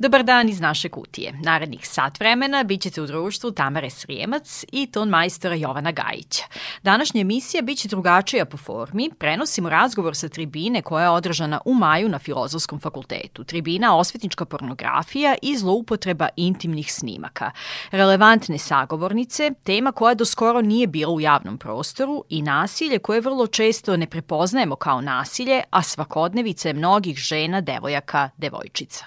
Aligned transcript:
Dobar 0.00 0.22
dan 0.22 0.48
iz 0.48 0.60
naše 0.60 0.88
kutije. 0.88 1.32
Narednih 1.42 1.88
sat 1.88 2.20
vremena 2.20 2.62
bit 2.62 2.80
ćete 2.80 3.02
u 3.02 3.06
društvu 3.06 3.50
Tamare 3.50 3.90
Srijemac 3.90 4.64
i 4.72 4.86
ton 4.86 5.08
majstora 5.08 5.54
Jovana 5.54 5.92
Gajića. 5.92 6.44
Današnja 6.82 7.20
emisija 7.20 7.62
biće 7.62 7.88
drugačija 7.88 8.44
po 8.44 8.56
formi. 8.56 9.10
Prenosimo 9.18 9.68
razgovor 9.68 10.16
sa 10.16 10.28
tribine 10.28 10.82
koja 10.82 11.04
je 11.04 11.10
održana 11.10 11.60
u 11.64 11.74
maju 11.74 12.08
na 12.08 12.18
Filozofskom 12.18 12.80
fakultetu. 12.80 13.44
Tribina 13.44 13.96
osvetnička 13.96 14.44
pornografija 14.44 15.34
i 15.42 15.56
zloupotreba 15.56 16.28
intimnih 16.36 16.92
snimaka. 16.92 17.50
Relevantne 17.90 18.58
sagovornice, 18.58 19.50
tema 19.64 19.92
koja 19.92 20.14
do 20.14 20.24
skoro 20.24 20.60
nije 20.60 20.86
bila 20.86 21.12
u 21.12 21.20
javnom 21.20 21.58
prostoru 21.58 22.24
i 22.28 22.42
nasilje 22.42 22.98
koje 22.98 23.20
vrlo 23.20 23.46
često 23.46 23.96
ne 23.96 24.06
prepoznajemo 24.06 24.76
kao 24.76 25.00
nasilje, 25.00 25.62
a 25.70 25.82
svakodnevice 25.82 26.72
mnogih 26.72 27.16
žena, 27.16 27.60
devojaka, 27.60 28.30
devojčica. 28.36 29.04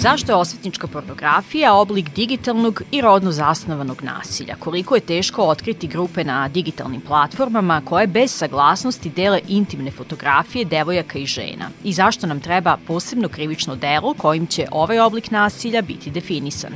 Zašto 0.00 0.32
je 0.32 0.36
osvetnička 0.36 0.86
pornografija 0.86 1.74
oblik 1.74 2.10
digitalnog 2.14 2.82
i 2.90 3.00
rodno 3.00 3.32
zasnovanog 3.32 4.02
nasilja? 4.02 4.54
Koliko 4.58 4.94
je 4.94 5.00
teško 5.00 5.42
otkriti 5.42 5.86
grupe 5.86 6.24
na 6.24 6.48
digitalnim 6.48 7.00
platformama 7.00 7.82
koje 7.84 8.06
bez 8.06 8.30
saglasnosti 8.30 9.10
dele 9.10 9.40
intimne 9.48 9.90
fotografije 9.90 10.64
devojaka 10.64 11.18
i 11.18 11.26
žena? 11.26 11.70
I 11.84 11.92
zašto 11.92 12.26
nam 12.26 12.40
treba 12.40 12.76
posebno 12.86 13.28
krivično 13.28 13.76
delo 13.76 14.14
kojim 14.14 14.46
će 14.46 14.66
ovaj 14.70 15.00
oblik 15.00 15.30
nasilja 15.30 15.82
biti 15.82 16.10
definisan? 16.10 16.72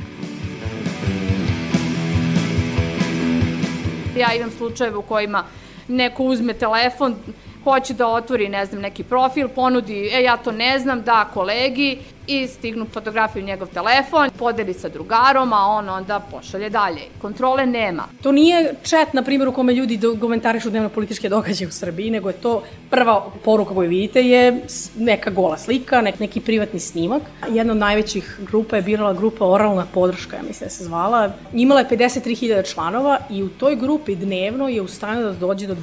Ja 4.17 4.33
imam 4.33 4.51
slučajeve 4.57 4.97
u 4.97 5.01
kojima 5.01 5.43
neko 5.87 6.23
uzme 6.23 6.53
telefon, 6.53 7.15
hoće 7.63 7.93
da 7.93 8.07
otvori, 8.07 8.49
ne 8.49 8.65
znam, 8.65 8.81
neki 8.81 9.03
profil, 9.03 9.47
ponudi, 9.47 10.09
e, 10.13 10.23
ja 10.23 10.37
to 10.37 10.51
ne 10.51 10.79
znam, 10.79 11.01
da 11.01 11.29
kolegi 11.33 11.97
i 12.27 12.47
stignu 12.47 12.85
fotografiju 12.93 13.43
njegov 13.43 13.67
telefon, 13.67 14.29
podeli 14.39 14.73
sa 14.73 14.89
drugarom, 14.89 15.53
a 15.53 15.65
on 15.67 15.89
onda 15.89 16.19
pošalje 16.31 16.69
dalje. 16.69 17.01
Kontrole 17.21 17.65
nema. 17.65 18.03
To 18.21 18.31
nije 18.31 18.73
chat, 18.83 19.13
na 19.13 19.23
primjer, 19.23 19.47
u 19.47 19.51
kome 19.51 19.73
ljudi 19.73 19.99
komentarišu 20.21 20.69
dnevno 20.69 20.89
političke 20.89 21.29
događaje 21.29 21.67
u 21.67 21.71
Srbiji, 21.71 22.11
nego 22.11 22.29
je 22.29 22.33
to 22.33 22.63
prva 22.89 23.25
poruka 23.43 23.73
koju 23.73 23.89
vidite 23.89 24.21
je 24.21 24.61
neka 24.97 25.29
gola 25.29 25.57
slika, 25.57 26.01
nek, 26.01 26.19
neki 26.19 26.41
privatni 26.41 26.79
snimak. 26.79 27.21
Jedna 27.49 27.73
od 27.73 27.79
najvećih 27.79 28.39
grupa 28.47 28.75
je 28.75 28.81
birala 28.81 29.13
grupa 29.13 29.45
Oralna 29.45 29.85
podrška, 29.93 30.35
ja 30.35 30.43
mislim 30.43 30.65
da 30.65 30.69
se 30.69 30.83
zvala. 30.83 31.31
Imala 31.53 31.79
je 31.79 31.87
53.000 31.89 32.73
članova 32.73 33.19
i 33.29 33.43
u 33.43 33.49
toj 33.49 33.75
grupi 33.75 34.15
dnevno 34.15 34.67
je 34.67 34.81
u 34.81 34.87
stanju 34.87 35.21
da 35.21 35.31
dođe 35.31 35.67
do 35.67 35.75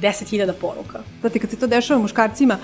10.000 0.00 0.52
poruka. 0.52 1.00
Znate, 1.20 1.38
kad 1.38 1.50
se 1.50 1.56
to 1.56 1.66
dešava 1.66 2.00
muškarcima, 2.00 2.58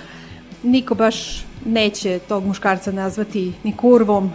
niko 0.63 0.95
baš 0.95 1.45
neće 1.65 2.19
tog 2.29 2.45
muškarca 2.45 2.93
nazvati 2.93 3.53
ni 3.63 3.77
kurvom, 3.77 4.33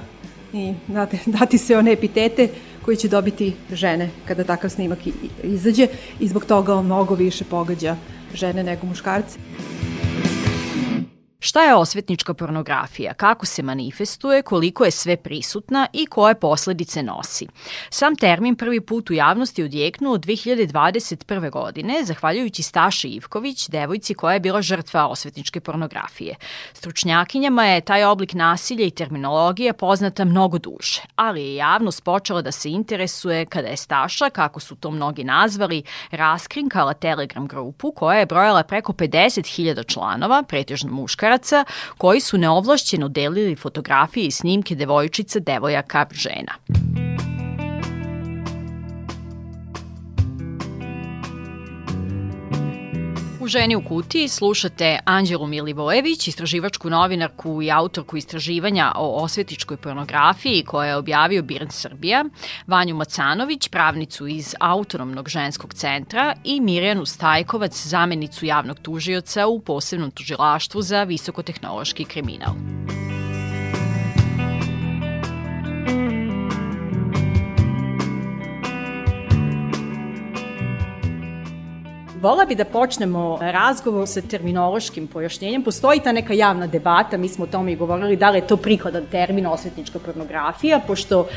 ni 0.53 0.75
znate, 0.89 1.19
dati 1.39 1.57
se 1.57 1.77
one 1.77 1.91
epitete 1.91 2.49
koji 2.85 2.97
će 2.97 3.07
dobiti 3.07 3.53
žene 3.71 4.09
kada 4.27 4.43
takav 4.43 4.69
snimak 4.69 4.99
izađe 5.43 5.87
i 6.19 6.27
zbog 6.27 6.45
toga 6.45 6.75
on 6.75 6.85
mnogo 6.85 7.15
više 7.15 7.43
pogađa 7.43 7.95
žene 8.33 8.63
nego 8.63 8.87
muškarce. 8.87 9.39
Šta 11.47 11.63
je 11.63 11.75
osvetnička 11.75 12.33
pornografija, 12.33 13.13
kako 13.13 13.45
se 13.45 13.63
manifestuje, 13.63 14.41
koliko 14.41 14.85
je 14.85 14.91
sve 14.91 15.17
prisutna 15.17 15.87
i 15.93 16.05
koje 16.05 16.35
posledice 16.35 17.03
nosi? 17.03 17.47
Sam 17.89 18.15
termin 18.15 18.55
prvi 18.55 18.81
put 18.81 19.09
u 19.09 19.13
javnosti 19.13 19.63
odjeknuo 19.63 20.17
2021. 20.17 21.52
godine, 21.52 22.03
zahvaljujući 22.03 22.63
Staši 22.63 23.07
Ivković, 23.07 23.69
devojci 23.69 24.13
koja 24.13 24.33
je 24.33 24.39
bila 24.39 24.61
žrtva 24.61 25.07
osvetničke 25.07 25.59
pornografije. 25.59 26.36
Stručnjakinjama 26.73 27.65
je 27.65 27.81
taj 27.81 28.03
oblik 28.03 28.33
nasilja 28.33 28.86
i 28.86 28.91
terminologija 28.91 29.73
poznata 29.73 30.25
mnogo 30.25 30.57
duže, 30.57 31.02
ali 31.15 31.41
je 31.41 31.55
javnost 31.55 32.03
počela 32.03 32.41
da 32.41 32.52
se 32.52 32.69
interesuje 32.69 33.45
kada 33.45 33.67
je 33.67 33.77
Staša, 33.77 34.30
kako 34.30 34.59
su 34.59 34.75
to 34.75 34.91
mnogi 34.91 35.23
nazvali, 35.23 35.83
raskrinkala 36.11 36.93
Telegram 36.93 37.47
grupu 37.47 37.91
koja 37.91 38.19
je 38.19 38.25
brojala 38.25 38.63
preko 38.63 38.93
50.000 38.93 39.93
članova, 39.93 40.43
pretežno 40.43 40.91
muškara, 40.91 41.36
muškaraca 41.37 41.65
koji 41.98 42.20
su 42.20 42.37
neovlašćeno 42.37 43.08
delili 43.08 43.55
fotografije 43.55 44.25
i 44.25 44.31
snimke 44.31 44.75
devojčica, 44.75 45.39
devojaka, 45.39 46.05
žena. 46.11 46.53
Ženi 53.47 53.75
u 53.75 53.81
kutiji 53.81 54.27
slušate 54.27 54.99
Anđelu 55.05 55.47
Milivojević, 55.47 56.27
istraživačku 56.27 56.89
novinarku 56.89 57.61
i 57.61 57.71
autorku 57.71 58.17
istraživanja 58.17 58.91
o 58.95 59.23
osvetičkoj 59.23 59.77
pornografiji 59.77 60.63
koja 60.63 60.89
je 60.89 60.95
objavio 60.95 61.43
Birn 61.43 61.69
Srbija, 61.69 62.25
Vanju 62.67 62.95
Macanović, 62.95 63.67
pravnicu 63.69 64.27
iz 64.27 64.55
Autonomnog 64.59 65.30
ženskog 65.30 65.73
centra 65.73 66.36
i 66.43 66.61
Mirjanu 66.61 67.05
Stajkovac, 67.05 67.87
zamenicu 67.87 68.45
javnog 68.45 68.80
tužioca 68.80 69.47
u 69.47 69.59
posebnom 69.59 70.11
tužilaštvu 70.11 70.81
za 70.81 71.03
visokotehnološki 71.03 72.05
kriminal. 72.05 72.53
Vola 82.22 82.45
bi 82.45 82.55
da 82.55 82.66
počnemo 82.66 83.38
razgovor 83.42 84.08
sa 84.08 84.22
terminološkim 84.22 85.08
pojašnjenjem. 85.08 85.64
Postoji 85.64 86.00
ta 86.00 86.11
neka 86.11 86.33
javna 86.33 86.67
debata, 86.67 87.17
mi 87.17 87.30
smo 87.30 87.45
o 87.45 87.48
tome 87.48 87.72
i 87.72 87.76
govorili, 87.76 88.16
da 88.16 88.30
li 88.30 88.38
je 88.38 88.48
to 88.48 88.58
prikladan 88.58 89.05
termin 89.11 89.45
osvetnička 89.48 90.00
pornografija, 90.00 90.80
pošto 90.88 91.20
uh, 91.20 91.28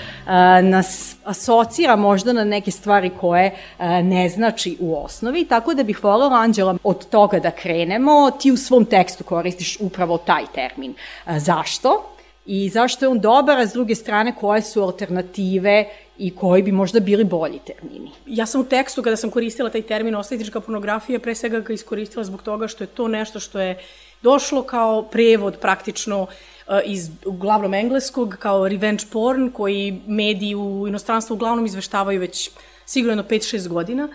nas 0.62 1.16
asocira 1.24 1.96
možda 1.96 2.32
na 2.32 2.44
neke 2.44 2.70
stvari 2.70 3.10
koje 3.20 3.52
uh, 3.78 3.84
ne 3.86 4.28
znači 4.28 4.76
u 4.80 5.04
osnovi, 5.04 5.44
tako 5.44 5.74
da 5.74 5.82
bih 5.82 6.04
volila, 6.04 6.36
Anđela, 6.36 6.76
od 6.84 7.08
toga 7.08 7.38
da 7.38 7.50
krenemo. 7.50 8.30
Ti 8.30 8.52
u 8.52 8.56
svom 8.56 8.84
tekstu 8.84 9.24
koristiš 9.24 9.76
upravo 9.80 10.18
taj 10.18 10.44
termin. 10.54 10.94
Uh, 11.26 11.32
zašto? 11.38 12.16
I 12.46 12.68
zašto 12.68 13.04
je 13.04 13.08
on 13.08 13.20
dobar, 13.20 13.58
a 13.58 13.66
s 13.66 13.72
druge 13.72 13.94
strane 13.94 14.34
koje 14.40 14.62
su 14.62 14.82
alternative 14.82 15.84
i 16.18 16.30
koji 16.36 16.62
bi 16.62 16.72
možda 16.72 17.00
bili 17.00 17.24
bolji 17.24 17.58
termini. 17.66 18.10
Ja 18.26 18.46
sam 18.46 18.60
u 18.60 18.64
tekstu 18.64 19.02
kada 19.02 19.16
sam 19.16 19.30
koristila 19.30 19.70
taj 19.70 19.82
termin 19.82 20.14
osvetnička 20.14 20.60
pornografija, 20.60 21.18
pre 21.18 21.34
svega 21.34 21.60
ga 21.60 21.72
iskoristila 21.72 22.24
zbog 22.24 22.42
toga 22.42 22.68
što 22.68 22.84
je 22.84 22.88
to 22.88 23.08
nešto 23.08 23.40
što 23.40 23.60
je 23.60 23.78
došlo 24.22 24.62
kao 24.62 25.02
prevod 25.02 25.56
praktično 25.60 26.26
eh, 26.26 26.80
iz 26.84 27.10
uglavnom 27.24 27.74
engleskog 27.74 28.36
kao 28.38 28.68
revenge 28.68 29.04
porn 29.12 29.50
koji 29.50 30.00
mediji 30.06 30.54
u 30.54 30.88
inostranstvu 30.88 31.34
uglavnom 31.34 31.66
izveštavaju 31.66 32.20
već 32.20 32.50
sigurno 32.86 33.10
jedno 33.12 33.36
5-6 33.36 33.68
godina. 33.68 34.04
Uh, 34.04 34.14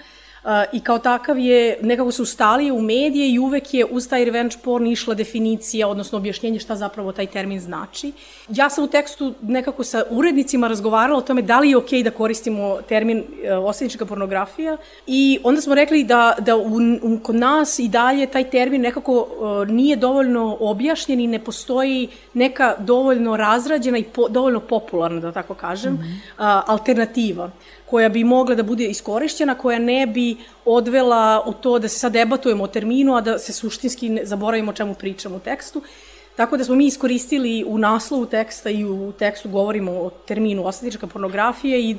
i 0.74 0.80
kao 0.80 1.00
takav 1.00 1.40
je, 1.40 1.78
nekako 1.82 2.12
se 2.12 2.22
ustalio 2.22 2.76
u 2.76 2.82
medije 2.82 3.32
i 3.32 3.40
uvek 3.40 3.74
je 3.74 3.86
uz 3.86 4.08
taj 4.10 4.26
revenge 4.26 4.56
porn 4.64 4.88
išla 4.88 5.14
definicija, 5.14 5.88
odnosno 5.88 6.18
objašnjenje 6.18 6.60
šta 6.60 6.76
zapravo 6.76 7.12
taj 7.12 7.28
termin 7.28 7.60
znači. 7.60 8.12
Ja 8.50 8.70
sam 8.70 8.84
u 8.84 8.88
tekstu 8.88 9.34
nekako 9.42 9.84
sa 9.84 10.04
urednicima 10.10 10.68
razgovarala 10.68 11.18
o 11.18 11.22
tome 11.22 11.42
da 11.42 11.60
li 11.60 11.70
je 11.70 11.78
okej 11.78 12.00
okay 12.00 12.04
da 12.04 12.12
koristimo 12.12 12.78
termin 12.90 13.24
e, 13.44 13.54
osvetnička 13.54 14.06
pornografija 14.06 14.78
i 15.08 15.40
onda 15.44 15.62
smo 15.62 15.76
rekli 15.76 16.04
da, 16.04 16.36
da 16.40 16.56
u, 16.56 16.78
u, 17.02 17.20
kod 17.24 17.36
nas 17.36 17.80
i 17.80 17.88
dalje 17.88 18.28
taj 18.28 18.50
termin 18.50 18.82
nekako 18.82 19.14
uh, 19.14 19.68
nije 19.68 19.96
dovoljno 19.96 20.58
objašnjen 20.60 21.20
i 21.20 21.28
ne 21.28 21.40
postoji 21.40 22.08
neka 22.34 22.76
dovoljno 22.80 23.38
razrađena 23.38 23.98
i 23.98 24.04
po, 24.04 24.28
dovoljno 24.30 24.60
popularna, 24.60 25.20
da 25.20 25.32
tako 25.32 25.54
kažem, 25.54 25.94
mm 25.94 25.98
-hmm. 25.98 26.62
uh, 26.62 26.70
alternativa 26.70 27.52
koja 27.86 28.10
bi 28.10 28.24
mogla 28.24 28.56
da 28.56 28.64
bude 28.64 28.86
iskorišćena, 28.86 29.56
koja 29.56 29.80
ne 29.80 30.08
bi 30.08 30.38
odvela 30.66 31.44
u 31.46 31.54
to 31.54 31.80
da 31.80 31.88
se 31.88 32.00
sad 32.00 32.14
debatujemo 32.14 32.64
o 32.64 32.68
terminu, 32.68 33.16
a 33.16 33.22
da 33.22 33.38
se 33.40 33.54
suštinski 33.54 34.10
ne 34.10 34.26
zaboravimo 34.26 34.72
o 34.72 34.74
čemu 34.74 34.94
pričamo 34.94 35.36
u 35.36 35.40
tekstu. 35.40 35.82
Tako 36.36 36.58
da 36.58 36.64
smo 36.64 36.76
mi 36.76 36.86
iskoristili 36.86 37.64
u 37.68 37.78
naslovu 37.78 38.26
teksta 38.26 38.70
i 38.70 38.86
u 38.86 39.12
tekstu 39.12 39.50
govorimo 39.50 39.92
o 39.92 40.10
terminu 40.10 40.66
osvetnička 40.66 41.08
pornografija 41.08 41.78
i, 41.78 41.96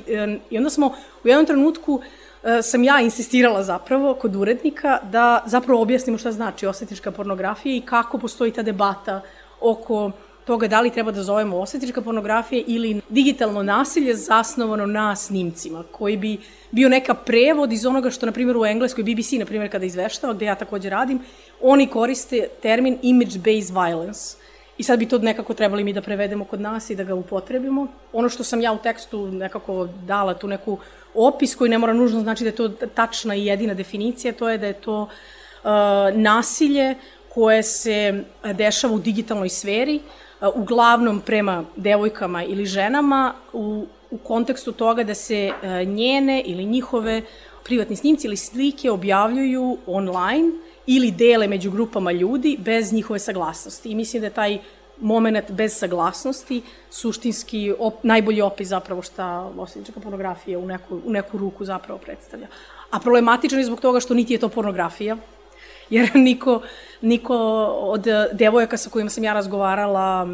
i 0.49 0.57
onda 0.57 0.69
smo 0.69 0.87
u 1.23 1.27
jednom 1.27 1.45
trenutku 1.45 2.01
e, 2.43 2.61
sam 2.61 2.83
ja 2.83 2.99
insistirala 3.01 3.63
zapravo 3.63 4.13
kod 4.13 4.35
urednika 4.35 4.99
da 5.11 5.43
zapravo 5.45 5.81
objasnimo 5.81 6.17
šta 6.17 6.31
znači 6.31 6.67
osvetnička 6.67 7.11
pornografija 7.11 7.75
i 7.75 7.81
kako 7.81 8.17
postoji 8.17 8.51
ta 8.51 8.61
debata 8.61 9.21
oko 9.61 10.11
toga 10.47 10.67
da 10.67 10.81
li 10.81 10.91
treba 10.91 11.11
da 11.11 11.23
zovemo 11.23 11.57
osvetnička 11.59 12.01
pornografija 12.01 12.63
ili 12.67 13.01
digitalno 13.09 13.63
nasilje 13.63 14.15
zasnovano 14.15 14.85
na 14.85 15.15
snimcima, 15.15 15.83
koji 15.91 16.17
bi 16.17 16.37
bio 16.71 16.89
neka 16.89 17.13
prevod 17.13 17.73
iz 17.73 17.85
onoga 17.85 18.09
što, 18.09 18.25
na 18.25 18.31
primjer, 18.31 18.57
u 18.57 18.65
Engleskoj, 18.65 19.03
BBC, 19.03 19.31
na 19.31 19.45
primjer, 19.45 19.71
kada 19.71 19.85
izveštava, 19.85 20.33
gde 20.33 20.45
ja 20.45 20.55
takođe 20.55 20.89
radim, 20.89 21.19
oni 21.61 21.87
koriste 21.87 22.47
termin 22.61 22.97
image-based 23.03 23.73
violence. 23.73 24.37
I 24.77 24.83
sad 24.83 24.99
bi 24.99 25.05
to 25.05 25.17
nekako 25.17 25.53
trebali 25.53 25.83
mi 25.83 25.93
da 25.93 26.01
prevedemo 26.01 26.45
kod 26.45 26.61
nas 26.61 26.89
i 26.89 26.95
da 26.95 27.03
ga 27.03 27.15
upotrebimo. 27.15 27.87
Ono 28.13 28.29
što 28.29 28.43
sam 28.43 28.61
ja 28.61 28.71
u 28.71 28.77
tekstu 28.77 29.27
nekako 29.27 29.87
dala 30.05 30.33
tu 30.33 30.47
neku 30.47 30.77
opis 31.13 31.55
koji 31.55 31.69
ne 31.69 31.77
mora 31.77 31.93
nužno 31.93 32.21
znači 32.21 32.43
da 32.43 32.49
je 32.49 32.55
to 32.55 32.69
tačna 32.69 33.35
i 33.35 33.45
jedina 33.45 33.73
definicija, 33.73 34.33
to 34.33 34.49
je 34.49 34.57
da 34.57 34.67
je 34.67 34.73
to 34.73 35.01
uh, 35.01 35.69
nasilje 36.13 36.95
koje 37.29 37.63
se 37.63 38.23
dešava 38.53 38.93
u 38.93 38.99
digitalnoj 38.99 39.49
sferi, 39.49 39.95
uh, 39.95 40.26
uglavnom 40.55 41.21
prema 41.21 41.63
devojkama 41.75 42.43
ili 42.43 42.65
ženama, 42.65 43.33
u, 43.53 43.85
u 44.11 44.17
kontekstu 44.17 44.71
toga 44.71 45.03
da 45.03 45.13
se 45.13 45.51
njene 45.85 46.43
ili 46.45 46.65
njihove 46.65 47.21
privatni 47.63 47.95
snimci 47.95 48.27
ili 48.27 48.37
slike 48.37 48.91
objavljuju 48.91 49.77
online 49.87 50.51
ili 50.87 51.11
dele 51.11 51.47
među 51.47 51.71
grupama 51.71 52.11
ljudi 52.11 52.57
bez 52.59 52.93
njihove 52.93 53.19
saglasnosti. 53.19 53.89
I 53.89 53.95
mislim 53.95 54.21
da 54.21 54.29
taj 54.29 54.59
moment 55.01 55.51
bez 55.51 55.77
saglasnosti 55.77 56.61
suštinski 56.89 57.73
op, 57.79 58.03
najbolji 58.03 58.41
opis 58.41 58.67
zapravo 58.67 59.01
šta 59.01 59.51
osjećaka 59.57 59.99
pornografija 59.99 60.59
u 60.59 60.65
neku, 60.65 60.99
u 61.05 61.11
neku 61.11 61.37
ruku 61.37 61.65
zapravo 61.65 61.99
predstavlja. 61.99 62.47
A 62.91 62.99
problematičan 62.99 63.59
je 63.59 63.65
zbog 63.65 63.81
toga 63.81 63.99
što 63.99 64.13
niti 64.13 64.33
je 64.33 64.39
to 64.39 64.49
pornografija, 64.49 65.17
jer 65.89 66.09
niko, 66.15 66.61
niko 67.01 67.35
od 67.81 68.07
devojaka 68.31 68.77
sa 68.77 68.89
kojima 68.89 69.09
sam 69.09 69.23
ja 69.23 69.33
razgovarala 69.33 70.27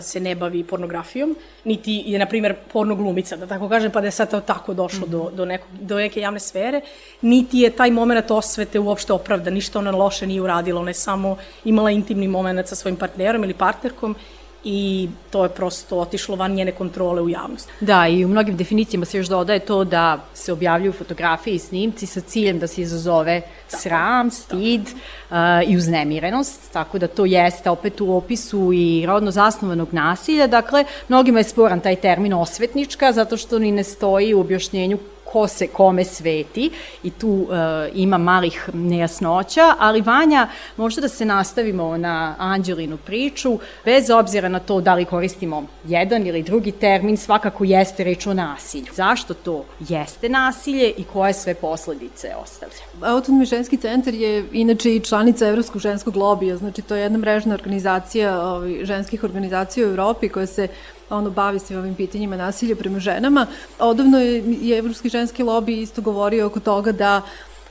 se 0.00 0.20
ne 0.20 0.34
bavi 0.34 0.64
pornografijom, 0.64 1.36
niti 1.64 2.02
je, 2.06 2.18
na 2.18 2.26
primjer, 2.26 2.54
porno 2.72 2.94
glumica, 2.94 3.36
da 3.36 3.46
tako 3.46 3.68
kažem, 3.68 3.92
pa 3.92 4.00
da 4.00 4.06
je 4.06 4.10
sad 4.10 4.30
to 4.30 4.40
tako 4.40 4.74
došlo 4.74 5.06
mm 5.06 5.10
-hmm. 5.10 5.12
do, 5.12 5.30
do, 5.34 5.44
neko, 5.44 5.66
do 5.80 5.96
neke 5.96 6.20
javne 6.20 6.40
sfere, 6.40 6.80
niti 7.22 7.58
je 7.58 7.70
taj 7.70 7.90
moment 7.90 8.30
osvete 8.30 8.78
uopšte 8.78 9.12
opravda, 9.12 9.50
ništa 9.50 9.78
ona 9.78 9.90
loše 9.90 10.26
nije 10.26 10.42
uradila, 10.42 10.80
ona 10.80 10.90
je 10.90 10.94
samo 10.94 11.36
imala 11.64 11.90
intimni 11.90 12.28
moment 12.28 12.68
sa 12.68 12.74
svojim 12.74 12.96
partnerom 12.96 13.44
ili 13.44 13.54
partnerkom 13.54 14.16
i 14.64 15.08
to 15.30 15.42
je 15.42 15.48
prosto 15.48 15.98
otišlo 15.98 16.36
van 16.36 16.52
njene 16.52 16.72
kontrole 16.72 17.22
u 17.22 17.28
javnost. 17.28 17.70
Da, 17.80 18.08
i 18.08 18.24
u 18.24 18.28
mnogim 18.28 18.56
definicijama 18.56 19.06
se 19.06 19.18
još 19.18 19.26
dodaje 19.26 19.58
to 19.58 19.84
da 19.84 20.18
se 20.34 20.52
objavljuju 20.52 20.92
fotografije 20.92 21.54
i 21.54 21.58
snimci 21.58 22.06
sa 22.06 22.20
ciljem 22.20 22.58
da 22.58 22.66
se 22.66 22.82
izazove 22.82 23.40
tako, 23.40 23.82
sram, 23.82 24.30
stid 24.30 24.80
uh, 24.80 25.36
i 25.66 25.76
uznemirenost, 25.76 26.72
tako 26.72 26.98
da 26.98 27.06
to 27.06 27.24
jeste 27.24 27.70
opet 27.70 28.00
u 28.00 28.16
opisu 28.16 28.72
i 28.72 29.06
rodno 29.06 29.30
zasnovanog 29.30 29.88
nasilja. 29.92 30.46
Dakle, 30.46 30.84
mnogima 31.08 31.38
je 31.38 31.44
sporan 31.44 31.80
taj 31.80 31.96
termin 31.96 32.32
osvetnička, 32.32 33.12
zato 33.12 33.36
što 33.36 33.58
ni 33.58 33.72
ne 33.72 33.84
stoji 33.84 34.34
u 34.34 34.40
objašnjenju 34.40 34.98
ko 35.32 35.48
se 35.48 35.66
kome 35.66 36.04
sveti 36.04 36.70
i 37.02 37.10
tu 37.10 37.28
uh, 37.28 37.48
ima 37.94 38.18
malih 38.18 38.70
nejasnoća, 38.72 39.74
ali 39.78 40.00
Vanja, 40.00 40.48
možda 40.76 41.00
da 41.00 41.08
se 41.08 41.24
nastavimo 41.24 41.96
na 41.96 42.34
Anđelinu 42.38 42.96
priču, 42.96 43.58
bez 43.84 44.10
obzira 44.10 44.48
na 44.48 44.58
to 44.58 44.80
da 44.80 44.94
li 44.94 45.04
koristimo 45.04 45.66
jedan 45.84 46.26
ili 46.26 46.42
drugi 46.42 46.72
termin, 46.72 47.16
svakako 47.16 47.64
jeste 47.64 48.04
reč 48.04 48.26
o 48.26 48.34
nasilju. 48.34 48.92
Zašto 48.94 49.34
to 49.34 49.64
jeste 49.88 50.28
nasilje 50.28 50.90
i 50.96 51.04
koje 51.04 51.32
sve 51.32 51.54
posledice 51.54 52.34
ostavlja? 52.42 52.76
Autonomni 53.02 53.46
ženski 53.46 53.76
centar 53.76 54.14
je 54.14 54.44
inače 54.52 54.94
i 54.94 55.00
članica 55.00 55.48
Evropskog 55.48 55.80
ženskog 55.80 56.16
lobija, 56.16 56.56
znači 56.56 56.82
to 56.82 56.94
je 56.94 57.02
jedna 57.02 57.18
mrežna 57.18 57.54
organizacija 57.54 58.42
ovaj, 58.42 58.84
ženskih 58.84 59.24
organizacija 59.24 59.86
u 59.86 59.90
Evropi 59.90 60.28
koja 60.28 60.46
se 60.46 60.68
ono 61.10 61.30
bavi 61.30 61.58
se 61.58 61.78
ovim 61.78 61.94
pitanjima 61.94 62.36
nasilja 62.36 62.76
prema 62.76 62.98
ženama. 62.98 63.46
Odavno 63.78 64.18
je, 64.18 64.44
je 64.62 64.78
Evropski 64.78 65.08
ženski 65.08 65.42
lobby 65.42 65.82
isto 65.82 66.02
govorio 66.02 66.46
oko 66.46 66.60
toga 66.60 66.92
da 66.92 67.22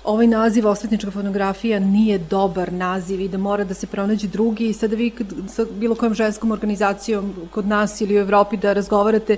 ovaj 0.03 0.27
naziv 0.27 0.67
osvetnička 0.67 1.11
fotografija 1.11 1.79
nije 1.79 2.17
dobar 2.17 2.73
naziv 2.73 3.21
i 3.21 3.27
da 3.27 3.37
mora 3.37 3.63
da 3.63 3.73
se 3.73 3.87
pronađe 3.87 4.27
drugi 4.27 4.69
i 4.69 4.73
sada 4.73 4.95
vi 4.95 5.11
sa 5.47 5.65
bilo 5.71 5.95
kojom 5.95 6.13
ženskom 6.13 6.51
organizacijom 6.51 7.33
kod 7.51 7.67
nas 7.67 8.01
ili 8.01 8.15
u 8.15 8.21
Evropi 8.21 8.57
da 8.57 8.73
razgovarate, 8.73 9.37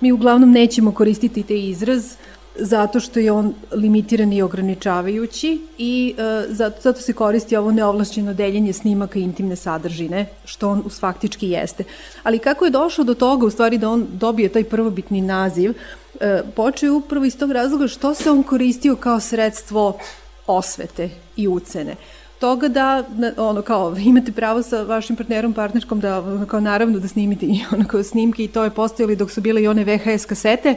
mi 0.00 0.12
uglavnom 0.12 0.50
nećemo 0.52 0.92
koristiti 0.92 1.42
te 1.42 1.58
izraz, 1.58 2.14
zato 2.56 3.00
što 3.00 3.20
je 3.20 3.32
on 3.32 3.54
limitiran 3.72 4.32
i 4.32 4.42
ograničavajući 4.42 5.60
i 5.78 6.14
e, 6.18 6.46
zato, 6.48 6.80
zato 6.80 7.00
se 7.00 7.12
koristi 7.12 7.56
ovo 7.56 7.72
neovlašćeno 7.72 8.34
deljenje 8.34 8.72
snimaka 8.72 9.18
intimne 9.18 9.56
sadržine, 9.56 10.26
što 10.44 10.70
on 10.70 10.82
us 10.86 11.00
faktički 11.00 11.48
jeste. 11.48 11.84
Ali 12.22 12.38
kako 12.38 12.64
je 12.64 12.70
došao 12.70 13.04
do 13.04 13.14
toga, 13.14 13.46
u 13.46 13.50
stvari 13.50 13.78
da 13.78 13.90
on 13.90 14.06
dobije 14.12 14.48
taj 14.48 14.64
prvobitni 14.64 15.20
naziv, 15.20 15.74
e, 16.20 16.42
počeo 16.56 16.94
upravo 16.94 17.24
iz 17.24 17.38
tog 17.38 17.52
razloga 17.52 17.88
što 17.88 18.14
se 18.14 18.30
on 18.30 18.42
koristio 18.42 18.96
kao 18.96 19.20
sredstvo 19.20 19.98
osvete 20.46 21.10
i 21.36 21.48
ucene 21.48 21.96
toga 22.44 22.68
da 22.68 23.04
ono 23.36 23.62
kao 23.62 23.96
imate 24.10 24.32
pravo 24.32 24.62
sa 24.62 24.82
vašim 24.82 25.16
partnerom 25.16 25.52
partnerkom 25.52 26.00
da 26.00 26.18
ono, 26.18 26.46
kao 26.46 26.60
naravno 26.60 26.98
da 26.98 27.08
snimite 27.08 27.46
i 27.46 27.60
ono 27.74 27.88
kao 27.88 28.02
snimke 28.02 28.44
i 28.44 28.48
to 28.48 28.64
je 28.64 28.70
postojali 28.70 29.16
dok 29.16 29.30
su 29.30 29.40
bile 29.40 29.62
i 29.62 29.68
one 29.68 29.84
VHS 29.84 30.26
kasete 30.26 30.74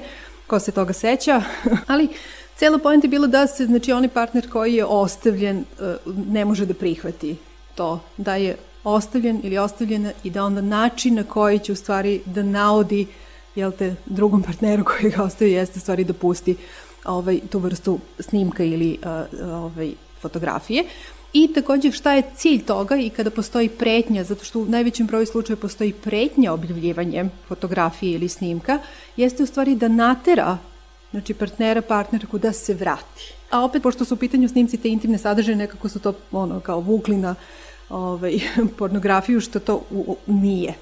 ko 0.48 0.60
se 0.60 0.72
toga 0.72 0.94
seća, 0.94 1.42
ali 1.88 2.08
cela 2.56 2.78
pojenta 2.78 3.06
je 3.06 3.10
bilo 3.10 3.28
da 3.28 3.48
se, 3.48 3.66
znači, 3.66 3.92
onaj 3.92 4.10
partner 4.10 4.50
koji 4.50 4.74
je 4.74 4.86
ostavljen 4.86 5.58
e, 5.58 5.96
ne 6.28 6.46
može 6.46 6.66
da 6.66 6.74
prihvati 6.74 7.36
to, 7.76 8.00
da 8.18 8.36
je 8.36 8.56
ostavljen 8.84 9.40
ili 9.44 9.58
ostavljena 9.58 10.12
i 10.24 10.30
da 10.30 10.44
onda 10.44 10.62
način 10.62 11.16
na 11.16 11.24
koji 11.24 11.60
će 11.60 11.72
u 11.72 11.76
stvari 11.76 12.22
da 12.26 12.44
naodi 12.44 13.08
jel 13.56 13.72
te, 13.72 13.96
drugom 14.06 14.44
partneru 14.44 14.84
koji 14.84 15.12
ga 15.12 15.24
ostaje 15.24 15.52
jeste 15.52 15.78
u 15.78 15.82
stvari 15.82 16.04
da 16.04 16.14
pusti 16.14 16.56
ovaj, 17.06 17.40
tu 17.50 17.60
vrstu 17.60 18.00
snimka 18.20 18.64
ili 18.64 19.00
uh, 19.04 19.50
ovaj, 19.54 19.92
fotografije. 20.22 20.84
I 21.38 21.48
takođe 21.54 21.92
šta 21.92 22.14
je 22.14 22.24
cilj 22.36 22.64
toga 22.66 22.96
i 22.96 23.10
kada 23.10 23.30
postoji 23.30 23.70
pretnja, 23.70 24.24
zato 24.24 24.46
što 24.46 24.60
u 24.60 24.66
najvećem 24.66 25.08
broju 25.08 25.26
slučaja 25.26 25.58
postoji 25.58 25.94
pretnja 25.94 26.54
objavljivanjem 26.54 27.32
fotografije 27.48 28.12
ili 28.12 28.30
snimka, 28.30 28.80
jeste 29.18 29.44
u 29.44 29.46
stvari 29.46 29.76
da 29.76 29.88
natera 29.88 30.58
znači 31.12 31.34
partnera, 31.34 31.82
partnerku 31.82 32.38
da 32.38 32.54
se 32.54 32.74
vrati. 32.74 33.34
A 33.52 33.64
opet, 33.64 33.84
pošto 33.84 34.06
su 34.06 34.14
u 34.14 34.18
pitanju 34.18 34.50
snimci 34.50 34.78
te 34.78 34.90
intimne 34.90 35.18
sadržaje, 35.18 35.56
nekako 35.56 35.90
su 35.90 36.00
to 36.00 36.14
ono, 36.32 36.60
kao 36.60 36.80
vukli 36.80 37.18
na 37.18 37.36
ovaj, 37.90 38.40
pornografiju, 38.80 39.42
što 39.42 39.60
to 39.60 39.84
u, 39.92 40.18
nije 40.28 40.74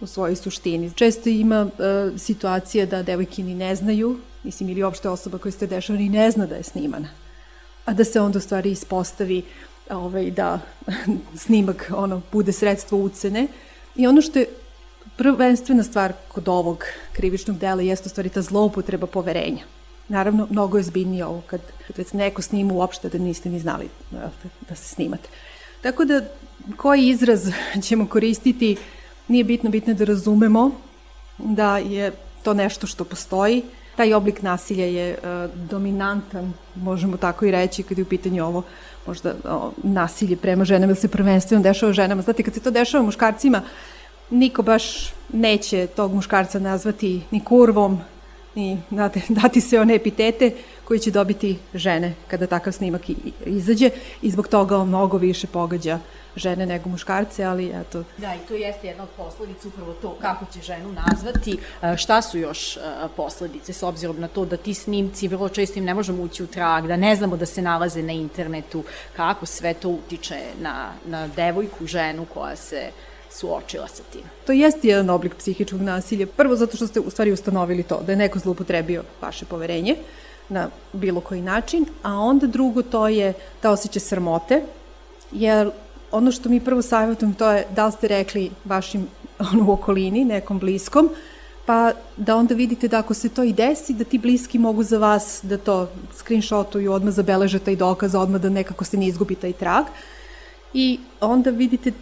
u 0.00 0.06
svojoj 0.06 0.36
suštini. 0.36 0.90
Često 0.94 1.28
ima 1.28 1.66
e, 1.66 2.18
situacija 2.18 2.86
da 2.86 3.02
devojke 3.02 3.42
ni 3.42 3.54
ne 3.54 3.76
znaju, 3.76 4.18
mislim, 4.42 4.68
ili 4.68 4.82
uopšte 4.82 5.08
osoba 5.08 5.38
koja 5.38 5.52
se 5.52 5.58
to 5.58 5.66
dešava 5.66 5.98
ni 5.98 6.08
ne 6.08 6.30
zna 6.30 6.46
da 6.46 6.54
je 6.54 6.62
snimana. 6.62 7.08
A 7.84 7.92
da 7.94 8.04
se 8.04 8.20
onda 8.20 8.38
u 8.38 8.40
stvari 8.40 8.70
ispostavi 8.70 9.42
ovaj, 9.90 10.30
da 10.30 10.60
snimak 11.36 11.90
ono, 11.96 12.22
bude 12.32 12.52
sredstvo 12.52 12.98
ucene. 12.98 13.46
I 13.96 14.06
ono 14.06 14.22
što 14.22 14.38
je 14.38 14.46
prvenstvena 15.16 15.82
stvar 15.82 16.12
kod 16.28 16.48
ovog 16.48 16.84
krivičnog 17.12 17.58
dela 17.58 17.82
jeste 17.82 18.06
u 18.06 18.10
stvari 18.10 18.28
ta 18.28 18.42
zloupotreba 18.42 19.06
poverenja. 19.06 19.64
Naravno, 20.08 20.46
mnogo 20.50 20.76
je 20.78 20.82
zbiljnije 20.82 21.24
ovo 21.24 21.42
kad, 21.46 21.60
kad 21.86 21.98
već 21.98 22.12
neko 22.12 22.42
snima 22.42 22.74
uopšte 22.74 23.08
da 23.08 23.18
niste 23.18 23.48
ni 23.48 23.60
znali 23.60 23.88
da, 24.10 24.30
da 24.68 24.74
se 24.74 24.94
snimate. 24.94 25.28
Tako 25.82 26.04
da, 26.04 26.20
koji 26.76 27.08
izraz 27.08 27.50
ćemo 27.82 28.06
koristiti, 28.08 28.76
nije 29.28 29.44
bitno, 29.44 29.70
bitno 29.70 29.94
da 29.94 30.04
razumemo 30.04 30.70
da 31.38 31.78
je 31.78 32.12
to 32.42 32.54
nešto 32.54 32.86
što 32.86 33.04
postoji. 33.04 33.62
Taj 33.96 34.14
oblik 34.14 34.42
nasilja 34.42 34.84
je 34.84 35.18
uh, 35.18 35.68
dominantan, 35.70 36.52
možemo 36.74 37.16
tako 37.16 37.46
i 37.46 37.50
reći, 37.50 37.82
kad 37.82 37.98
je 37.98 38.02
u 38.02 38.08
pitanju 38.08 38.44
ovo 38.44 38.62
možda 39.06 39.34
o, 39.44 39.72
nasilje 39.82 40.36
prema 40.36 40.64
ženama 40.64 40.90
ili 40.90 41.00
se 41.00 41.08
prvenstveno 41.08 41.62
dešava 41.62 41.92
ženama. 41.92 42.22
Znate, 42.22 42.42
kad 42.42 42.54
se 42.54 42.60
to 42.60 42.70
dešava 42.70 43.04
muškarcima, 43.04 43.62
niko 44.30 44.62
baš 44.62 45.12
neće 45.32 45.86
tog 45.86 46.14
muškarca 46.14 46.58
nazvati 46.58 47.22
ni 47.30 47.40
kurvom, 47.40 48.00
ni 48.56 48.78
znate, 48.90 49.20
dati 49.28 49.60
se 49.60 49.80
one 49.80 49.94
epitete 49.94 50.50
koji 50.84 51.00
će 51.00 51.10
dobiti 51.10 51.58
žene 51.74 52.14
kada 52.28 52.46
takav 52.46 52.72
snimak 52.72 53.02
izađe 53.46 53.90
i 54.22 54.30
zbog 54.30 54.48
toga 54.48 54.84
mnogo 54.84 55.18
više 55.18 55.46
pogađa 55.46 55.98
žene 56.36 56.66
nego 56.66 56.88
muškarce, 56.88 57.44
ali 57.44 57.72
eto... 57.80 58.04
Da, 58.18 58.34
i 58.34 58.48
to 58.48 58.54
jeste 58.54 58.86
jedna 58.86 59.02
od 59.02 59.08
posledica 59.16 59.68
upravo 59.68 59.92
to 59.92 60.16
kako 60.20 60.44
će 60.52 60.60
ženu 60.62 60.92
nazvati. 60.92 61.58
E, 61.82 61.96
šta 61.96 62.22
su 62.22 62.38
još 62.38 62.76
e, 62.76 62.80
posledice 63.16 63.72
s 63.72 63.82
obzirom 63.82 64.20
na 64.20 64.28
to 64.28 64.44
da 64.44 64.56
ti 64.56 64.74
snimci 64.74 65.28
vrlo 65.28 65.48
često 65.48 65.78
im 65.78 65.84
ne 65.84 65.94
možemo 65.94 66.22
ući 66.22 66.42
u 66.42 66.46
trag, 66.46 66.86
da 66.86 66.96
ne 66.96 67.16
znamo 67.16 67.36
da 67.36 67.46
se 67.46 67.62
nalaze 67.62 68.02
na 68.02 68.12
internetu, 68.12 68.84
kako 69.16 69.46
sve 69.46 69.74
to 69.74 69.88
utiče 69.88 70.40
na, 70.60 70.92
na 71.06 71.28
devojku, 71.28 71.86
ženu 71.86 72.26
koja 72.34 72.56
se 72.56 72.90
suočila 73.38 73.88
sa 73.88 74.02
tim. 74.12 74.22
To 74.46 74.52
jeste 74.52 74.88
jedan 74.88 75.10
oblik 75.10 75.34
psihičkog 75.34 75.80
nasilja. 75.80 76.26
Prvo 76.26 76.56
zato 76.56 76.76
što 76.76 76.86
ste 76.86 77.00
u 77.00 77.10
stvari 77.10 77.32
ustanovili 77.32 77.82
to, 77.82 78.00
da 78.06 78.12
je 78.12 78.16
neko 78.16 78.38
zloupotrebio 78.38 79.02
vaše 79.20 79.44
poverenje 79.44 79.96
na 80.48 80.68
bilo 80.92 81.20
koji 81.20 81.42
način, 81.42 81.86
a 82.02 82.12
onda 82.12 82.46
drugo 82.46 82.82
to 82.82 83.08
je 83.08 83.32
da 83.62 83.70
osjeća 83.70 84.00
sramote, 84.00 84.62
jer 85.32 85.70
ono 86.10 86.32
što 86.32 86.48
mi 86.48 86.60
prvo 86.60 86.82
savjetujem 86.82 87.34
to 87.34 87.50
je 87.50 87.66
da 87.74 87.86
li 87.86 87.92
ste 87.92 88.08
rekli 88.08 88.50
vašim 88.64 89.06
ono, 89.52 89.68
u 89.68 89.72
okolini, 89.72 90.24
nekom 90.24 90.58
bliskom, 90.58 91.10
pa 91.66 91.92
da 92.16 92.36
onda 92.36 92.54
vidite 92.54 92.88
da 92.88 92.98
ako 92.98 93.14
se 93.14 93.28
to 93.28 93.42
i 93.42 93.52
desi, 93.52 93.94
da 93.94 94.04
ti 94.04 94.18
bliski 94.18 94.58
mogu 94.58 94.82
za 94.82 94.98
vas 94.98 95.40
da 95.42 95.58
to 95.58 95.88
screenshotuju, 96.14 96.92
odmah 96.92 97.14
zabeleže 97.14 97.58
taj 97.58 97.76
dokaz, 97.76 98.14
odmah 98.14 98.40
da 98.40 98.48
nekako 98.48 98.84
se 98.84 98.96
ne 98.96 99.06
izgubi 99.06 99.34
taj 99.34 99.52
trag. 99.52 99.86
I 100.74 100.98
onda 101.20 101.50
vidite 101.50 101.92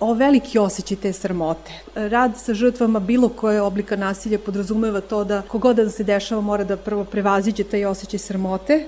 o 0.00 0.14
veliki 0.14 0.58
osjećaj 0.58 0.96
te 0.96 1.12
sramote. 1.12 1.72
Rad 1.94 2.32
sa 2.38 2.54
žrtvama 2.54 3.00
bilo 3.00 3.28
koje 3.28 3.62
oblika 3.62 3.96
nasilja 3.96 4.38
podrazumeva 4.38 5.00
to 5.00 5.24
da 5.24 5.42
kogoda 5.42 5.84
da 5.84 5.90
se 5.90 6.04
dešava 6.04 6.40
mora 6.40 6.64
da 6.64 6.76
prvo 6.76 7.04
prevaziđe 7.04 7.64
taj 7.64 7.84
osjećaj 7.84 8.18
sramote 8.18 8.86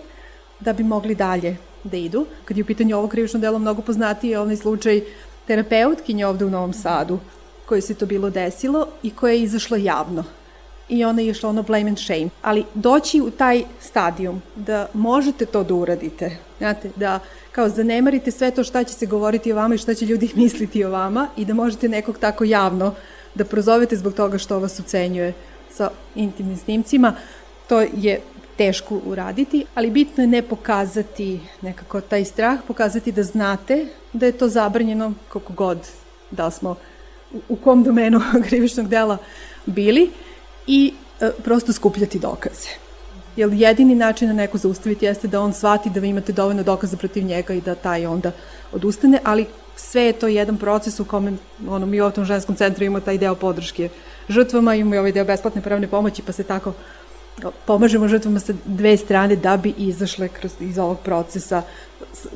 da 0.60 0.72
bi 0.72 0.82
mogli 0.82 1.14
dalje 1.14 1.56
da 1.84 1.96
idu. 1.96 2.26
Kad 2.44 2.56
je 2.56 2.62
u 2.62 2.66
pitanju 2.66 2.96
ovo 2.96 3.08
krivično 3.08 3.40
delo 3.40 3.58
mnogo 3.58 3.82
poznatiji 3.82 4.30
je 4.30 4.40
onaj 4.40 4.56
slučaj 4.56 5.02
terapeutkinje 5.46 6.26
ovde 6.26 6.44
u 6.44 6.50
Novom 6.50 6.72
Sadu, 6.72 7.18
koje 7.66 7.80
se 7.80 7.94
to 7.94 8.06
bilo 8.06 8.30
desilo 8.30 8.86
i 9.02 9.10
koje 9.10 9.34
je 9.34 9.42
izašlo 9.42 9.76
javno. 9.76 10.24
I 10.88 11.04
ona 11.04 11.22
je 11.22 11.28
išla 11.28 11.50
ono 11.50 11.62
blame 11.62 11.88
and 11.88 11.98
shame. 11.98 12.28
Ali 12.42 12.64
doći 12.74 13.20
u 13.20 13.30
taj 13.30 13.64
stadijum 13.80 14.42
da 14.56 14.86
možete 14.94 15.46
to 15.46 15.64
da 15.64 15.74
uradite, 15.74 16.36
znate, 16.58 16.90
da 16.96 17.18
kao 17.52 17.68
zanemarite 17.68 18.30
sve 18.30 18.50
to 18.50 18.64
šta 18.64 18.84
će 18.84 18.94
se 18.94 19.06
govoriti 19.06 19.52
o 19.52 19.56
vama 19.56 19.74
i 19.74 19.78
šta 19.78 19.94
će 19.94 20.06
ljudi 20.06 20.30
misliti 20.42 20.84
o 20.84 20.90
vama 20.90 21.28
i 21.36 21.44
da 21.44 21.54
možete 21.54 21.88
nekog 21.88 22.18
tako 22.18 22.44
javno 22.44 22.94
da 23.34 23.44
prozovete 23.44 23.96
zbog 23.96 24.14
toga 24.14 24.38
što 24.38 24.58
vas 24.58 24.80
ucenjuje 24.80 25.32
sa 25.70 25.90
intimnim 26.14 26.56
snimcima, 26.56 27.14
to 27.68 27.80
je 27.80 28.20
teško 28.56 29.00
uraditi, 29.06 29.64
ali 29.74 29.90
bitno 29.90 30.22
je 30.22 30.26
ne 30.26 30.42
pokazati 30.42 31.40
nekako 31.62 32.00
taj 32.00 32.24
strah, 32.24 32.58
pokazati 32.68 33.12
da 33.12 33.22
znate 33.22 33.86
da 34.12 34.26
je 34.26 34.32
to 34.32 34.48
zabranjeno 34.48 35.12
koliko 35.28 35.52
god 35.52 35.78
da 36.30 36.50
smo 36.50 36.76
u 37.48 37.56
kom 37.56 37.82
domenu 37.82 38.20
krivičnog 38.48 38.88
dela 38.88 39.18
bili 39.66 40.10
i 40.66 40.92
e, 41.20 41.30
prosto 41.44 41.72
skupljati 41.72 42.18
dokaze. 42.18 42.68
Jer 43.36 43.52
jedini 43.52 43.94
način 43.94 44.28
na 44.28 44.34
da 44.34 44.36
neko 44.36 44.58
zaustaviti 44.58 45.04
jeste 45.04 45.28
da 45.28 45.40
on 45.40 45.52
shvati 45.52 45.90
da 45.90 46.00
vi 46.00 46.08
imate 46.08 46.32
dovoljno 46.32 46.62
dokaza 46.62 46.96
protiv 46.96 47.24
njega 47.24 47.54
i 47.54 47.60
da 47.60 47.74
taj 47.74 48.06
onda 48.06 48.32
odustane, 48.72 49.20
ali 49.24 49.46
sve 49.76 50.02
je 50.02 50.12
to 50.12 50.26
jedan 50.26 50.56
proces 50.56 51.00
u 51.00 51.04
kome 51.04 51.32
ono, 51.68 51.86
mi 51.86 52.00
u 52.00 52.10
tom 52.10 52.24
ženskom 52.24 52.56
centru 52.56 52.84
imamo 52.84 53.00
taj 53.00 53.18
deo 53.18 53.34
podrške 53.34 53.88
žrtvama, 54.28 54.74
imamo 54.74 54.94
i 54.94 54.98
ovaj 54.98 55.12
deo 55.12 55.24
besplatne 55.24 55.62
pravne 55.62 55.86
pomoći, 55.86 56.22
pa 56.22 56.32
se 56.32 56.44
tako 56.44 56.72
pomažemo 57.66 58.08
žrtvama 58.08 58.40
sa 58.40 58.54
dve 58.64 58.96
strane 58.96 59.36
da 59.36 59.56
bi 59.56 59.74
izašle 59.78 60.28
kroz, 60.28 60.52
iz 60.60 60.78
ovog 60.78 60.98
procesa 61.04 61.62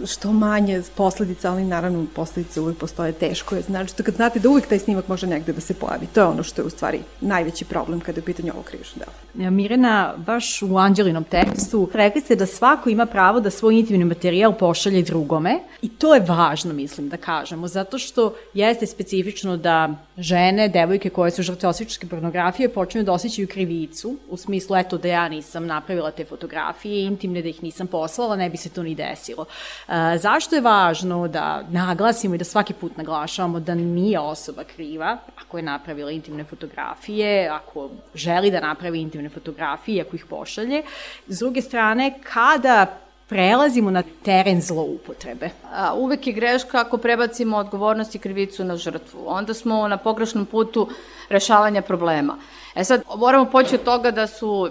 što 0.07 0.33
manje 0.33 0.83
posledica, 0.97 1.53
ali 1.53 1.65
naravno 1.65 2.07
posledice 2.15 2.61
uvek 2.61 2.79
postoje 2.79 3.13
teško 3.13 3.57
je. 3.57 3.63
Znači, 3.63 4.03
kad 4.03 4.15
znate 4.15 4.39
da 4.39 4.49
uvek 4.49 4.67
taj 4.67 4.79
snimak 4.79 5.09
može 5.09 5.27
negde 5.27 5.53
da 5.53 5.61
se 5.61 5.75
pojavi, 5.75 6.07
to 6.15 6.21
je 6.21 6.27
ono 6.27 6.43
što 6.43 6.63
je 6.63 6.67
u 6.67 6.71
stvari 6.71 7.01
najveći 7.21 7.65
problem 7.65 8.01
kada 8.01 8.19
je 8.19 8.23
u 8.23 8.25
pitanju 8.25 8.53
ovog 8.53 8.65
krivičnog 8.65 9.05
dela. 9.05 9.51
Mirena, 9.51 10.15
baš 10.17 10.63
u 10.63 10.79
Anđelinom 10.79 11.25
tekstu 11.25 11.89
rekli 11.95 12.21
ste 12.21 12.37
da 12.37 12.47
svako 12.47 12.91
ima 12.91 13.07
pravo 13.07 13.41
da 13.41 13.51
svoj 13.51 13.79
intimni 13.79 14.05
materijal 14.05 14.53
pošalje 14.53 15.03
drugome 15.03 15.59
i 15.83 15.89
to 15.89 16.15
je 16.15 16.25
važno, 16.29 16.73
mislim, 16.73 17.09
da 17.09 17.17
kažemo, 17.17 17.69
zato 17.69 17.99
što 17.99 18.35
jeste 18.55 18.87
specifično 18.87 19.57
da 19.57 19.95
žene, 20.19 20.69
devojke 20.69 21.11
koje 21.11 21.31
su 21.31 21.43
žrtve 21.43 21.69
osjećačke 21.69 22.07
pornografije 22.07 22.69
počinju 22.69 23.05
da 23.05 23.13
osjećaju 23.13 23.49
krivicu, 23.49 24.17
u 24.31 24.37
smislu, 24.37 24.77
eto, 24.77 24.99
da 24.99 25.09
ja 25.09 25.29
nisam 25.29 25.67
napravila 25.67 26.11
te 26.11 26.25
fotografije 26.25 27.05
intimne, 27.05 27.43
da 27.43 27.49
ih 27.49 27.63
nisam 27.63 27.87
poslala, 27.87 28.37
ne 28.37 28.51
bi 28.51 28.57
se 28.57 28.69
to 28.69 28.83
ni 28.83 28.95
desilo. 28.95 29.47
E, 29.89 30.19
zašto 30.19 30.55
je 30.55 30.61
važno 30.61 31.29
da 31.29 31.63
naglasimo 31.71 32.35
i 32.35 32.39
da 32.39 32.45
svaki 32.45 32.73
put 32.73 32.97
naglašavamo 32.97 33.61
da 33.61 33.75
nije 33.75 34.21
osoba 34.21 34.65
kriva 34.65 35.19
ako 35.51 35.59
je 35.59 35.63
napravila 35.63 36.11
intimne 36.11 36.45
fotografije, 36.45 37.49
ako 37.49 37.91
želi 38.15 38.51
da 38.51 38.61
napravi 38.61 39.01
intimne 39.01 39.29
fotografije, 39.29 40.03
ako 40.03 40.17
ih 40.17 40.27
pošalje. 40.27 40.83
S 41.27 41.39
druge 41.39 41.63
strane, 41.63 42.21
kada 42.33 42.87
prelazimo 43.29 43.91
na 43.91 44.03
teren 44.25 44.61
zloupotrebe. 44.61 45.51
A, 45.73 45.95
uvek 45.95 46.27
je 46.27 46.33
greška 46.33 46.81
ako 46.81 46.99
prebacimo 46.99 47.57
odgovornost 47.57 48.15
i 48.15 48.19
krivicu 48.19 48.65
na 48.65 48.77
žrtvu. 48.77 49.25
Onda 49.27 49.55
smo 49.55 49.89
na 49.89 49.97
pogrešnom 49.97 50.47
putu 50.47 50.89
rešavanja 51.29 51.83
problema. 51.83 52.37
E 52.75 52.85
sad, 52.85 53.03
moramo 53.17 53.51
poći 53.51 53.75
od 53.75 53.85
toga 53.85 54.11
da 54.11 54.27
su 54.27 54.71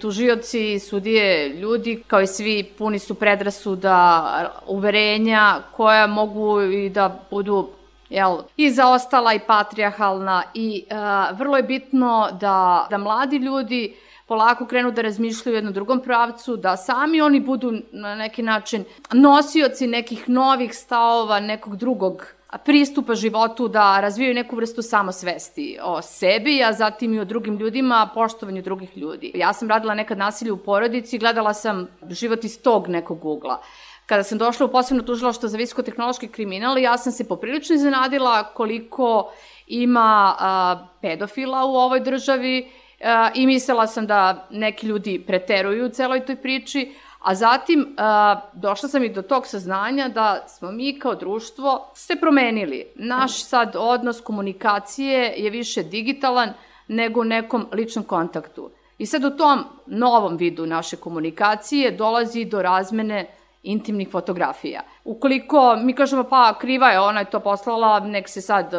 tužioci, 0.00 0.78
sudije, 0.78 1.48
ljudi, 1.48 2.02
kao 2.06 2.20
i 2.20 2.26
svi, 2.26 2.64
puni 2.78 2.98
su 2.98 3.14
predrasuda, 3.14 4.60
uverenja 4.66 5.62
koja 5.76 6.06
mogu 6.06 6.62
i 6.62 6.90
da 6.90 7.20
budu 7.30 7.68
jel, 8.10 8.38
i 8.56 8.70
zaostala 8.70 9.34
i 9.34 9.40
patrijahalna 9.46 10.42
i 10.54 10.84
uh, 10.90 11.38
vrlo 11.38 11.56
je 11.56 11.62
bitno 11.62 12.28
da, 12.40 12.86
da 12.90 12.98
mladi 12.98 13.36
ljudi 13.36 13.96
polako 14.26 14.66
krenu 14.66 14.90
da 14.90 15.02
razmišljaju 15.02 15.54
u 15.54 15.56
jednom 15.56 15.74
drugom 15.74 16.00
pravcu, 16.00 16.56
da 16.56 16.76
sami 16.76 17.20
oni 17.20 17.40
budu 17.40 17.72
na 17.92 18.14
neki 18.14 18.42
način 18.42 18.84
nosioci 19.12 19.86
nekih 19.86 20.28
novih 20.28 20.74
stavova, 20.74 21.40
nekog 21.40 21.76
drugog 21.76 22.26
pristupa 22.64 23.14
životu, 23.14 23.68
da 23.68 24.00
razvijaju 24.00 24.34
neku 24.34 24.56
vrstu 24.56 24.82
samosvesti 24.82 25.78
o 25.82 26.02
sebi, 26.02 26.62
a 26.64 26.72
zatim 26.72 27.14
i 27.14 27.20
o 27.20 27.24
drugim 27.24 27.56
ljudima, 27.56 28.08
poštovanju 28.14 28.62
drugih 28.62 28.96
ljudi. 28.98 29.32
Ja 29.34 29.52
sam 29.52 29.68
radila 29.68 29.94
nekad 29.94 30.18
nasilje 30.18 30.52
u 30.52 30.56
porodici, 30.56 31.18
gledala 31.18 31.54
sam 31.54 31.86
život 32.10 32.44
iz 32.44 32.62
tog 32.62 32.88
nekog 32.88 33.24
ugla. 33.24 33.60
Kada 34.06 34.22
sam 34.22 34.38
došla 34.38 34.66
u 34.66 34.70
posebno 34.70 35.02
tužilaštvo 35.02 35.48
za 35.48 35.58
visokotehnološki 35.58 36.28
kriminal, 36.28 36.78
ja 36.78 36.98
sam 36.98 37.12
se 37.12 37.28
poprilično 37.28 37.74
iznenadila 37.74 38.44
koliko 38.44 39.32
ima 39.66 40.36
a, 40.38 40.86
pedofila 41.02 41.64
u 41.64 41.74
ovoj 41.74 42.00
državi 42.00 42.70
a, 43.00 43.30
i 43.34 43.46
mislila 43.46 43.86
sam 43.86 44.06
da 44.06 44.46
neki 44.50 44.86
ljudi 44.86 45.24
preteruju 45.26 45.86
u 45.86 45.88
celoj 45.88 46.26
toj 46.26 46.36
priči, 46.36 46.92
A 47.20 47.34
zatim 47.34 47.94
a, 47.96 48.40
došla 48.52 48.88
sam 48.88 49.04
i 49.04 49.08
do 49.08 49.22
tog 49.22 49.46
saznanja 49.46 50.08
da 50.08 50.44
smo 50.48 50.72
mi 50.72 50.98
kao 50.98 51.14
društvo 51.14 51.90
se 51.94 52.16
promenili. 52.16 52.86
Naš 52.94 53.44
sad 53.44 53.76
odnos 53.78 54.20
komunikacije 54.20 55.34
je 55.36 55.50
više 55.50 55.82
digitalan 55.82 56.52
nego 56.88 57.20
u 57.20 57.24
nekom 57.24 57.66
ličnom 57.72 58.04
kontaktu. 58.04 58.70
I 58.98 59.06
sad 59.06 59.24
u 59.24 59.36
tom 59.36 59.64
novom 59.86 60.36
vidu 60.36 60.66
naše 60.66 60.96
komunikacije 60.96 61.90
dolazi 61.90 62.44
do 62.44 62.62
razmene 62.62 63.26
intimnih 63.62 64.08
fotografija. 64.10 64.80
Ukoliko 65.04 65.76
mi 65.76 65.94
kažemo 65.94 66.24
pa 66.24 66.58
kriva 66.58 66.90
je, 66.90 67.00
ona 67.00 67.20
je 67.20 67.30
to 67.30 67.40
poslala, 67.40 68.00
nek 68.00 68.28
se 68.28 68.40
sad 68.40 68.74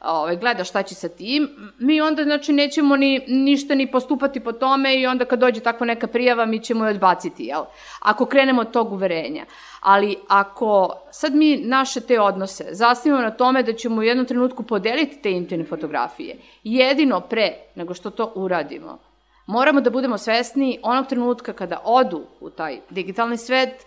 ovaj, 0.00 0.36
gleda 0.36 0.64
šta 0.64 0.82
će 0.82 0.94
sa 0.94 1.08
tim, 1.08 1.48
mi 1.78 2.00
onda 2.00 2.24
znači 2.24 2.52
nećemo 2.52 2.96
ni, 2.96 3.24
ništa 3.28 3.74
ni 3.74 3.90
postupati 3.90 4.40
po 4.40 4.52
tome 4.52 5.00
i 5.00 5.06
onda 5.06 5.24
kad 5.24 5.38
dođe 5.38 5.60
takva 5.60 5.86
neka 5.86 6.06
prijava 6.06 6.46
mi 6.46 6.60
ćemo 6.60 6.84
je 6.84 6.90
odbaciti, 6.90 7.44
jel? 7.44 7.64
Ako 8.00 8.26
krenemo 8.26 8.60
od 8.60 8.70
tog 8.70 8.92
uverenja. 8.92 9.44
Ali 9.80 10.16
ako 10.28 10.90
sad 11.10 11.34
mi 11.34 11.56
naše 11.56 12.00
te 12.00 12.20
odnose 12.20 12.64
zasnivamo 12.70 13.22
na 13.22 13.30
tome 13.30 13.62
da 13.62 13.72
ćemo 13.72 13.96
u 13.96 14.02
jednom 14.02 14.26
trenutku 14.26 14.62
podeliti 14.62 15.22
te 15.22 15.30
intimne 15.30 15.64
fotografije, 15.64 16.36
jedino 16.64 17.20
pre 17.20 17.52
nego 17.74 17.94
što 17.94 18.10
to 18.10 18.32
uradimo, 18.34 18.98
moramo 19.46 19.80
da 19.80 19.90
budemo 19.90 20.18
svesni 20.18 20.78
onog 20.82 21.06
trenutka 21.06 21.52
kada 21.52 21.80
odu 21.84 22.24
u 22.40 22.50
taj 22.50 22.80
digitalni 22.90 23.36
svet, 23.36 23.86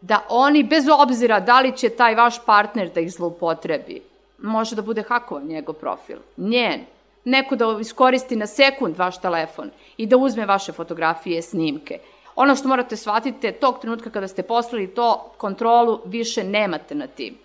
da 0.00 0.26
oni, 0.28 0.62
bez 0.62 0.84
obzira 0.98 1.40
da 1.40 1.60
li 1.60 1.76
će 1.76 1.88
taj 1.88 2.14
vaš 2.14 2.44
partner 2.46 2.90
da 2.94 3.00
ih 3.00 3.12
zloupotrebi, 3.12 4.02
može 4.38 4.76
da 4.76 4.82
bude 4.82 5.02
hakovan 5.02 5.46
njegov 5.46 5.74
profil, 5.74 6.18
njen, 6.36 6.80
neko 7.24 7.56
da 7.56 7.78
iskoristi 7.80 8.36
na 8.36 8.46
sekund 8.46 8.96
vaš 8.96 9.20
telefon 9.20 9.70
i 9.96 10.06
da 10.06 10.16
uzme 10.16 10.46
vaše 10.46 10.72
fotografije, 10.72 11.42
snimke. 11.42 11.98
Ono 12.36 12.56
što 12.56 12.68
morate 12.68 12.96
shvatiti, 12.96 13.52
tog 13.52 13.80
trenutka 13.80 14.10
kada 14.10 14.28
ste 14.28 14.42
poslali 14.42 14.86
to, 14.86 15.32
kontrolu 15.36 16.00
više 16.04 16.44
nemate 16.44 16.94
na 16.94 17.06
tim. 17.06 17.38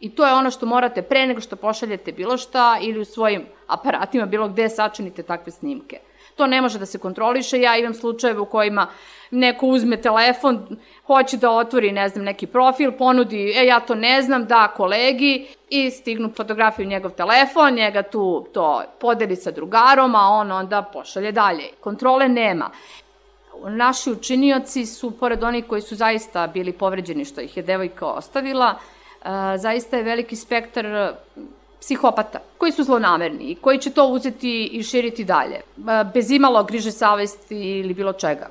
I 0.00 0.10
to 0.10 0.26
je 0.26 0.32
ono 0.32 0.50
što 0.50 0.66
morate 0.66 1.02
pre 1.02 1.26
nego 1.26 1.40
što 1.40 1.56
pošaljete 1.56 2.12
bilo 2.12 2.36
šta 2.36 2.78
ili 2.80 3.00
u 3.00 3.04
svojim 3.04 3.46
aparatima 3.66 4.26
bilo 4.26 4.48
gde 4.48 4.68
sačinite 4.68 5.22
takve 5.22 5.52
snimke. 5.52 5.98
To 6.38 6.46
ne 6.46 6.60
može 6.62 6.78
da 6.78 6.86
se 6.86 6.98
kontroliše. 6.98 7.60
Ja 7.60 7.76
imam 7.76 7.94
slučajeve 7.94 8.40
u 8.40 8.46
kojima 8.46 8.86
neko 9.30 9.66
uzme 9.66 9.96
telefon, 9.96 10.78
hoće 11.06 11.36
da 11.36 11.50
otvori, 11.50 11.92
ne 11.92 12.08
znam, 12.08 12.24
neki 12.24 12.46
profil, 12.46 12.92
ponudi, 12.92 13.52
e, 13.56 13.66
ja 13.66 13.80
to 13.80 13.94
ne 13.94 14.22
znam, 14.22 14.44
da 14.44 14.68
kolegi 14.76 15.48
i 15.70 15.90
stignu 15.90 16.30
fotografiju 16.36 16.86
njegov 16.86 17.10
telefon, 17.10 17.74
njega 17.74 18.02
tu 18.02 18.46
to 18.54 18.82
podeli 19.00 19.36
sa 19.36 19.50
drugarom, 19.50 20.14
a 20.14 20.28
on 20.28 20.52
onda 20.52 20.82
pošalje 20.82 21.32
dalje. 21.32 21.68
Kontrole 21.80 22.28
nema. 22.28 22.70
Naši 23.64 24.10
učinioci 24.10 24.86
su, 24.86 25.10
pored 25.10 25.44
onih 25.44 25.64
koji 25.66 25.82
su 25.82 25.96
zaista 25.96 26.46
bili 26.46 26.72
povređeni 26.72 27.24
što 27.24 27.40
ih 27.40 27.56
je 27.56 27.62
devojka 27.62 28.06
ostavila, 28.06 28.74
zaista 29.56 29.96
je 29.96 30.02
veliki 30.02 30.36
spektar 30.36 31.14
psihopata, 31.80 32.38
koji 32.58 32.72
su 32.72 32.84
zlonamerni 32.84 33.44
i 33.44 33.54
koji 33.54 33.78
će 33.78 33.90
to 33.90 34.06
uzeti 34.06 34.64
i 34.72 34.82
širiti 34.82 35.24
dalje, 35.24 35.60
bez 36.14 36.30
imalo 36.30 36.64
griže 36.64 36.90
savesti 36.90 37.78
ili 37.78 37.94
bilo 37.94 38.12
čega. 38.12 38.50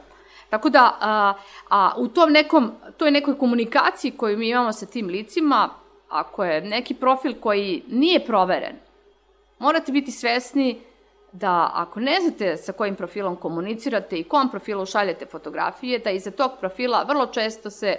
Tako 0.50 0.69
da, 0.69 0.98
a, 1.01 1.34
a 1.69 1.93
u 1.98 2.07
tom 2.07 2.31
nekom, 2.31 2.72
toj 2.98 3.12
nekoj 3.12 3.38
komunikaciji 3.38 4.12
koju 4.12 4.38
mi 4.38 4.50
imamo 4.50 4.74
sa 4.74 4.86
tim 4.86 5.07
licima, 5.07 5.69
ako 6.10 6.43
je 6.43 6.62
neki 6.62 6.93
profil 6.93 7.34
koji 7.39 7.84
nije 7.88 8.25
proveren, 8.25 8.75
Morate 9.60 9.91
biti 9.91 10.12
svesni 10.12 10.81
da 11.31 11.72
ako 11.74 12.00
ne 12.00 12.19
znate 12.22 12.57
sa 12.57 12.72
kojim 12.72 12.96
profilom 12.96 13.36
komunicirate 13.36 14.17
i 14.17 14.24
kom 14.24 14.50
profilu 14.50 14.86
šaljete 14.86 15.25
fotografije, 15.25 16.00
da 16.00 16.10
iza 16.10 16.31
tog 16.31 16.51
profila 16.60 17.03
vrlo 17.03 17.25
često 17.25 17.69
se 17.69 17.96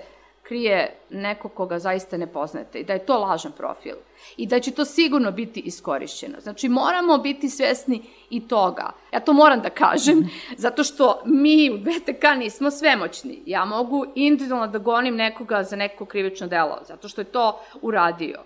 krije 0.48 0.96
neko 1.10 1.48
koga 1.48 1.78
zaista 1.78 2.16
ne 2.16 2.26
poznate 2.26 2.78
i 2.78 2.84
da 2.84 2.92
je 2.92 3.06
to 3.06 3.18
lažan 3.18 3.52
profil 3.52 3.94
i 4.36 4.46
da 4.46 4.60
će 4.60 4.70
to 4.70 4.84
sigurno 4.84 5.30
biti 5.32 5.60
iskorišćeno. 5.60 6.40
Znači, 6.40 6.68
moramo 6.68 7.18
biti 7.18 7.48
svesni 7.48 8.02
i 8.30 8.48
toga. 8.48 8.92
Ja 9.12 9.20
to 9.20 9.32
moram 9.32 9.60
da 9.60 9.70
kažem, 9.70 10.28
zato 10.56 10.84
što 10.84 11.22
mi 11.24 11.70
u 11.70 11.78
BTK 11.78 12.24
nismo 12.38 12.70
svemoćni. 12.70 13.42
Ja 13.46 13.64
mogu 13.64 14.06
individualno 14.14 14.66
da 14.66 14.78
gonim 14.78 15.16
nekoga 15.16 15.62
za 15.62 15.76
neko 15.76 16.04
krivično 16.04 16.46
delo, 16.46 16.78
zato 16.86 17.08
što 17.08 17.20
je 17.20 17.24
to 17.24 17.60
uradio. 17.82 18.38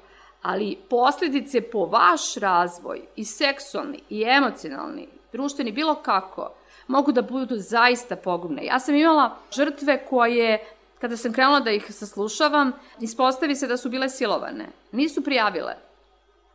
Ali 0.42 0.78
posledice 0.90 1.60
po 1.60 1.86
vaš 1.86 2.34
razvoj, 2.34 3.00
i 3.16 3.24
seksualni, 3.24 4.00
i 4.10 4.22
emocionalni, 4.22 5.08
društveni, 5.32 5.72
bilo 5.72 5.94
kako, 5.94 6.52
mogu 6.86 7.12
da 7.12 7.22
budu 7.22 7.56
zaista 7.56 8.16
pogubne. 8.16 8.64
Ja 8.64 8.78
sam 8.78 8.94
imala 8.94 9.36
žrtve 9.52 10.04
koje 10.06 10.64
Kada 11.02 11.16
sam 11.16 11.32
krenula 11.32 11.60
da 11.60 11.70
ih 11.70 11.86
saslušavam, 11.90 12.72
ispostavi 13.00 13.56
se 13.56 13.66
da 13.66 13.76
su 13.76 13.88
bile 13.90 14.08
silovane. 14.08 14.68
Nisu 14.92 15.24
prijavile, 15.24 15.74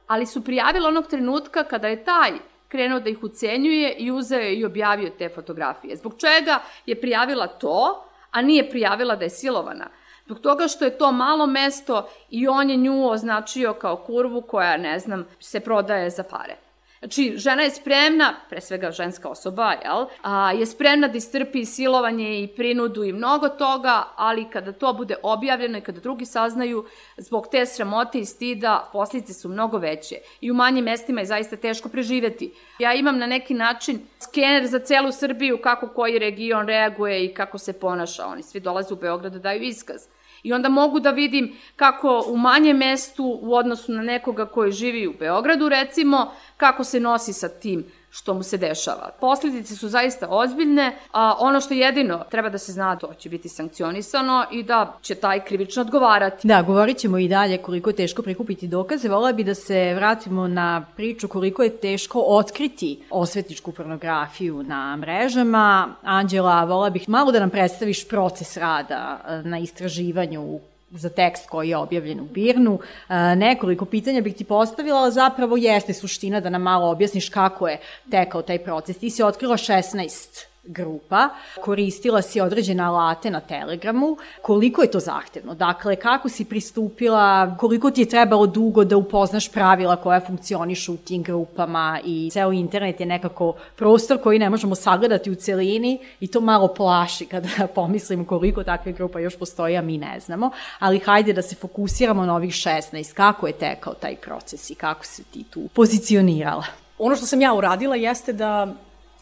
ali 0.07 0.25
su 0.25 0.43
prijavile 0.43 0.87
onog 0.87 1.07
trenutka 1.07 1.63
kada 1.63 1.87
je 1.87 2.03
taj 2.03 2.31
krenuo 2.67 2.99
da 2.99 3.09
ih 3.09 3.23
ucenjuje 3.23 3.95
i 3.97 4.11
uzeo 4.11 4.49
i 4.49 4.65
objavio 4.65 5.09
te 5.17 5.29
fotografije. 5.29 5.95
Zbog 5.95 6.13
čega 6.17 6.59
je 6.85 7.01
prijavila 7.01 7.47
to, 7.47 8.05
a 8.31 8.41
nije 8.41 8.69
prijavila 8.69 9.15
da 9.15 9.23
je 9.23 9.29
silovana? 9.29 9.89
Zbog 10.25 10.39
toga 10.39 10.67
što 10.67 10.85
je 10.85 10.97
to 10.97 11.11
malo 11.11 11.45
mesto 11.47 12.09
i 12.29 12.47
on 12.47 12.69
je 12.69 12.77
nju 12.77 13.09
označio 13.09 13.73
kao 13.73 13.95
kurvu 13.95 14.41
koja, 14.41 14.77
ne 14.77 14.99
znam, 14.99 15.27
se 15.39 15.59
prodaje 15.59 16.09
za 16.09 16.23
pare. 16.23 16.55
Znači, 16.99 17.33
žena 17.35 17.63
je 17.63 17.69
spremna, 17.69 18.35
pre 18.49 18.61
svega 18.61 18.91
ženska 18.91 19.29
osoba, 19.29 19.71
jel, 19.83 20.05
a, 20.21 20.51
je 20.51 20.65
spremna 20.65 21.07
da 21.07 21.17
istrpi 21.17 21.65
silovanje 21.65 22.43
i 22.43 22.47
prinudu 22.47 23.03
i 23.03 23.13
mnogo 23.13 23.49
toga, 23.49 24.03
ali 24.15 24.49
kada 24.49 24.71
to 24.71 24.93
bude 24.93 25.15
objavljeno 25.23 25.77
i 25.77 25.81
kada 25.81 25.99
drugi 25.99 26.25
saznaju, 26.25 26.85
zbog 27.17 27.47
te 27.51 27.65
sramote 27.65 28.19
i 28.19 28.25
stida, 28.25 28.89
posljedice 28.93 29.33
su 29.33 29.49
mnogo 29.49 29.77
veće. 29.77 30.15
I 30.41 30.51
u 30.51 30.53
manjim 30.53 30.85
mestima 30.85 31.21
je 31.21 31.25
zaista 31.25 31.55
teško 31.55 31.89
preživeti. 31.89 32.53
Ja 32.79 32.93
imam 32.93 33.17
na 33.17 33.27
neki 33.27 33.53
način 33.53 33.99
skener 34.19 34.67
za 34.67 34.79
celu 34.79 35.11
Srbiju 35.11 35.59
kako 35.63 35.87
koji 35.87 36.19
region 36.19 36.67
reaguje 36.67 37.25
i 37.25 37.33
kako 37.33 37.57
se 37.57 37.73
ponaša. 37.73 38.25
Oni 38.25 38.43
svi 38.43 38.59
dolaze 38.59 38.93
u 38.93 38.97
Beograd 38.97 39.33
da 39.33 39.39
daju 39.39 39.61
iskaz. 39.61 40.01
I 40.47 40.53
onda 40.53 40.69
mogu 40.69 40.99
da 40.99 41.11
vidim 41.11 41.55
kako 41.75 42.23
u 42.27 42.37
manjem 42.37 42.77
mestu 42.77 43.39
u 43.41 43.55
odnosu 43.55 43.91
na 43.91 44.01
nekoga 44.01 44.45
koji 44.45 44.71
živi 44.71 45.07
u 45.07 45.13
Beogradu 45.19 45.69
recimo, 45.69 46.31
kako 46.57 46.83
se 46.83 46.99
nosi 46.99 47.33
sa 47.33 47.49
tim 47.49 47.85
što 48.17 48.33
mu 48.33 48.43
se 48.43 48.57
dešava. 48.57 49.11
Posledice 49.19 49.75
su 49.75 49.89
zaista 49.89 50.27
ozbiljne, 50.29 50.97
a 51.11 51.35
ono 51.39 51.61
što 51.61 51.73
jedino 51.73 52.23
treba 52.31 52.49
da 52.49 52.57
se 52.57 52.71
zna, 52.71 52.95
to 52.95 53.13
će 53.13 53.29
biti 53.29 53.49
sankcionisano 53.49 54.45
i 54.51 54.63
da 54.63 54.97
će 55.01 55.15
taj 55.15 55.45
krivično 55.45 55.81
odgovarati. 55.81 56.47
Da, 56.47 56.61
govorit 56.61 56.97
ćemo 56.97 57.17
i 57.17 57.27
dalje 57.27 57.57
koliko 57.57 57.89
je 57.89 57.95
teško 57.95 58.21
prikupiti 58.21 58.67
dokaze. 58.67 59.09
Vola 59.09 59.31
bi 59.31 59.43
da 59.43 59.53
se 59.53 59.93
vratimo 59.93 60.47
na 60.47 60.85
priču 60.95 61.27
koliko 61.27 61.63
je 61.63 61.77
teško 61.77 62.23
otkriti 62.27 63.03
osvetničku 63.09 63.71
pornografiju 63.71 64.63
na 64.63 64.95
mrežama. 64.95 65.95
Anđela, 66.03 66.63
vola 66.63 66.89
bih 66.89 67.09
malo 67.09 67.31
da 67.31 67.39
nam 67.39 67.49
predstaviš 67.49 68.07
proces 68.07 68.57
rada 68.57 69.19
e, 69.27 69.41
na 69.49 69.59
istraživanju 69.59 70.59
za 70.91 71.09
tekst 71.09 71.49
koji 71.49 71.69
je 71.69 71.77
objavljen 71.77 72.19
u 72.19 72.25
Birnu. 72.25 72.79
E, 73.09 73.35
nekoliko 73.35 73.85
pitanja 73.85 74.21
bih 74.21 74.35
ti 74.35 74.43
postavila, 74.43 74.99
ali 74.99 75.11
zapravo 75.11 75.57
jeste 75.57 75.93
suština 75.93 76.39
da 76.39 76.49
nam 76.49 76.61
malo 76.61 76.89
objasniš 76.89 77.29
kako 77.29 77.67
je 77.67 77.79
tekao 78.11 78.41
taj 78.41 78.63
proces. 78.63 78.97
Ti 78.97 79.09
si 79.09 79.23
otkrila 79.23 79.57
16 79.57 80.45
grupa, 80.67 81.29
koristila 81.61 82.21
si 82.21 82.41
određene 82.41 82.83
alate 82.83 83.31
na 83.31 83.39
Telegramu, 83.39 84.17
koliko 84.41 84.81
je 84.81 84.91
to 84.91 84.99
zahtevno? 84.99 85.55
Dakle, 85.55 85.95
kako 85.95 86.29
si 86.29 86.45
pristupila, 86.45 87.55
koliko 87.59 87.91
ti 87.91 88.01
je 88.01 88.09
trebalo 88.09 88.47
dugo 88.47 88.83
da 88.83 88.97
upoznaš 88.97 89.51
pravila 89.51 89.95
koja 89.95 90.19
funkcionišu 90.19 90.93
u 90.93 90.97
tim 90.97 91.23
grupama? 91.23 91.99
I 92.05 92.29
ceo 92.31 92.51
internet 92.51 92.99
je 92.99 93.05
nekako 93.05 93.53
prostor 93.75 94.21
koji 94.23 94.39
ne 94.39 94.49
možemo 94.49 94.75
sagledati 94.75 95.31
u 95.31 95.35
celini 95.35 95.99
i 96.19 96.27
to 96.27 96.41
malo 96.41 96.67
plaši 96.73 97.25
kada 97.25 97.49
pomislim 97.75 98.25
koliko 98.25 98.63
takve 98.63 98.91
grupa 98.91 99.19
još 99.19 99.37
postoji, 99.37 99.77
a 99.77 99.81
mi 99.81 99.97
ne 99.97 100.19
znamo, 100.19 100.51
ali 100.79 100.99
hajde 100.99 101.33
da 101.33 101.41
se 101.41 101.55
fokusiramo 101.55 102.25
na 102.25 102.35
ovih 102.35 102.51
16, 102.51 103.13
kako 103.13 103.47
je 103.47 103.53
tekao 103.53 103.93
taj 103.93 104.15
proces 104.15 104.69
i 104.69 104.75
kako 104.75 105.05
se 105.05 105.23
ti 105.23 105.43
tu 105.43 105.67
pozicionirala? 105.73 106.65
Ono 106.99 107.15
što 107.15 107.25
sam 107.25 107.41
ja 107.41 107.53
uradila 107.53 107.95
jeste 107.95 108.33
da 108.33 108.73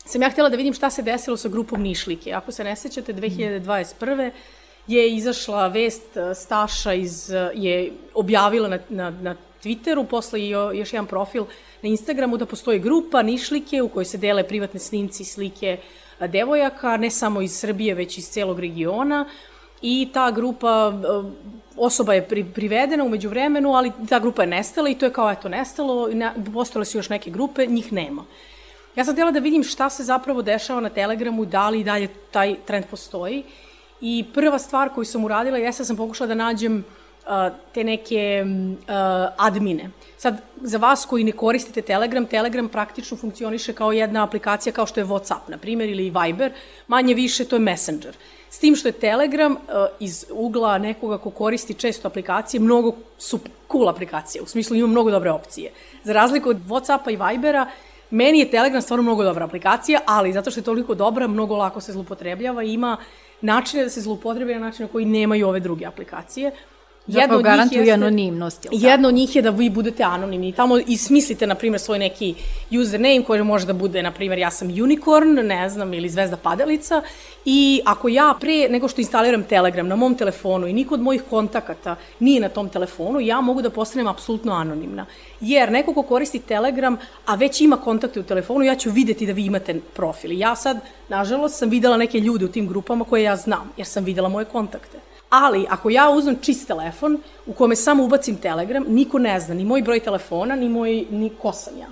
sam 0.05 0.21
ja 0.21 0.29
htjela 0.29 0.49
da 0.49 0.57
vidim 0.57 0.73
šta 0.73 0.89
se 0.89 1.01
desilo 1.01 1.37
sa 1.37 1.49
grupom 1.49 1.81
Nišlike. 1.81 2.33
Ako 2.33 2.51
se 2.51 2.63
ne 2.63 2.75
sećate, 2.75 3.13
2021 3.13 4.31
je 4.87 5.15
izašla 5.15 5.67
vest 5.67 6.17
e, 6.17 6.35
Staša 6.35 6.93
iz, 6.93 7.31
e, 7.31 7.51
je 7.53 7.91
objavila 8.13 8.67
na, 8.67 8.79
na, 8.89 9.09
na 9.09 9.35
Twitteru, 9.63 10.05
posle 10.05 10.41
i 10.41 10.49
još 10.49 10.93
jedan 10.93 11.07
profil 11.07 11.45
na 11.81 11.89
Instagramu 11.89 12.37
da 12.37 12.45
postoji 12.45 12.79
grupa 12.79 13.21
Nišlike 13.21 13.81
u 13.81 13.89
kojoj 13.89 14.05
se 14.05 14.17
dele 14.17 14.47
privatne 14.47 14.79
snimci 14.79 15.23
i 15.23 15.25
slike 15.25 15.77
e, 16.19 16.27
devojaka, 16.27 16.97
ne 16.97 17.09
samo 17.09 17.41
iz 17.41 17.59
Srbije, 17.59 17.93
već 17.93 18.17
iz 18.17 18.29
celog 18.29 18.59
regiona. 18.59 19.25
I 19.81 20.09
ta 20.13 20.31
grupa, 20.31 20.93
osoba 21.77 22.13
je 22.13 22.27
pri, 22.27 22.43
privedena 22.43 23.03
umeđu 23.03 23.29
vremenu, 23.29 23.73
ali 23.73 23.91
ta 24.09 24.19
grupa 24.19 24.41
je 24.41 24.47
nestala 24.47 24.89
i 24.89 24.95
to 24.95 25.05
je 25.05 25.13
kao, 25.13 25.31
eto, 25.31 25.49
nestalo, 25.49 26.07
ne, 26.07 26.31
postale 26.53 26.85
su 26.85 26.97
još 26.97 27.09
neke 27.09 27.29
grupe, 27.29 27.65
njih 27.65 27.93
nema. 27.93 28.25
Ja 28.95 29.05
sam 29.05 29.13
htjela 29.13 29.31
da 29.31 29.39
vidim 29.39 29.63
šta 29.63 29.89
se 29.89 30.03
zapravo 30.03 30.41
dešava 30.41 30.81
na 30.81 30.89
Telegramu, 30.89 31.45
da 31.45 31.69
li 31.69 31.79
i 31.79 31.83
dalje 31.83 32.07
taj 32.31 32.55
trend 32.65 32.85
postoji. 32.85 33.43
I 34.01 34.25
prva 34.33 34.59
stvar 34.59 34.89
koju 34.89 35.05
sam 35.05 35.25
uradila 35.25 35.57
jeste 35.57 35.83
da 35.83 35.85
sam 35.85 35.97
pokušala 35.97 36.27
da 36.27 36.35
nađem 36.35 36.83
uh, 37.25 37.31
te 37.73 37.83
neke 37.83 38.45
uh, 38.45 38.85
admine. 39.37 39.89
Sad, 40.17 40.41
za 40.61 40.77
vas 40.77 41.05
koji 41.05 41.23
ne 41.23 41.31
koristite 41.31 41.81
Telegram, 41.81 42.25
Telegram 42.25 42.69
praktično 42.69 43.17
funkcioniše 43.17 43.73
kao 43.73 43.91
jedna 43.91 44.23
aplikacija 44.23 44.73
kao 44.73 44.85
što 44.85 44.99
je 44.99 45.05
WhatsApp, 45.05 45.47
na 45.47 45.57
primjer, 45.57 45.89
ili 45.89 46.13
Viber, 46.23 46.51
manje 46.87 47.13
više 47.13 47.45
to 47.45 47.55
je 47.55 47.59
Messenger. 47.59 48.15
S 48.49 48.59
tim 48.59 48.75
što 48.75 48.87
je 48.87 48.91
Telegram 48.91 49.51
uh, 49.51 49.59
iz 49.99 50.25
ugla 50.31 50.77
nekoga 50.77 51.17
ko 51.17 51.29
koristi 51.29 51.73
često 51.73 52.07
aplikacije, 52.07 52.59
mnogo 52.59 52.95
su 53.17 53.39
cool 53.71 53.89
aplikacije, 53.89 54.41
u 54.41 54.45
smislu 54.45 54.75
ima 54.75 54.87
mnogo 54.87 55.11
dobre 55.11 55.31
opcije. 55.31 55.71
Za 56.03 56.13
razliku 56.13 56.49
od 56.49 56.57
WhatsAppa 56.57 57.11
i 57.13 57.33
Vibera, 57.33 57.67
Meni 58.09 58.39
je 58.39 58.51
Telegram 58.51 58.81
stvarno 58.81 59.03
mnogo 59.03 59.23
dobra 59.23 59.45
aplikacija, 59.45 59.99
ali 60.05 60.33
zato 60.33 60.51
što 60.51 60.59
je 60.59 60.63
toliko 60.63 60.95
dobra, 60.95 61.27
mnogo 61.27 61.55
lako 61.55 61.81
se 61.81 61.91
zlupotrebljava 61.91 62.63
i 62.63 62.73
ima 62.73 62.97
načine 63.41 63.83
da 63.83 63.89
se 63.89 64.01
zlupotrebljava 64.01 64.59
na 64.59 64.65
načine 64.65 64.87
koji 64.87 65.05
nemaju 65.05 65.47
ove 65.47 65.59
druge 65.59 65.85
aplikacije. 65.85 66.51
Jedno 67.07 67.39
garantuje 67.39 67.79
jeste, 67.79 67.93
anonimnost. 67.93 68.67
Jedno 68.71 69.07
od 69.07 69.13
njih 69.13 69.35
je 69.35 69.41
da 69.41 69.49
vi 69.49 69.69
budete 69.69 70.03
anonimni. 70.03 70.51
Tamo 70.51 70.77
i 70.87 70.97
smislite, 70.97 71.47
na 71.47 71.55
primjer, 71.55 71.79
svoj 71.79 71.99
neki 71.99 72.33
username 72.71 73.23
koji 73.23 73.43
može 73.43 73.65
da 73.65 73.73
bude, 73.73 74.03
na 74.03 74.11
primjer, 74.11 74.39
ja 74.39 74.51
sam 74.51 74.67
unicorn, 74.67 75.33
ne 75.33 75.69
znam, 75.69 75.93
ili 75.93 76.09
zvezda 76.09 76.37
padalica. 76.37 77.01
I 77.45 77.81
ako 77.85 78.09
ja 78.09 78.33
pre 78.39 78.67
nego 78.69 78.87
što 78.87 79.01
instaliram 79.01 79.43
Telegram 79.43 79.87
na 79.87 79.95
mom 79.95 80.15
telefonu 80.15 80.67
i 80.67 80.73
niko 80.73 80.93
od 80.93 81.01
mojih 81.01 81.23
kontakata 81.29 81.95
nije 82.19 82.41
na 82.41 82.49
tom 82.49 82.69
telefonu, 82.69 83.19
ja 83.19 83.41
mogu 83.41 83.61
da 83.61 83.69
postanem 83.69 84.07
apsolutno 84.07 84.53
anonimna. 84.53 85.05
Jer 85.41 85.71
neko 85.71 85.93
ko 85.93 86.01
koristi 86.01 86.39
Telegram, 86.39 86.97
a 87.25 87.35
već 87.35 87.61
ima 87.61 87.77
kontakte 87.77 88.19
u 88.19 88.23
telefonu, 88.23 88.65
ja 88.65 88.75
ću 88.75 88.91
videti 88.91 89.25
da 89.25 89.33
vi 89.33 89.45
imate 89.45 89.79
profil. 89.93 90.31
Ja 90.31 90.55
sad, 90.55 90.79
nažalost, 91.09 91.57
sam 91.57 91.69
videla 91.69 91.97
neke 91.97 92.19
ljude 92.19 92.45
u 92.45 92.51
tim 92.51 92.67
grupama 92.67 93.05
koje 93.05 93.23
ja 93.23 93.35
znam, 93.35 93.71
jer 93.77 93.87
sam 93.87 94.03
videla 94.03 94.29
moje 94.29 94.45
kontakte. 94.45 94.97
Ali, 95.29 95.65
ako 95.69 95.89
ja 95.89 96.09
uzmem 96.09 96.37
čist 96.41 96.67
telefon 96.67 97.21
u 97.45 97.53
kome 97.53 97.75
samo 97.75 98.03
ubacim 98.03 98.35
Telegram, 98.37 98.85
niko 98.87 99.19
ne 99.19 99.39
zna 99.39 99.55
ni 99.55 99.65
moj 99.65 99.81
broj 99.81 99.99
telefona, 99.99 100.55
ni, 100.55 100.69
moj, 100.69 101.05
ni 101.11 101.29
ko 101.41 101.51
sam 101.53 101.73
ja. 101.79 101.87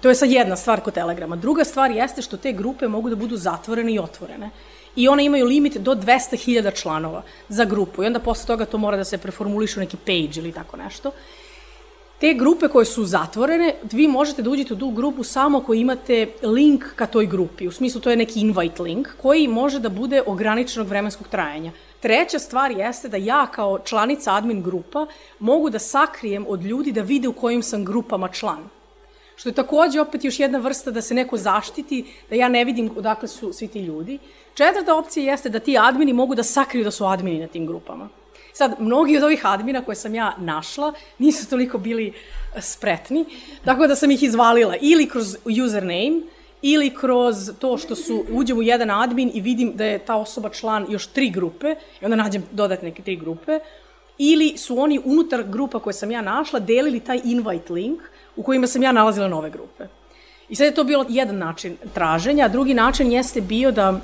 To 0.00 0.08
je 0.08 0.14
sad 0.14 0.30
jedna 0.30 0.56
stvar 0.56 0.80
kod 0.80 0.94
Telegrama. 0.94 1.36
Druga 1.36 1.64
stvar 1.64 1.90
jeste 1.90 2.22
što 2.22 2.36
te 2.36 2.52
grupe 2.52 2.88
mogu 2.88 3.10
da 3.10 3.16
budu 3.16 3.36
zatvorene 3.36 3.92
i 3.92 3.98
otvorene. 3.98 4.50
I 4.96 5.08
one 5.08 5.24
imaju 5.24 5.46
limit 5.46 5.76
do 5.76 5.94
200.000 5.94 6.82
članova 6.82 7.22
za 7.48 7.64
grupu. 7.64 8.02
I 8.02 8.06
onda 8.06 8.20
posle 8.20 8.46
toga 8.46 8.64
to 8.64 8.78
mora 8.78 8.96
da 8.96 9.04
se 9.04 9.18
preformuliše 9.18 9.80
u 9.80 9.82
neki 9.82 9.96
page 9.96 10.40
ili 10.40 10.52
tako 10.52 10.76
nešto. 10.76 11.10
Te 12.22 12.34
grupe 12.34 12.68
koje 12.68 12.84
su 12.84 13.04
zatvorene, 13.04 13.74
vi 13.92 14.08
možete 14.08 14.42
da 14.42 14.50
uđete 14.50 14.74
u 14.74 14.78
tu 14.78 14.90
grupu 14.90 15.24
samo 15.24 15.58
ako 15.58 15.74
imate 15.74 16.26
link 16.42 16.84
ka 16.96 17.06
toj 17.06 17.26
grupi. 17.26 17.68
U 17.68 17.72
smislu 17.72 18.00
to 18.00 18.10
je 18.10 18.16
neki 18.16 18.40
invite 18.40 18.82
link 18.82 19.08
koji 19.22 19.48
može 19.48 19.80
da 19.80 19.88
bude 19.88 20.22
ograničenog 20.26 20.88
vremenskog 20.88 21.28
trajanja. 21.28 21.72
Treća 22.00 22.38
stvar 22.38 22.70
jeste 22.70 23.08
da 23.08 23.16
ja 23.16 23.46
kao 23.46 23.78
članica 23.84 24.34
admin 24.34 24.62
grupa 24.62 25.06
mogu 25.38 25.70
da 25.70 25.78
sakrijem 25.78 26.46
od 26.48 26.62
ljudi 26.62 26.92
da 26.92 27.02
vide 27.02 27.28
u 27.28 27.32
kojim 27.32 27.62
sam 27.62 27.84
grupama 27.84 28.28
član. 28.28 28.68
Što 29.42 29.48
je 29.48 29.54
takođe 29.54 30.00
opet 30.00 30.24
još 30.24 30.38
jedna 30.40 30.58
vrsta 30.58 30.90
da 30.90 31.02
se 31.02 31.14
neko 31.14 31.36
zaštiti, 31.36 32.04
da 32.30 32.36
ja 32.36 32.48
ne 32.48 32.64
vidim 32.64 32.90
odakle 32.96 33.28
su 33.28 33.52
svi 33.52 33.68
ti 33.68 33.80
ljudi. 33.80 34.18
Četvrta 34.54 34.94
opcija 34.94 35.32
jeste 35.32 35.48
da 35.48 35.58
ti 35.58 35.74
admini 35.78 36.12
mogu 36.12 36.34
da 36.34 36.42
sakriju 36.42 36.84
da 36.84 36.90
su 36.90 37.04
admini 37.04 37.40
na 37.40 37.46
tim 37.46 37.66
grupama. 37.66 38.08
Sad, 38.52 38.76
mnogi 38.78 39.16
od 39.16 39.22
ovih 39.22 39.46
admina 39.46 39.82
koje 39.84 39.96
sam 39.96 40.14
ja 40.14 40.36
našla 40.38 40.92
nisu 41.18 41.48
toliko 41.50 41.78
bili 41.78 42.12
e, 42.54 42.60
spretni, 42.60 43.24
tako 43.64 43.86
da 43.86 43.96
sam 43.96 44.10
ih 44.10 44.22
izvalila 44.22 44.76
ili 44.80 45.08
kroz 45.08 45.36
username, 45.44 46.22
ili 46.62 46.94
kroz 46.94 47.50
to 47.58 47.78
što 47.78 47.96
su, 47.96 48.24
uđem 48.30 48.58
u 48.58 48.62
jedan 48.62 48.90
admin 48.90 49.30
i 49.34 49.40
vidim 49.40 49.72
da 49.74 49.84
je 49.84 49.98
ta 49.98 50.16
osoba 50.16 50.50
član 50.50 50.86
još 50.88 51.06
tri 51.06 51.30
grupe, 51.30 51.74
i 52.00 52.04
onda 52.04 52.16
nađem 52.16 52.46
dodatne 52.52 52.88
neke 52.88 53.02
tri 53.02 53.16
grupe, 53.16 53.58
ili 54.18 54.54
su 54.56 54.78
oni 54.78 55.00
unutar 55.04 55.42
grupa 55.42 55.78
koje 55.78 55.94
sam 55.94 56.10
ja 56.10 56.22
našla 56.22 56.60
delili 56.60 57.00
taj 57.00 57.20
invite 57.24 57.72
link 57.72 58.00
u 58.36 58.42
kojima 58.42 58.66
sam 58.66 58.82
ja 58.82 58.92
nalazila 58.92 59.28
nove 59.28 59.50
grupe. 59.50 59.84
I 60.48 60.54
sad 60.54 60.66
je 60.66 60.74
to 60.74 60.84
bilo 60.84 61.04
jedan 61.08 61.38
način 61.38 61.76
traženja, 61.94 62.44
a 62.44 62.48
drugi 62.48 62.74
način 62.74 63.12
jeste 63.12 63.40
bio 63.40 63.70
da 63.70 64.00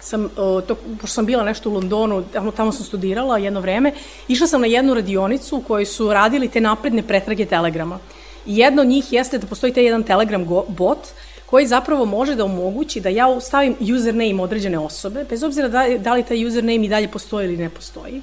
sam, 0.00 0.28
to, 0.36 0.76
pošto 1.00 1.14
sam 1.14 1.26
bila 1.26 1.44
nešto 1.44 1.70
u 1.70 1.72
Londonu, 1.72 2.24
tamo, 2.32 2.50
tamo 2.50 2.72
sam 2.72 2.84
studirala 2.84 3.38
jedno 3.38 3.60
vreme, 3.60 3.92
išla 4.28 4.46
sam 4.46 4.60
na 4.60 4.66
jednu 4.66 4.94
radionicu 4.94 5.56
u 5.56 5.62
kojoj 5.62 5.86
su 5.86 6.12
radili 6.12 6.48
te 6.48 6.60
napredne 6.60 7.02
pretrage 7.02 7.46
telegrama. 7.46 7.98
I 8.46 8.56
jedna 8.58 8.82
od 8.82 8.88
njih 8.88 9.12
jeste 9.12 9.38
da 9.38 9.46
postoji 9.46 9.72
taj 9.72 9.84
jedan 9.84 10.02
telegram 10.02 10.46
bot 10.68 10.98
koji 11.46 11.66
zapravo 11.66 12.04
može 12.04 12.34
da 12.34 12.44
omogući 12.44 13.00
da 13.00 13.08
ja 13.08 13.40
stavim 13.40 13.76
username 13.80 14.42
određene 14.42 14.78
osobe, 14.78 15.24
bez 15.30 15.42
obzira 15.42 15.68
da, 15.68 15.84
da 15.98 16.14
li 16.14 16.22
taj 16.22 16.46
username 16.46 16.86
i 16.86 16.88
dalje 16.88 17.08
postoji 17.08 17.46
ili 17.46 17.56
ne 17.56 17.70
postoji, 17.70 18.22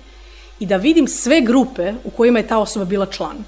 i 0.60 0.66
da 0.66 0.78
vidim 0.78 1.08
sve 1.08 1.42
grupe 1.42 1.94
u 2.04 2.10
kojima 2.10 2.40
je 2.40 2.48
ta 2.48 2.58
osoba 2.58 2.86
bila 2.86 3.06
član. 3.06 3.44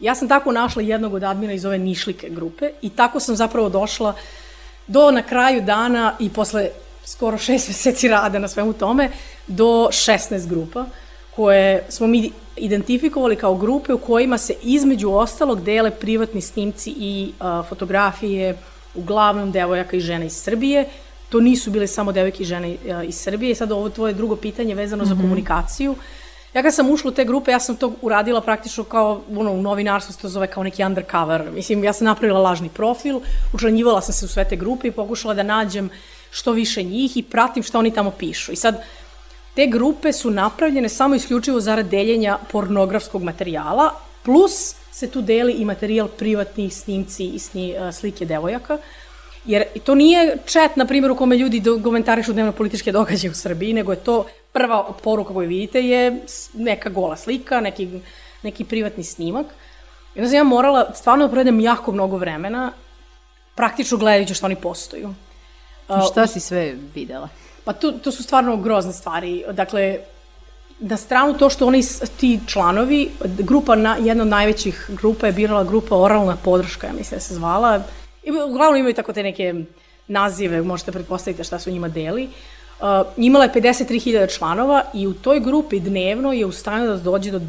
Ja 0.00 0.14
sam 0.14 0.28
tako 0.28 0.52
našla 0.52 0.82
jednog 0.82 1.14
od 1.14 1.24
admina 1.24 1.52
iz 1.52 1.64
ove 1.64 1.78
Nišlike 1.78 2.28
grupe 2.30 2.70
i 2.82 2.90
tako 2.90 3.20
sam 3.20 3.36
zapravo 3.36 3.68
došla 3.68 4.14
do 4.86 5.10
na 5.10 5.22
kraju 5.22 5.62
dana 5.62 6.16
i 6.20 6.30
posle 6.30 6.68
skoro 7.04 7.38
šest 7.38 7.68
meseci 7.68 8.08
rada 8.08 8.38
na 8.38 8.48
svemu 8.48 8.72
tome, 8.72 9.10
do 9.46 9.88
16 9.90 10.48
grupa 10.48 10.84
koje 11.36 11.84
smo 11.88 12.06
mi 12.06 12.30
identifikovali 12.56 13.36
kao 13.36 13.54
grupe 13.54 13.92
u 13.92 13.98
kojima 13.98 14.38
se 14.38 14.54
između 14.62 15.10
ostalog 15.10 15.62
dele 15.62 15.90
privatni 15.90 16.40
snimci 16.40 16.94
i 16.98 17.32
a, 17.40 17.62
fotografije 17.68 18.56
uglavnom 18.94 19.52
devojaka 19.52 19.96
i 19.96 20.00
žena 20.00 20.24
iz 20.24 20.32
Srbije. 20.32 20.88
To 21.28 21.40
nisu 21.40 21.70
bile 21.70 21.86
samo 21.86 22.12
devojke 22.12 22.42
i 22.42 22.46
žene 22.46 22.76
a, 22.92 23.02
iz 23.02 23.14
Srbije. 23.14 23.54
Sad 23.54 23.72
ovo 23.72 23.88
tvoje 23.90 24.14
drugo 24.14 24.36
pitanje 24.36 24.74
vezano 24.74 25.02
mm 25.02 25.06
-hmm. 25.06 25.08
za 25.08 25.14
mhm. 25.14 25.22
komunikaciju. 25.22 25.94
Ja 26.56 26.62
kad 26.62 26.74
sam 26.74 26.90
ušla 26.90 27.10
u 27.10 27.14
te 27.14 27.24
grupe, 27.24 27.50
ja 27.50 27.60
sam 27.60 27.76
to 27.76 27.92
uradila 28.02 28.40
praktično 28.40 28.84
kao, 28.84 29.20
ono, 29.36 29.52
u 29.52 29.62
novinarstvu 29.62 30.12
se 30.12 30.18
to 30.18 30.28
zove 30.28 30.46
kao 30.46 30.62
neki 30.64 30.84
undercover. 30.84 31.50
Mislim, 31.50 31.84
ja 31.84 31.92
sam 31.92 32.04
napravila 32.04 32.40
lažni 32.40 32.68
profil, 32.68 33.20
učlanjivala 33.52 34.00
sam 34.00 34.14
se 34.14 34.24
u 34.24 34.28
sve 34.28 34.44
te 34.48 34.56
grupe 34.56 34.88
i 34.88 34.92
pokušala 34.92 35.34
da 35.34 35.42
nađem 35.42 35.86
uh, 35.86 35.92
što 36.36 36.52
više 36.52 36.82
njih 36.82 37.16
i 37.16 37.22
pratim 37.22 37.62
šta 37.62 37.78
oni 37.78 37.90
tamo 37.90 38.10
pišu. 38.10 38.52
I 38.52 38.56
sad, 38.56 38.82
te 39.54 39.66
grupe 39.66 40.12
su 40.12 40.30
napravljene 40.30 40.88
samo 40.88 41.14
isključivo 41.14 41.60
zarad 41.60 41.88
deljenja 41.88 42.38
pornografskog 42.52 43.22
materijala, 43.22 43.90
plus 44.22 44.74
se 44.92 45.10
tu 45.10 45.22
deli 45.22 45.52
i 45.52 45.64
materijal 45.64 46.08
privatnih 46.08 46.76
snimci 46.76 47.26
i 47.26 47.38
sni, 47.38 47.74
slike 47.92 48.24
devojaka. 48.24 48.78
Jer 49.46 49.64
to 49.84 49.94
nije 49.94 50.36
chat, 50.46 50.76
na 50.76 50.84
primjer, 50.86 51.10
u 51.10 51.16
kome 51.16 51.36
ljudi 51.36 51.62
komentarišu 51.84 52.32
dnevno 52.32 52.52
političke 52.52 52.92
događaje 52.92 53.30
u 53.30 53.34
Srbiji, 53.34 53.72
nego 53.72 53.92
je 53.92 53.98
to 53.98 54.26
prva 54.52 54.92
poruka 55.02 55.34
koju 55.34 55.48
vidite 55.48 55.80
je 55.80 56.20
neka 56.54 56.90
gola 56.90 57.16
slika, 57.16 57.60
neki, 57.60 57.88
neki 58.42 58.64
privatni 58.64 59.04
snimak. 59.04 59.46
I 60.14 60.18
onda 60.18 60.28
sam 60.28 60.36
ja 60.36 60.44
morala 60.44 60.92
stvarno 60.94 61.24
da 61.24 61.30
provedem 61.30 61.60
jako 61.60 61.92
mnogo 61.92 62.16
vremena 62.16 62.72
praktično 63.54 63.98
gledajući 63.98 64.34
što 64.34 64.46
oni 64.46 64.56
postoju. 64.56 65.14
Šta 66.10 66.26
si 66.26 66.40
sve 66.40 66.74
videla? 66.94 67.28
Pa 67.64 67.72
to, 67.72 67.92
to 67.92 68.12
su 68.12 68.22
stvarno 68.22 68.56
grozne 68.56 68.92
stvari. 68.92 69.44
Dakle, 69.52 69.98
na 70.78 70.96
stranu 70.96 71.38
to 71.38 71.50
što 71.50 71.66
oni, 71.66 71.82
ti 72.16 72.40
članovi, 72.46 73.10
grupa, 73.38 73.74
na, 73.74 73.96
jedna 74.00 74.22
od 74.22 74.28
najvećih 74.28 74.90
grupa 75.00 75.26
je 75.26 75.32
birala 75.32 75.64
grupa 75.64 75.96
Oralna 75.96 76.36
podrška, 76.44 76.86
ja 76.86 76.92
mislim 76.92 77.16
da 77.16 77.20
se 77.20 77.34
zvala. 77.34 77.82
Uglavnom 78.48 78.76
imaju 78.76 78.94
tako 78.94 79.12
te 79.12 79.22
neke 79.22 79.54
nazive, 80.08 80.62
možete 80.62 80.92
pretpostaviti 80.92 81.44
šta 81.44 81.58
su 81.58 81.70
njima 81.70 81.88
deli. 81.88 82.28
Uh, 82.80 82.86
imala 83.16 83.44
je 83.44 83.52
53.000 83.52 84.36
članova 84.38 84.82
i 84.94 85.06
u 85.06 85.14
toj 85.14 85.40
grupi 85.40 85.80
dnevno 85.80 86.32
je 86.32 86.46
u 86.46 86.52
stanju 86.52 86.86
da 86.86 86.96
dođe 86.96 87.30
do 87.30 87.40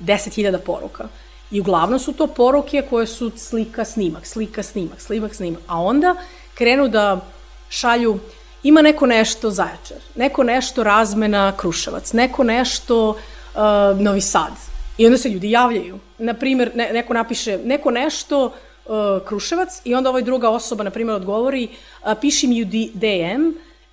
10.000 0.00 0.58
poruka. 0.58 1.08
I 1.50 1.60
uglavnom 1.60 1.98
su 1.98 2.12
to 2.12 2.26
poruke 2.26 2.82
koje 2.90 3.06
su 3.06 3.30
slika, 3.36 3.84
snimak, 3.84 4.26
slika, 4.26 4.62
snimak, 4.62 5.00
slimak, 5.00 5.34
snimak. 5.34 5.62
A 5.66 5.80
onda 5.80 6.14
krenu 6.54 6.88
da 6.88 7.20
šalju 7.68 8.18
ima 8.62 8.82
neko 8.82 9.06
nešto 9.06 9.50
Zaječar, 9.50 9.98
neko 10.14 10.42
nešto 10.42 10.84
razmena 10.84 11.52
Kruševac, 11.56 12.12
neko 12.12 12.44
nešto 12.44 13.08
uh, 13.08 14.00
Novi 14.00 14.20
Sad. 14.20 14.52
I 14.98 15.06
onda 15.06 15.18
se 15.18 15.28
ljudi 15.28 15.50
javljaju. 15.50 15.98
Naprimer, 16.18 16.70
ne, 16.74 16.90
neko 16.92 17.14
napiše 17.14 17.58
neko 17.64 17.90
nešto 17.90 18.52
uh, 18.90 19.26
Kruševac 19.26 19.80
i 19.84 19.94
onda 19.94 20.10
ovaj 20.10 20.22
druga 20.22 20.50
osoba, 20.50 20.84
na 20.84 20.90
primjer, 20.90 21.16
odgovori 21.16 21.68
uh, 21.68 22.12
piši 22.20 22.46
mi 22.46 22.62
u 22.62 22.66
DM 22.94 23.50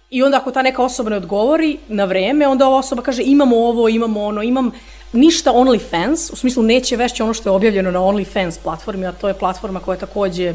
i 0.10 0.24
onda 0.24 0.38
ako 0.38 0.52
ta 0.52 0.62
neka 0.62 0.84
osoba 0.84 1.10
ne 1.10 1.18
odgovori 1.18 1.78
na 1.88 2.06
vreme, 2.06 2.48
onda 2.48 2.68
ova 2.68 2.78
osoba 2.78 3.02
kaže 3.02 3.24
imamo 3.26 3.58
ovo, 3.58 3.90
imamo 3.90 4.24
ono, 4.24 4.42
imam 4.42 4.72
ništa 5.14 5.52
OnlyFans, 5.52 6.34
u 6.34 6.36
smislu 6.36 6.64
neće 6.64 6.96
vešći 6.96 7.24
ono 7.24 7.34
što 7.34 7.50
je 7.50 7.54
objavljeno 7.54 7.92
na 7.92 8.00
OnlyFans 8.00 8.60
platformi, 8.64 9.06
a 9.06 9.12
to 9.12 9.28
je 9.28 9.34
platforma 9.34 9.80
koja 9.80 9.96
je 9.96 10.00
takođe 10.00 10.54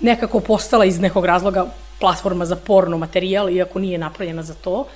nekako 0.00 0.40
postala 0.40 0.84
iz 0.84 1.00
nekog 1.00 1.24
razloga 1.24 1.66
platforma 2.00 2.44
za 2.44 2.56
porno 2.56 2.98
materijal, 2.98 3.50
iako 3.50 3.78
nije 3.78 3.98
napravljena 3.98 4.42
za 4.42 4.54
to. 4.54 4.86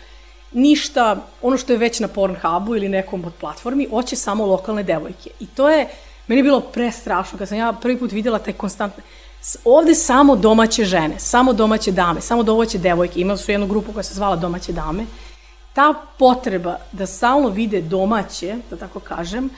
Ništa, 0.52 1.16
ono 1.42 1.58
što 1.58 1.72
je 1.72 1.78
već 1.78 2.00
na 2.00 2.08
Pornhubu 2.08 2.76
ili 2.76 2.88
nekom 2.88 3.24
od 3.24 3.32
platformi, 3.40 3.88
hoće 3.90 4.16
samo 4.16 4.46
lokalne 4.46 4.82
devojke. 4.82 5.30
I 5.40 5.46
to 5.46 5.68
je, 5.70 5.88
meni 6.26 6.38
je 6.38 6.42
bilo 6.42 6.60
prestrašno, 6.60 7.38
kad 7.38 7.48
sam 7.48 7.58
ja 7.58 7.72
prvi 7.72 7.98
put 7.98 8.12
videla 8.12 8.38
taj 8.38 8.52
konstantne, 8.52 9.02
ovde 9.64 9.94
samo 9.94 10.36
domaće 10.36 10.84
žene, 10.84 11.18
samo 11.18 11.52
domaće 11.52 11.92
dame, 11.92 12.20
samo 12.20 12.42
domaće 12.42 12.78
devojke, 12.78 13.20
imali 13.20 13.38
su 13.38 13.50
jednu 13.50 13.66
grupu 13.66 13.92
koja 13.92 14.02
se 14.02 14.14
zvala 14.14 14.36
domaće 14.36 14.72
dame, 14.72 15.06
ta 15.74 15.94
potreba 16.18 16.78
da 16.92 17.06
stalno 17.06 17.48
vide 17.48 17.80
domaće, 17.80 18.56
da 18.70 18.76
tako 18.76 19.00
kažem, 19.00 19.50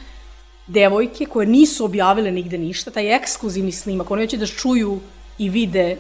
devojke 0.66 1.26
koje 1.26 1.46
nisu 1.46 1.85
objavile 1.85 2.31
nigde 2.31 2.59
ništa, 2.59 2.90
taj 2.90 3.14
ekskluzivni 3.16 3.72
snimak, 3.72 4.11
one 4.11 4.22
hoće 4.22 4.37
da 4.37 4.46
čuju 4.46 5.00
i 5.38 5.48
vide 5.48 5.96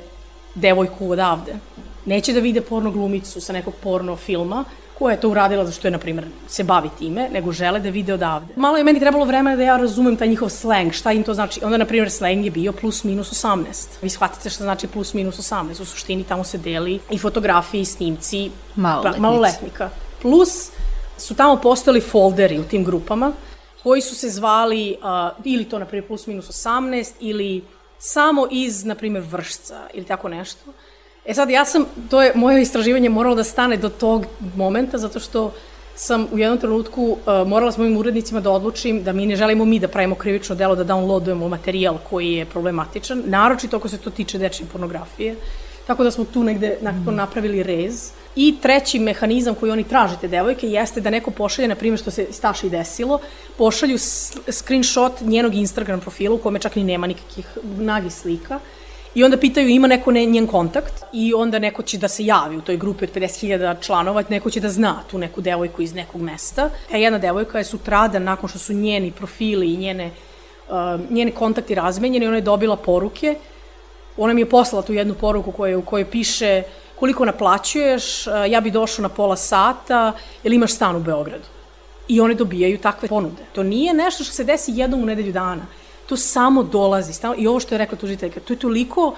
devojku 0.54 1.10
odavde. 1.10 1.56
Neće 2.04 2.32
da 2.32 2.40
vide 2.40 2.60
porno 2.60 2.90
glumicu 2.90 3.40
sa 3.40 3.52
nekog 3.52 3.74
porno 3.82 4.16
filma, 4.16 4.64
koja 4.98 5.12
je 5.12 5.20
to 5.20 5.28
uradila 5.28 5.64
zašto 5.66 5.86
je, 5.86 5.90
na 5.92 5.98
primjer, 5.98 6.26
se 6.48 6.64
bavi 6.64 6.90
time, 6.98 7.28
nego 7.32 7.52
žele 7.52 7.80
da 7.80 7.90
vide 7.90 8.14
odavde. 8.14 8.54
Malo 8.56 8.76
je 8.76 8.84
meni 8.84 9.00
trebalo 9.00 9.24
vremena 9.24 9.56
da 9.56 9.62
ja 9.62 9.76
razumem 9.76 10.16
taj 10.16 10.28
njihov 10.28 10.48
slang, 10.48 10.92
šta 10.92 11.12
im 11.12 11.22
to 11.22 11.34
znači. 11.34 11.60
Onda, 11.64 11.76
na 11.76 11.84
primjer, 11.84 12.10
slang 12.10 12.44
je 12.44 12.50
bio 12.50 12.72
plus 12.72 13.04
minus 13.04 13.30
18. 13.44 13.88
Vi 14.02 14.10
shvatite 14.10 14.50
šta 14.50 14.64
znači 14.64 14.86
plus 14.86 15.14
minus 15.14 15.38
18. 15.38 15.82
U 15.82 15.84
suštini 15.84 16.24
tamo 16.24 16.44
se 16.44 16.58
deli 16.58 16.98
i 17.10 17.18
fotografiji, 17.18 17.80
i 17.80 17.84
snimci 17.84 18.50
maloletnica. 18.76 19.22
maloletnika. 19.22 19.90
Plus 20.22 20.70
su 21.18 21.34
tamo 21.34 21.56
postojali 21.56 22.00
folderi 22.00 22.58
u 22.58 22.64
tim 22.64 22.84
grupama 22.84 23.32
koji 23.82 24.00
su 24.00 24.14
se 24.14 24.28
zvali 24.28 24.96
uh, 24.98 25.44
ili 25.44 25.64
to, 25.64 25.78
na 25.78 25.86
primjer, 25.86 26.06
plus 26.06 26.26
minus 26.26 26.48
18 26.48 27.12
ili 27.20 27.64
samo 27.98 28.48
iz, 28.50 28.84
na 28.84 28.94
primjer, 28.94 29.24
vršca 29.30 29.88
ili 29.94 30.06
tako 30.06 30.28
nešto. 30.28 30.72
E 31.28 31.34
sad, 31.34 31.50
ja 31.50 31.64
sam, 31.64 31.84
to 32.10 32.22
je 32.22 32.32
moje 32.34 32.62
istraživanje 32.62 33.08
moralo 33.08 33.34
da 33.34 33.44
stane 33.44 33.76
do 33.76 33.88
tog 33.88 34.26
momenta, 34.56 34.98
zato 34.98 35.20
što 35.20 35.52
sam 35.94 36.26
u 36.32 36.38
jednom 36.38 36.58
trenutku 36.58 37.02
uh, 37.02 37.48
morala 37.48 37.72
s 37.72 37.78
mojim 37.78 37.96
urednicima 37.96 38.40
da 38.40 38.50
odlučim 38.50 39.02
da 39.02 39.12
mi 39.12 39.26
ne 39.26 39.36
želimo 39.36 39.64
mi 39.64 39.78
da 39.78 39.88
pravimo 39.88 40.14
krivično 40.14 40.56
delo, 40.56 40.74
da 40.74 40.84
downloadujemo 40.84 41.48
materijal 41.48 41.98
koji 42.10 42.32
je 42.32 42.46
problematičan, 42.46 43.22
naročito 43.26 43.76
ako 43.76 43.88
se 43.88 43.98
to 43.98 44.10
tiče 44.10 44.38
dečje 44.38 44.66
pornografije. 44.72 45.36
Tako 45.86 46.04
da 46.04 46.10
smo 46.10 46.24
tu 46.24 46.44
negde 46.44 46.78
nakon 46.80 47.14
napravili 47.14 47.62
rez. 47.62 48.10
I 48.36 48.54
treći 48.62 48.98
mehanizam 48.98 49.54
koji 49.54 49.72
oni 49.72 49.84
traže 49.84 50.16
te 50.20 50.28
devojke 50.28 50.68
jeste 50.68 51.00
da 51.00 51.10
neko 51.10 51.30
pošalje, 51.30 51.68
na 51.68 51.74
primjer 51.74 52.00
što 52.00 52.10
se 52.10 52.26
Staši 52.30 52.70
desilo, 52.70 53.20
pošalju 53.56 53.98
screenshot 54.48 55.20
njenog 55.20 55.54
Instagram 55.54 56.00
profila 56.00 56.34
u 56.34 56.38
kome 56.38 56.58
čak 56.58 56.76
ni 56.76 56.84
nema 56.84 57.06
nikakvih 57.06 57.58
nagih 57.78 58.12
slika 58.12 58.60
i 59.18 59.24
onda 59.24 59.36
pitaju 59.36 59.68
ima 59.68 59.86
neko 59.86 60.10
ne, 60.10 60.26
njen 60.26 60.46
kontakt 60.46 61.04
i 61.12 61.34
onda 61.34 61.58
neko 61.58 61.82
će 61.82 61.98
da 61.98 62.08
se 62.08 62.26
javi 62.26 62.56
u 62.56 62.60
toj 62.60 62.76
grupi 62.76 63.04
od 63.04 63.14
50.000 63.14 63.80
članova, 63.80 64.22
neko 64.28 64.50
će 64.50 64.60
da 64.60 64.70
zna 64.70 65.02
tu 65.10 65.18
neku 65.18 65.40
devojku 65.40 65.82
iz 65.82 65.94
nekog 65.94 66.20
mesta. 66.22 66.70
A 66.92 66.96
jedna 66.96 67.18
devojka 67.18 67.58
je 67.58 67.64
sutradan, 67.64 68.24
nakon 68.24 68.48
što 68.48 68.58
su 68.58 68.72
njeni 68.72 69.12
profili 69.12 69.74
i 69.74 69.76
njene, 69.76 70.10
uh, 70.68 71.10
njeni 71.10 71.30
kontakti 71.30 71.74
razmenjeni, 71.74 72.26
ona 72.26 72.36
je 72.36 72.42
dobila 72.42 72.76
poruke 72.76 73.34
ona 74.18 74.34
mi 74.34 74.40
je 74.40 74.48
poslala 74.48 74.82
tu 74.82 74.92
jednu 74.92 75.14
poruku 75.14 75.52
koju, 75.52 75.78
u 75.78 75.82
kojoj 75.82 76.10
piše 76.10 76.62
koliko 76.98 77.24
naplaćuješ, 77.24 78.26
ja 78.48 78.60
bi 78.60 78.70
došao 78.70 79.02
na 79.02 79.08
pola 79.08 79.36
sata, 79.36 80.12
ili 80.42 80.56
imaš 80.56 80.72
stan 80.72 80.96
u 80.96 81.00
Beogradu. 81.00 81.44
I 82.08 82.20
one 82.20 82.34
dobijaju 82.34 82.78
takve 82.78 83.08
ponude. 83.08 83.42
To 83.52 83.62
nije 83.62 83.94
nešto 83.94 84.24
što 84.24 84.32
se 84.32 84.44
desi 84.44 84.72
jednom 84.74 85.02
u 85.02 85.06
nedelju 85.06 85.32
dana. 85.32 85.66
To 86.08 86.16
samo 86.16 86.62
dolazi. 86.62 87.12
I 87.36 87.46
ovo 87.46 87.60
što 87.60 87.74
je 87.74 87.78
rekla 87.78 87.98
tužiteljka, 87.98 88.40
to 88.40 88.52
je 88.52 88.58
toliko 88.58 89.14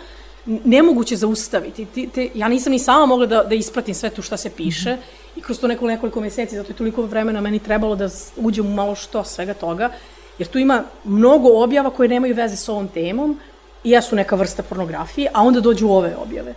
nemoguće 0.46 1.16
zaustaviti. 1.16 1.85
Ti, 1.85 2.09
te, 2.14 2.29
ja 2.35 2.48
nisam 2.48 2.72
ni 2.72 2.79
sama 2.79 3.07
mogla 3.07 3.26
da, 3.26 3.42
da 3.44 3.55
ispratim 3.55 3.94
sve 3.94 4.11
tu 4.11 4.22
šta 4.22 4.37
se 4.37 4.50
piše 4.50 4.96
i 5.37 5.40
kroz 5.40 5.61
to 5.61 5.68
neko, 5.68 5.87
nekoliko 5.87 6.20
meseci, 6.20 6.57
zato 6.57 6.72
je 6.72 6.76
toliko 6.76 7.03
vremena 7.03 7.40
meni 7.40 7.59
trebalo 7.59 7.96
da 7.96 8.09
uđem 8.37 8.66
u 8.66 8.74
malo 8.74 8.94
što 8.94 9.24
svega 9.24 9.55
toga, 9.55 9.90
jer 10.38 10.48
tu 10.48 10.59
ima 10.59 10.85
mnogo 11.05 11.62
objava 11.62 11.90
koje 11.90 12.09
nemaju 12.09 12.35
veze 12.35 12.57
sa 12.57 12.72
ovom 12.72 12.88
temom 12.88 13.38
i 13.85 13.90
jesu 13.90 14.16
neka 14.16 14.37
vrsta 14.37 14.62
pornografije, 14.62 15.31
a 15.35 15.42
onda 15.42 15.61
dođu 15.61 15.88
ove 15.88 16.16
objave. 16.16 16.55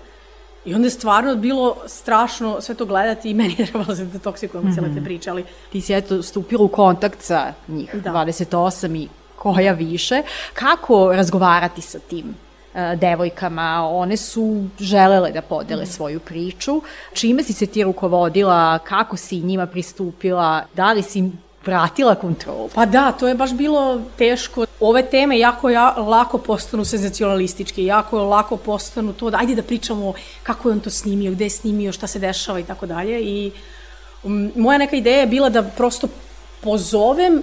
I 0.65 0.73
onda 0.73 0.85
je 0.85 0.91
stvarno 0.91 1.35
bilo 1.35 1.75
strašno 1.87 2.61
sve 2.61 2.75
to 2.75 2.85
gledati 2.85 3.29
i 3.29 3.33
meni 3.33 3.55
je 3.57 3.65
trebalo 3.65 3.85
da 3.85 3.95
se 3.95 4.05
detoksikujem 4.05 4.65
mm 4.65 4.69
-hmm. 4.69 4.73
cijele 4.73 4.95
te 4.95 5.03
priče, 5.03 5.29
ali... 5.29 5.43
Ti 5.71 5.81
si 5.81 5.93
eto 5.93 6.23
stupila 6.23 6.63
u 6.63 6.67
kontakt 6.67 7.21
sa 7.21 7.53
njih, 7.67 7.95
da. 7.95 8.11
28 8.11 8.97
i 9.03 9.07
koja 9.43 9.73
više. 9.73 10.21
Kako 10.53 11.13
razgovarati 11.15 11.81
sa 11.81 11.99
tim 11.99 12.35
e, 12.75 12.95
devojkama, 12.95 13.89
one 13.91 14.17
su 14.17 14.63
želele 14.79 15.31
da 15.31 15.41
podele 15.41 15.83
mm. 15.83 15.87
svoju 15.87 16.19
priču. 16.19 16.81
Čime 17.13 17.43
si 17.43 17.53
se 17.53 17.65
ti 17.65 17.83
rukovodila, 17.83 18.79
kako 18.79 19.17
si 19.17 19.39
njima 19.39 19.65
pristupila, 19.67 20.63
da 20.73 20.93
li 20.93 21.01
si 21.03 21.31
vratila 21.65 22.15
kontrolu? 22.15 22.69
Pa 22.75 22.85
da, 22.85 23.11
to 23.11 23.27
je 23.27 23.35
baš 23.35 23.53
bilo 23.53 24.01
teško. 24.17 24.65
Ove 24.79 25.03
teme 25.09 25.39
jako 25.39 25.69
ja, 25.69 25.89
lako 25.97 26.37
postanu 26.37 26.85
senzacionalističke, 26.85 27.85
jako 27.85 28.23
lako 28.23 28.57
postanu 28.57 29.13
to 29.13 29.29
da 29.29 29.37
ajde 29.37 29.55
da 29.55 29.63
pričamo 29.63 30.13
kako 30.43 30.69
je 30.69 30.73
on 30.73 30.79
to 30.79 30.89
snimio, 30.89 31.31
gde 31.31 31.45
je 31.45 31.49
snimio, 31.49 31.91
šta 31.91 32.07
se 32.07 32.19
dešava 32.19 32.59
i 32.59 32.63
tako 32.63 32.85
dalje. 32.85 33.21
I 33.21 33.51
moja 34.55 34.77
neka 34.77 34.95
ideja 34.95 35.19
je 35.19 35.27
bila 35.27 35.49
da 35.49 35.63
prosto 35.63 36.07
pozovem 36.61 37.41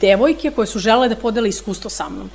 devojke 0.00 0.50
koje 0.50 0.66
su 0.66 0.78
želele 0.78 1.08
da 1.08 1.16
podele 1.16 1.48
iskustvo 1.48 1.90
sa 1.90 2.08
mnom. 2.08 2.30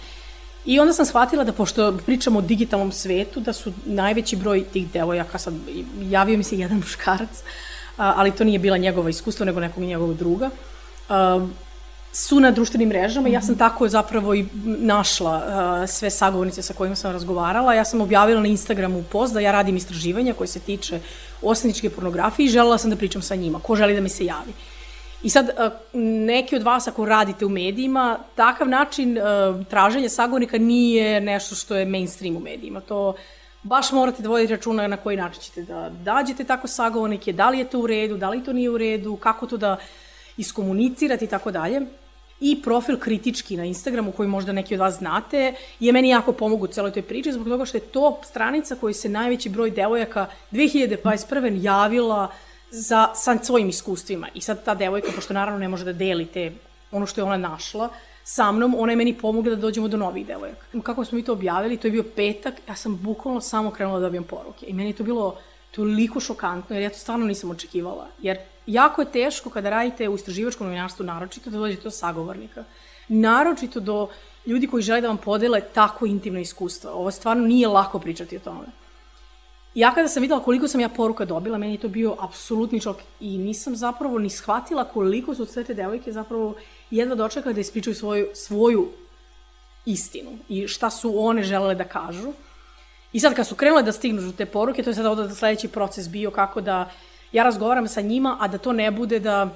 I 0.65 0.79
onda 0.79 0.93
sam 0.93 1.05
shvatila 1.05 1.43
da, 1.43 1.51
pošto 1.51 1.97
pričamo 2.05 2.39
o 2.39 2.41
digitalnom 2.41 2.91
svetu, 2.91 3.39
da 3.39 3.53
su 3.53 3.73
najveći 3.85 4.35
broj 4.35 4.63
tih 4.63 4.91
devojaka, 4.91 5.37
sad 5.37 5.53
javio 6.01 6.37
mi 6.37 6.43
se 6.43 6.57
jedan 6.57 6.77
muškarac, 6.83 7.43
ali 7.97 8.31
to 8.31 8.43
nije 8.43 8.59
bila 8.59 8.77
njegova 8.77 9.09
iskustva, 9.09 9.45
nego 9.45 9.59
nekog 9.59 9.83
njegovog 9.83 10.17
druga, 10.17 10.49
su 12.13 12.39
na 12.39 12.51
društvenim 12.51 12.89
mrežama. 12.89 13.29
Ja 13.29 13.41
sam 13.41 13.57
tako 13.57 13.89
zapravo 13.89 14.35
i 14.35 14.45
našla 14.63 15.87
sve 15.87 16.09
sagovornice 16.09 16.61
sa 16.61 16.73
kojima 16.73 16.95
sam 16.95 17.11
razgovarala. 17.11 17.73
Ja 17.73 17.85
sam 17.85 18.01
objavila 18.01 18.41
na 18.41 18.47
Instagramu 18.47 19.03
post 19.11 19.33
da 19.33 19.39
ja 19.39 19.51
radim 19.51 19.77
istraživanja 19.77 20.33
koje 20.33 20.47
se 20.47 20.59
tiče 20.59 20.99
osnovničke 21.41 21.89
pornografije 21.89 22.45
i 22.45 22.49
želela 22.49 22.77
sam 22.77 22.89
da 22.89 22.95
pričam 22.95 23.21
sa 23.21 23.35
njima. 23.35 23.59
Ko 23.59 23.75
želi 23.75 23.95
da 23.95 24.01
mi 24.01 24.09
se 24.09 24.25
javi. 24.25 24.53
I 25.23 25.29
sad, 25.29 25.49
neki 26.33 26.55
od 26.55 26.63
vas 26.63 26.87
ako 26.87 27.05
radite 27.05 27.45
u 27.45 27.49
medijima, 27.49 28.19
takav 28.35 28.69
način 28.69 29.17
traženja 29.69 30.09
sagovornika 30.09 30.57
nije 30.57 31.21
nešto 31.21 31.55
što 31.55 31.75
je 31.75 31.85
mainstream 31.85 32.35
u 32.35 32.39
medijima. 32.39 32.81
To 32.81 33.13
baš 33.63 33.91
morate 33.91 34.23
da 34.23 34.29
vodite 34.29 34.55
računa 34.55 34.87
na 34.87 34.97
koji 34.97 35.17
način 35.17 35.41
ćete 35.41 35.61
da 35.61 35.89
dađete 35.89 36.43
tako 36.43 36.67
sagovornike, 36.67 37.33
da 37.33 37.49
li 37.49 37.59
je 37.59 37.69
to 37.69 37.79
u 37.79 37.87
redu, 37.87 38.17
da 38.17 38.29
li 38.29 38.43
to 38.43 38.53
nije 38.53 38.69
u 38.69 38.77
redu, 38.77 39.15
kako 39.15 39.47
to 39.47 39.57
da 39.57 39.77
iskomunicirati 40.37 41.25
i 41.25 41.27
tako 41.27 41.51
dalje. 41.51 41.81
I 42.39 42.61
profil 42.61 42.99
kritički 42.99 43.57
na 43.57 43.65
Instagramu, 43.65 44.11
koji 44.11 44.29
možda 44.29 44.51
neki 44.51 44.73
od 44.73 44.79
vas 44.79 44.97
znate, 44.97 45.53
je 45.79 45.91
meni 45.91 46.09
jako 46.09 46.31
pomogu 46.31 46.65
u 46.65 46.67
celoj 46.67 46.91
toj 46.91 47.01
priči, 47.01 47.31
zbog 47.31 47.47
toga 47.47 47.65
što 47.65 47.77
je 47.77 47.81
to 47.81 48.19
stranica 48.23 48.75
koji 48.75 48.93
se 48.93 49.09
najveći 49.09 49.49
broj 49.49 49.71
devojaka 49.71 50.25
2021. 50.51 51.63
javila 51.63 52.27
za, 52.73 53.07
sa 53.15 53.37
svojim 53.43 53.69
iskustvima. 53.69 54.27
I 54.33 54.41
sad 54.41 54.63
ta 54.65 54.75
devojka, 54.75 55.11
pošto 55.15 55.33
naravno 55.33 55.59
ne 55.59 55.67
može 55.69 55.85
da 55.85 55.93
deli 55.93 56.25
te, 56.25 56.51
ono 56.91 57.05
što 57.05 57.21
je 57.21 57.25
ona 57.25 57.37
našla, 57.37 57.89
sa 58.23 58.51
mnom, 58.51 58.75
ona 58.77 58.91
je 58.91 58.95
meni 58.95 59.13
pomogla 59.17 59.55
da 59.55 59.61
dođemo 59.61 59.87
do 59.87 59.97
novih 59.97 60.25
devojaka. 60.27 60.65
Kako 60.83 61.05
smo 61.05 61.15
mi 61.15 61.23
to 61.23 61.33
objavili, 61.33 61.77
to 61.77 61.87
je 61.87 61.91
bio 61.91 62.03
petak, 62.15 62.53
ja 62.67 62.75
sam 62.75 62.97
bukvalno 62.97 63.41
samo 63.41 63.71
krenula 63.71 63.99
da 63.99 64.05
dobijem 64.05 64.23
poruke. 64.23 64.65
I 64.65 64.73
meni 64.73 64.89
je 64.89 64.95
to 64.95 65.03
bilo 65.03 65.37
toliko 65.71 66.19
šokantno, 66.19 66.75
jer 66.75 66.83
ja 66.83 66.89
to 66.89 66.97
stvarno 66.97 67.25
nisam 67.25 67.51
očekivala. 67.51 68.07
Jer 68.21 68.37
jako 68.67 69.01
je 69.01 69.11
teško 69.11 69.49
kada 69.49 69.69
radite 69.69 70.09
u 70.09 70.15
istraživačkom 70.15 70.67
novinarstvu, 70.67 71.05
naročito 71.05 71.49
da 71.49 71.57
dođete 71.57 71.83
do 71.83 71.91
sagovornika. 71.91 72.63
Naročito 73.07 73.79
do 73.79 74.07
ljudi 74.45 74.67
koji 74.67 74.83
žele 74.83 75.01
da 75.01 75.07
vam 75.07 75.17
podele 75.17 75.61
tako 75.61 76.05
intimno 76.05 76.39
iskustva. 76.39 76.91
Ovo 76.91 77.11
stvarno 77.11 77.47
nije 77.47 77.67
lako 77.67 77.99
pričati 77.99 78.37
o 78.37 78.39
tome. 78.39 78.82
Ja 79.75 79.93
kada 79.93 80.07
sam 80.07 80.21
videla 80.21 80.43
koliko 80.43 80.67
sam 80.67 80.81
ja 80.81 80.89
poruka 80.89 81.25
dobila, 81.25 81.57
meni 81.57 81.73
je 81.73 81.79
to 81.79 81.87
bio 81.87 82.15
apsolutni 82.19 82.79
šok 82.79 82.97
i 83.19 83.37
nisam 83.37 83.75
zapravo 83.75 84.19
ni 84.19 84.29
shvatila 84.29 84.83
koliko 84.83 85.35
su 85.35 85.45
sve 85.45 85.63
te 85.63 85.73
devojke 85.73 86.11
zapravo 86.11 86.55
jedva 86.91 87.15
dočekale 87.15 87.53
da 87.53 87.61
ispričaju 87.61 87.95
svoju, 87.95 88.27
svoju 88.33 88.89
istinu 89.85 90.31
i 90.49 90.67
šta 90.67 90.89
su 90.89 91.13
one 91.19 91.43
želele 91.43 91.75
da 91.75 91.83
kažu. 91.83 92.33
I 93.13 93.19
sad 93.19 93.33
kad 93.33 93.47
su 93.47 93.55
krenule 93.55 93.83
da 93.83 93.91
stignu 93.91 94.31
te 94.31 94.45
poruke, 94.45 94.83
to 94.83 94.89
je 94.89 94.93
sada 94.93 95.11
onda 95.11 95.29
sledeći 95.29 95.67
proces 95.67 96.09
bio 96.09 96.31
kako 96.31 96.61
da 96.61 96.91
ja 97.31 97.43
razgovaram 97.43 97.87
sa 97.87 98.01
njima, 98.01 98.37
a 98.39 98.47
da 98.47 98.57
to 98.57 98.73
ne 98.73 98.91
bude 98.91 99.19
da 99.19 99.49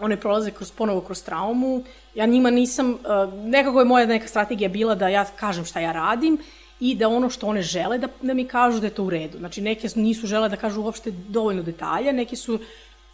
one 0.00 0.16
prolaze 0.16 0.50
kroz, 0.50 0.70
ponovo 0.72 1.00
kroz 1.00 1.22
traumu. 1.24 1.82
Ja 2.14 2.26
njima 2.26 2.50
nisam, 2.50 2.98
nekako 3.44 3.78
je 3.78 3.84
moja 3.84 4.06
neka 4.06 4.28
strategija 4.28 4.68
bila 4.68 4.94
da 4.94 5.08
ja 5.08 5.24
kažem 5.24 5.64
šta 5.64 5.80
ja 5.80 5.92
radim 5.92 6.38
i 6.80 6.94
da 6.94 7.08
ono 7.08 7.30
što 7.30 7.46
one 7.46 7.62
žele 7.62 7.98
da, 7.98 8.08
da 8.22 8.34
mi 8.34 8.44
kažu 8.44 8.80
da 8.80 8.86
je 8.86 8.94
to 8.94 9.04
u 9.04 9.10
redu. 9.10 9.38
Znači, 9.38 9.60
neke 9.60 9.88
nisu 9.94 10.26
žele 10.26 10.48
da 10.48 10.56
kažu 10.56 10.82
uopšte 10.82 11.10
dovoljno 11.10 11.62
detalja, 11.62 12.12
neke 12.12 12.36
su 12.36 12.58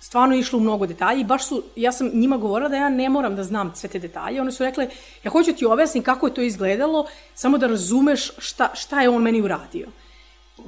stvarno 0.00 0.36
išle 0.36 0.56
u 0.56 0.60
mnogo 0.60 0.86
detalja 0.86 1.20
i 1.20 1.24
baš 1.24 1.46
su, 1.48 1.62
ja 1.76 1.92
sam 1.92 2.10
njima 2.14 2.36
govorila 2.36 2.68
da 2.68 2.76
ja 2.76 2.88
ne 2.88 3.08
moram 3.08 3.36
da 3.36 3.44
znam 3.44 3.72
sve 3.74 3.88
te 3.88 3.98
detalje. 3.98 4.40
One 4.40 4.52
su 4.52 4.64
rekle, 4.64 4.88
ja 5.24 5.30
hoću 5.30 5.54
ti 5.54 5.66
objasnim 5.66 6.02
kako 6.02 6.26
je 6.26 6.34
to 6.34 6.42
izgledalo, 6.42 7.06
samo 7.34 7.58
da 7.58 7.66
razumeš 7.66 8.30
šta, 8.38 8.70
šta 8.74 9.02
je 9.02 9.08
on 9.08 9.22
meni 9.22 9.40
uradio. 9.40 9.88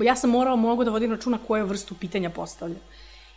Ja 0.01 0.17
sam 0.17 0.31
morala 0.31 0.57
mnogo 0.57 0.85
da 0.85 0.91
vodim 0.91 1.13
računa 1.13 1.39
koje 1.47 1.65
vrstu 1.65 1.95
pitanja 1.95 2.31
postavlja. 2.31 2.81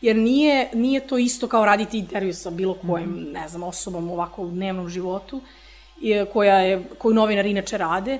Jer 0.02 0.15
nije, 0.15 0.69
nije 0.74 1.08
to 1.08 1.17
isto 1.17 1.48
kao 1.48 1.65
raditi 1.65 2.00
intervju 2.00 2.34
sa 2.34 2.50
bilo 2.50 2.74
kojim, 2.88 3.10
mm. 3.10 3.32
ne 3.32 3.48
znam, 3.48 3.63
osobom 3.63 4.12
ovako 4.12 4.41
u 4.41 4.50
dnevnom 4.50 4.89
životu, 4.89 5.41
koja 6.34 6.60
je, 6.60 6.84
koju 6.98 7.13
novinari 7.13 7.52
inače 7.52 7.78
rade. 7.78 8.19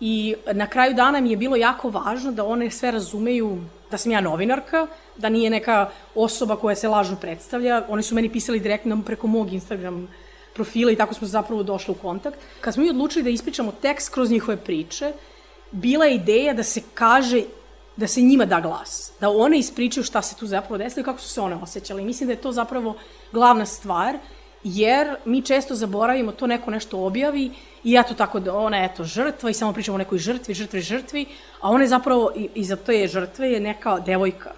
I 0.00 0.34
na 0.52 0.66
kraju 0.66 0.94
dana 0.94 1.20
mi 1.20 1.30
je 1.30 1.36
bilo 1.36 1.56
jako 1.56 1.90
važno 1.90 2.32
da 2.32 2.44
one 2.44 2.70
sve 2.70 2.90
razumeju 2.90 3.58
da 3.90 3.98
sam 3.98 4.12
ja 4.12 4.20
novinarka, 4.20 4.86
da 5.16 5.28
nije 5.28 5.50
neka 5.50 5.90
osoba 6.14 6.56
koja 6.56 6.76
se 6.76 6.88
lažno 6.88 7.16
predstavlja. 7.16 7.82
Oni 7.88 8.02
su 8.02 8.14
meni 8.14 8.28
pisali 8.28 8.60
direktno 8.60 9.02
preko 9.06 9.26
mog 9.26 9.52
Instagram 9.52 10.08
profila 10.54 10.92
i 10.92 10.96
tako 10.96 11.14
smo 11.14 11.26
zapravo 11.26 11.62
došli 11.62 11.92
u 11.92 12.02
kontakt. 12.02 12.38
Kad 12.60 12.74
smo 12.74 12.82
mi 12.82 12.90
odlučili 12.90 13.22
da 13.24 13.30
ispričamo 13.30 13.72
tekst 13.82 14.14
kroz 14.14 14.30
njihove 14.30 14.56
priče, 14.56 15.12
bila 15.70 16.04
je 16.04 16.14
ideja 16.14 16.54
da 16.54 16.62
se 16.62 16.82
kaže 16.94 17.42
da 17.96 18.06
se 18.06 18.22
njima 18.22 18.44
da 18.44 18.60
glas, 18.60 19.12
da 19.20 19.30
one 19.30 19.58
ispričaju 19.58 20.04
šta 20.04 20.22
se 20.22 20.36
tu 20.36 20.46
zapravo 20.46 20.78
desilo 20.78 21.00
i 21.00 21.04
kako 21.04 21.20
su 21.20 21.28
se 21.28 21.40
one 21.40 21.56
osjećale. 21.62 22.02
I 22.02 22.04
mislim 22.04 22.26
da 22.26 22.32
je 22.32 22.40
to 22.40 22.52
zapravo 22.52 22.94
glavna 23.32 23.66
stvar, 23.66 24.18
jer 24.64 25.16
mi 25.24 25.42
često 25.42 25.74
zaboravimo, 25.74 26.32
to 26.32 26.46
neko 26.46 26.70
nešto 26.70 26.98
objavi 26.98 27.50
i 27.84 27.92
ja 27.92 28.02
to 28.02 28.14
tako 28.14 28.40
da 28.40 28.54
ona 28.54 28.76
je 28.76 28.84
eto 28.84 29.04
žrtva 29.04 29.50
i 29.50 29.54
samo 29.54 29.72
pričamo 29.72 29.94
o 29.94 29.98
nekoj 29.98 30.18
žrtvi, 30.18 30.54
žrtvi, 30.54 30.80
žrtvi, 30.80 31.26
a 31.60 31.70
ona 31.70 31.84
je 31.84 31.88
zapravo, 31.88 32.32
i, 32.54 32.64
za 32.64 32.76
to 32.76 32.92
je 32.92 33.08
žrtve, 33.08 33.52
je 33.52 33.60
neka 33.60 33.98
devojka 33.98 34.52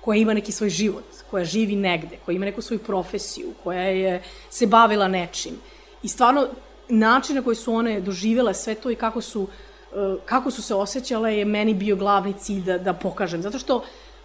koja 0.00 0.18
ima 0.18 0.34
neki 0.34 0.52
svoj 0.52 0.70
život, 0.70 1.04
koja 1.30 1.44
živi 1.44 1.76
negde, 1.76 2.18
koja 2.24 2.36
ima 2.36 2.44
neku 2.44 2.62
svoju 2.62 2.78
profesiju, 2.78 3.52
koja 3.64 3.82
je 3.82 4.22
se 4.50 4.66
bavila 4.66 5.08
nečim. 5.08 5.54
I 6.02 6.08
stvarno, 6.08 6.48
način 6.88 7.36
na 7.36 7.42
koji 7.42 7.56
su 7.56 7.74
one 7.74 8.00
doživele 8.00 8.54
sve 8.54 8.74
to 8.74 8.90
i 8.90 8.96
kako 8.96 9.20
su, 9.20 9.46
eh, 9.92 10.16
kako 10.24 10.50
su 10.50 10.62
se 10.62 10.74
osjećale 10.74 11.38
je 11.38 11.44
meni 11.44 11.74
bio 11.74 11.96
glavni 11.96 12.32
cilj 12.32 12.64
da, 12.64 12.78
da 12.78 12.92
pokažem. 12.92 13.42
Zato 13.42 13.58
što 13.58 13.84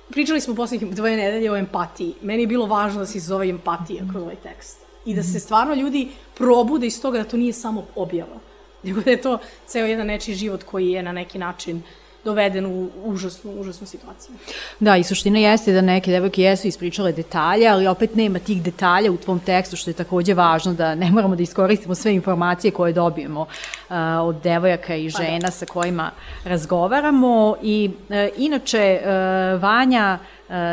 pričali 0.10 0.42
smo 0.42 0.56
poslednjih 0.56 0.96
dvoje 0.96 1.18
nedelje 1.18 1.52
o 1.52 1.58
empatiji. 1.58 2.13
Meni 2.22 2.44
je 2.44 2.48
bilo 2.48 2.66
važno 2.66 3.00
da 3.00 3.06
se 3.06 3.18
izove 3.18 3.50
empatija 3.50 4.04
kroz 4.12 4.24
ovaj 4.24 4.36
tekst 4.36 4.87
i 5.08 5.13
da 5.15 5.24
se 5.24 5.39
stvarno 5.39 5.74
ljudi 5.74 6.08
probude 6.36 6.88
iz 6.88 7.02
toga 7.02 7.17
da 7.17 7.30
to 7.30 7.38
nije 7.38 7.54
samo 7.54 7.86
objava, 7.96 8.39
nego 8.84 9.02
da 9.02 9.12
je 9.12 9.22
to 9.22 9.38
ceo 9.65 9.86
jedan 9.86 10.08
nečiji 10.08 10.36
život 10.36 10.63
koji 10.63 10.91
je 10.91 11.04
na 11.04 11.12
neki 11.12 11.39
način 11.39 11.82
doveden 12.28 12.66
u 12.66 12.90
užasnu, 13.04 13.52
užasnu 13.60 13.88
situaciju. 13.88 14.36
Da, 14.80 14.98
i 14.98 15.04
suština 15.04 15.40
jeste 15.40 15.74
da 15.74 15.82
neke 15.82 16.12
devojke 16.12 16.42
jesu 16.42 16.68
ispričale 16.68 17.12
detalje, 17.12 17.68
ali 17.68 17.88
opet 17.88 18.16
nema 18.16 18.40
tih 18.40 18.62
detalja 18.62 19.12
u 19.12 19.18
tvom 19.18 19.40
tekstu, 19.40 19.76
što 19.76 19.90
je 19.90 20.02
takođe 20.04 20.34
važno 20.34 20.74
da 20.74 20.96
ne 20.96 21.12
moramo 21.12 21.36
da 21.36 21.44
iskoristimo 21.44 21.96
sve 21.96 22.13
informacije 22.13 22.72
koje 22.72 22.94
dobijemo 22.94 23.42
uh, 23.42 23.96
od 24.22 24.42
devojaka 24.44 24.96
i 24.96 25.10
žena 25.10 25.48
pa 25.48 25.48
da. 25.48 25.52
sa 25.52 25.66
kojima 25.66 26.12
razgovaramo. 26.44 27.56
I 27.62 27.90
uh, 27.90 28.16
inače, 28.38 29.00
uh, 29.02 29.62
Vanja, 29.62 30.20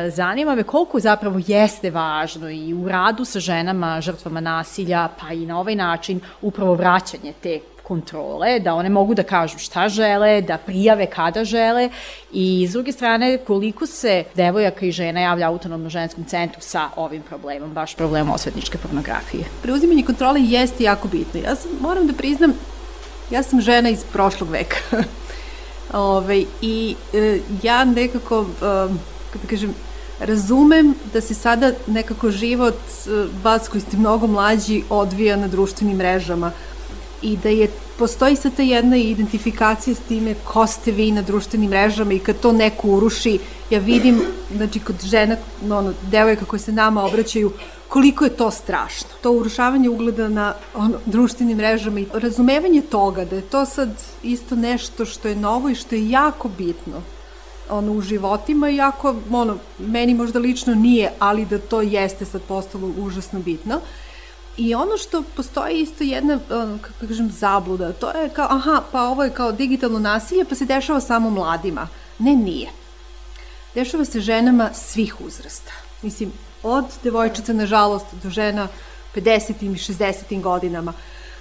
zanima 0.08 0.54
me 0.54 0.62
koliko 0.62 1.00
zapravo 1.00 1.40
jeste 1.46 1.90
važno 1.90 2.50
i 2.50 2.74
u 2.74 2.88
radu 2.88 3.24
sa 3.24 3.40
ženama, 3.40 4.00
žrtvama 4.00 4.40
nasilja, 4.40 5.08
pa 5.20 5.32
i 5.32 5.46
na 5.46 5.58
ovaj 5.60 5.74
način 5.74 6.20
upravo 6.42 6.74
vraćanje 6.74 7.32
te 7.42 7.60
kontrole, 7.84 8.58
da 8.60 8.74
one 8.74 8.88
mogu 8.88 9.14
da 9.14 9.22
kažu 9.22 9.58
šta 9.58 9.88
žele, 9.88 10.40
da 10.40 10.58
prijave 10.58 11.06
kada 11.06 11.44
žele 11.44 11.88
i 12.32 12.66
s 12.68 12.72
druge 12.72 12.92
strane 12.92 13.38
koliko 13.38 13.86
se 13.86 14.24
devojaka 14.34 14.86
i 14.86 14.92
žena 14.92 15.20
javlja 15.20 15.48
autonomno 15.48 15.90
ženskom 15.90 16.24
centru 16.24 16.60
sa 16.60 16.88
ovim 16.96 17.22
problemom, 17.22 17.72
baš 17.72 17.94
problemom 17.94 18.34
osvetničke 18.34 18.78
pornografije. 18.78 19.44
Preuzimanje 19.62 20.02
kontrole 20.02 20.40
jeste 20.40 20.84
jako 20.84 21.08
bitno. 21.08 21.40
Ja 21.40 21.56
sam, 21.56 21.70
moram 21.80 22.06
da 22.06 22.12
priznam, 22.12 22.54
ja 23.30 23.42
sam 23.42 23.60
žena 23.60 23.88
iz 23.88 24.04
prošlog 24.12 24.50
veka. 24.50 24.76
Ove, 25.92 26.44
I 26.62 26.96
e, 27.14 27.40
ja 27.62 27.84
nekako... 27.84 28.46
E, 28.62 29.14
da 29.34 29.48
kažem, 29.50 29.74
Razumem 30.20 30.94
da 31.12 31.20
se 31.20 31.34
sada 31.34 31.72
nekako 31.86 32.30
život 32.30 32.74
e, 32.74 33.10
vas 33.42 33.68
koji 33.68 33.80
ste 33.80 33.96
mnogo 33.96 34.26
mlađi 34.26 34.82
odvija 34.90 35.36
na 35.36 35.48
društvenim 35.48 35.96
mrežama 35.96 36.52
i 37.24 37.36
da 37.36 37.48
je 37.48 37.68
postoji 37.98 38.36
sad 38.36 38.56
ta 38.56 38.62
jedna 38.62 38.96
identifikacija 38.96 39.94
s 39.94 40.00
time 40.08 40.34
ko 40.44 40.66
ste 40.66 40.92
vi 40.92 41.12
na 41.12 41.22
društvenim 41.22 41.70
mrežama 41.70 42.12
i 42.12 42.18
kad 42.18 42.40
to 42.40 42.52
neko 42.52 42.88
uruši, 42.88 43.38
ja 43.70 43.78
vidim, 43.78 44.20
znači 44.56 44.80
kod 44.80 44.96
žena, 45.04 45.36
ono, 45.70 45.92
devojka 46.10 46.44
koje 46.44 46.60
se 46.60 46.72
nama 46.72 47.04
obraćaju, 47.04 47.52
koliko 47.88 48.24
je 48.24 48.36
to 48.36 48.50
strašno. 48.50 49.08
To 49.22 49.32
urušavanje 49.32 49.88
ugleda 49.88 50.28
na 50.28 50.54
ono, 50.74 50.98
društvenim 51.06 51.56
mrežama 51.56 52.00
i 52.00 52.06
razumevanje 52.12 52.80
toga 52.80 53.24
da 53.24 53.36
je 53.36 53.42
to 53.42 53.66
sad 53.66 53.88
isto 54.22 54.56
nešto 54.56 55.04
što 55.04 55.28
je 55.28 55.36
novo 55.36 55.68
i 55.68 55.74
što 55.74 55.94
je 55.94 56.10
jako 56.10 56.48
bitno 56.48 57.02
ono, 57.70 57.92
u 57.92 58.00
životima, 58.00 58.70
iako 58.70 59.14
ono, 59.30 59.56
meni 59.78 60.14
možda 60.14 60.38
lično 60.38 60.74
nije, 60.74 61.12
ali 61.18 61.46
da 61.46 61.58
to 61.58 61.80
jeste 61.82 62.24
sad 62.24 62.42
postalo 62.42 62.90
užasno 62.98 63.40
bitno. 63.40 63.80
I 64.56 64.74
ono 64.74 64.96
što 64.96 65.22
postoji 65.36 65.80
isto 65.80 66.04
jedna, 66.04 66.38
ono, 66.50 66.78
kako 66.82 67.06
kažem, 67.08 67.30
zabluda, 67.30 67.92
to 67.92 68.10
je 68.10 68.28
kao, 68.28 68.46
aha, 68.50 68.82
pa 68.92 69.02
ovo 69.02 69.24
je 69.24 69.30
kao 69.30 69.52
digitalno 69.52 69.98
nasilje, 69.98 70.44
pa 70.44 70.54
se 70.54 70.64
dešava 70.64 71.00
samo 71.00 71.30
mladima. 71.30 71.88
Ne, 72.18 72.36
nije. 72.36 72.68
Dešava 73.74 74.04
se 74.04 74.20
ženama 74.20 74.70
svih 74.74 75.20
uzrasta. 75.20 75.72
Mislim, 76.02 76.32
od 76.62 76.84
devojčica, 77.02 77.52
nažalost, 77.52 78.06
do 78.22 78.30
žena 78.30 78.68
50. 79.14 79.52
i 79.60 79.68
60. 79.68 80.40
godinama. 80.40 80.92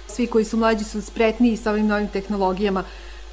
Svi 0.08 0.26
koji 0.26 0.44
su 0.44 0.56
mlađi 0.56 0.84
su 0.84 1.02
spretniji 1.02 1.56
sa 1.56 1.70
ovim 1.70 1.86
novim 1.86 2.08
tehnologijama. 2.08 2.84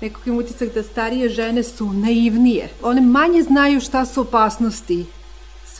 Nekog 0.02 0.28
im 0.28 0.38
utisak 0.38 0.74
da 0.74 0.84
starije 0.84 1.30
žene 1.30 1.64
su 1.64 1.94
naivnije. 1.94 2.70
One 2.84 3.02
manje 3.02 3.44
znaju 3.44 3.82
šta 3.82 4.06
su 4.06 4.22
opasnosti 4.22 5.06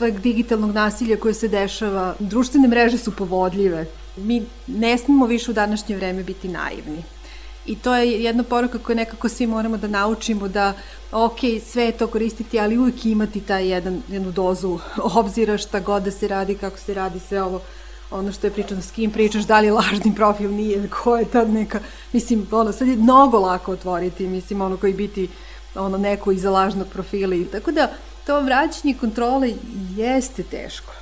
sveg 0.02 0.20
digitalnog 0.20 0.72
nasilja 0.72 1.16
koje 1.16 1.34
se 1.34 1.48
dešava. 1.48 2.14
Društvene 2.18 2.68
mreže 2.68 2.98
su 2.98 3.12
povodljive. 3.16 3.86
Mi 4.16 4.42
ne 4.66 4.98
smemo 4.98 5.26
više 5.26 5.50
u 5.50 5.54
današnje 5.54 5.96
vreme 5.96 6.22
biti 6.22 6.48
naivni. 6.48 7.04
I 7.66 7.76
to 7.76 7.94
je 7.94 8.22
jedna 8.22 8.42
poruka 8.42 8.78
koju 8.78 8.96
nekako 8.96 9.28
svi 9.28 9.46
moramo 9.46 9.76
da 9.76 9.88
naučimo 9.88 10.48
da, 10.48 10.72
ok, 11.12 11.38
sve 11.66 11.84
je 11.84 11.92
to 11.92 12.06
koristiti, 12.06 12.60
ali 12.60 12.78
uvijek 12.78 13.06
imati 13.06 13.40
taj 13.40 13.68
jedan, 13.68 14.02
jednu 14.08 14.32
dozu 14.32 14.78
obzira 15.14 15.58
šta 15.58 15.80
god 15.80 16.02
da 16.02 16.10
se 16.10 16.28
radi, 16.28 16.54
kako 16.54 16.78
se 16.78 16.94
radi, 16.94 17.20
sve 17.20 17.42
ovo 17.42 17.60
ono 18.10 18.32
što 18.32 18.46
je 18.46 18.50
pričano, 18.50 18.82
s 18.82 18.90
kim 18.90 19.10
pričaš, 19.10 19.44
da 19.44 19.60
li 19.60 19.66
je 19.66 19.72
lažni 19.72 20.14
profil, 20.14 20.50
nije, 20.50 20.88
ko 20.88 21.16
je 21.16 21.24
tad 21.24 21.50
neka, 21.50 21.80
mislim, 22.12 22.46
ono, 22.50 22.72
sad 22.72 22.88
je 22.88 22.96
mnogo 22.96 23.38
lako 23.38 23.72
otvoriti, 23.72 24.26
mislim, 24.26 24.60
ono 24.60 24.76
koji 24.76 24.92
biti 24.92 25.28
ono 25.74 25.98
neko 25.98 26.32
iza 26.32 26.50
lažnog 26.50 26.88
profila 26.88 27.34
i 27.34 27.44
tako 27.44 27.72
da 27.72 27.88
to 28.26 28.40
vraćanje 28.40 28.94
kontrole 28.94 29.52
jeste 29.96 30.42
teško. 30.42 30.92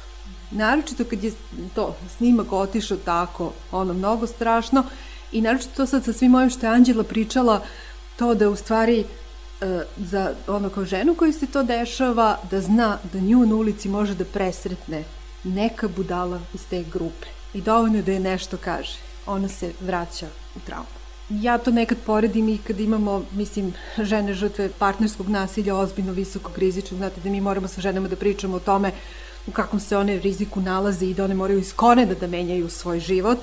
Naročito 0.51 1.05
kad 1.05 1.25
je 1.25 1.33
to 1.75 1.97
snimak 2.17 2.53
otišao 2.53 2.97
tako, 2.97 3.53
ono, 3.73 3.95
mnogo 3.95 4.27
strašno, 4.27 4.85
I 5.33 5.41
naročito 5.41 5.77
to 5.77 5.87
sad 5.87 6.05
sa 6.05 6.13
svim 6.13 6.35
ovim 6.35 6.51
što 6.51 6.67
je 6.67 6.73
Anđela 6.73 7.05
pričala, 7.05 7.63
to 8.17 8.35
da 8.35 8.49
u 8.51 8.57
stvari 8.57 9.05
e, 9.61 9.83
za 9.97 10.35
ono 10.47 10.71
kao 10.71 10.85
ženu 10.85 11.15
koji 11.15 11.33
se 11.33 11.47
to 11.47 11.63
dešava, 11.63 12.39
da 12.51 12.61
zna 12.61 12.99
da 13.13 13.21
nju 13.21 13.47
na 13.47 13.55
ulici 13.55 13.89
može 13.89 14.15
da 14.15 14.25
presretne 14.25 15.05
neka 15.45 15.89
budala 15.89 16.41
iz 16.55 16.67
te 16.71 16.85
grupe. 16.93 17.27
I 17.55 17.61
dovoljno 17.61 18.03
da 18.03 18.13
je 18.13 18.21
nešto 18.21 18.57
kaže. 18.57 18.99
Ona 19.27 19.49
se 19.49 19.73
vraća 19.81 20.27
u 20.57 20.61
traumu. 20.61 21.00
Ja 21.31 21.59
to 21.59 21.71
nekad 21.71 21.99
poredim 22.07 22.49
i 22.49 22.59
kad 22.59 22.81
imamo, 22.81 23.23
mislim, 23.33 23.75
žene 23.99 24.35
žrtve 24.35 24.69
partnerskog 24.79 25.29
nasilja 25.29 25.77
ozbiljno 25.77 26.13
visokog 26.13 26.59
rizičnog, 26.59 26.99
znate 26.99 27.21
da 27.21 27.31
mi 27.31 27.41
moramo 27.41 27.69
sa 27.69 27.81
ženama 27.81 28.09
da 28.09 28.17
pričamo 28.17 28.57
o 28.57 28.61
tome 28.61 28.93
u 29.47 29.51
kakvom 29.51 29.81
se 29.81 29.97
one 29.97 30.19
riziku 30.19 30.61
nalaze 30.61 31.07
i 31.07 31.15
da 31.15 31.25
one 31.25 31.35
moraju 31.35 31.59
iz 31.59 31.73
korena 31.73 32.15
da 32.15 32.27
menjaju 32.27 32.69
svoj 32.69 33.01
život 33.01 33.39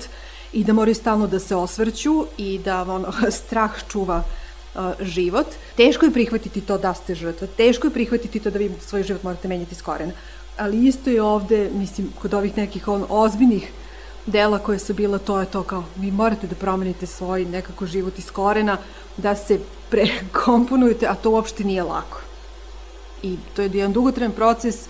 i 0.52 0.64
da 0.64 0.72
moraju 0.72 0.94
stalno 0.94 1.26
da 1.26 1.38
se 1.38 1.56
osvrću 1.56 2.26
i 2.38 2.58
da 2.58 2.82
ono, 2.82 3.12
strah 3.40 3.72
čuva 3.88 4.22
život. 5.00 5.46
Teško 5.76 6.06
je 6.06 6.12
prihvatiti 6.12 6.60
to 6.60 6.78
da 6.78 6.94
ste 6.94 7.14
žrtva, 7.14 7.46
teško 7.56 7.86
je 7.86 7.92
prihvatiti 7.92 8.40
to 8.40 8.50
da 8.50 8.58
vi 8.58 8.70
svoj 8.80 9.02
život 9.02 9.22
morate 9.22 9.48
menjati 9.48 9.74
s 9.74 9.82
korena. 9.82 10.12
Ali 10.56 10.86
isto 10.86 11.10
je 11.10 11.22
ovde, 11.22 11.70
mislim, 11.74 12.12
kod 12.22 12.34
ovih 12.34 12.56
nekih 12.56 12.88
on, 12.88 13.04
ozbiljnih 13.08 13.72
dela 14.28 14.58
koje 14.58 14.78
su 14.78 14.94
bila, 14.94 15.18
to 15.18 15.40
je 15.40 15.46
to 15.46 15.62
kao, 15.62 15.84
vi 15.96 16.10
morate 16.10 16.46
da 16.46 16.54
promenite 16.54 17.06
svoj 17.06 17.44
nekako 17.44 17.86
život 17.86 18.18
iz 18.18 18.30
korena, 18.30 18.76
da 19.16 19.34
se 19.36 19.58
prekomponujete, 19.90 21.06
a 21.06 21.14
to 21.14 21.30
uopšte 21.30 21.64
nije 21.64 21.82
lako. 21.82 22.20
I 23.22 23.36
to 23.56 23.62
je 23.62 23.70
jedan 23.72 23.92
dugotren 23.92 24.32
proces 24.32 24.88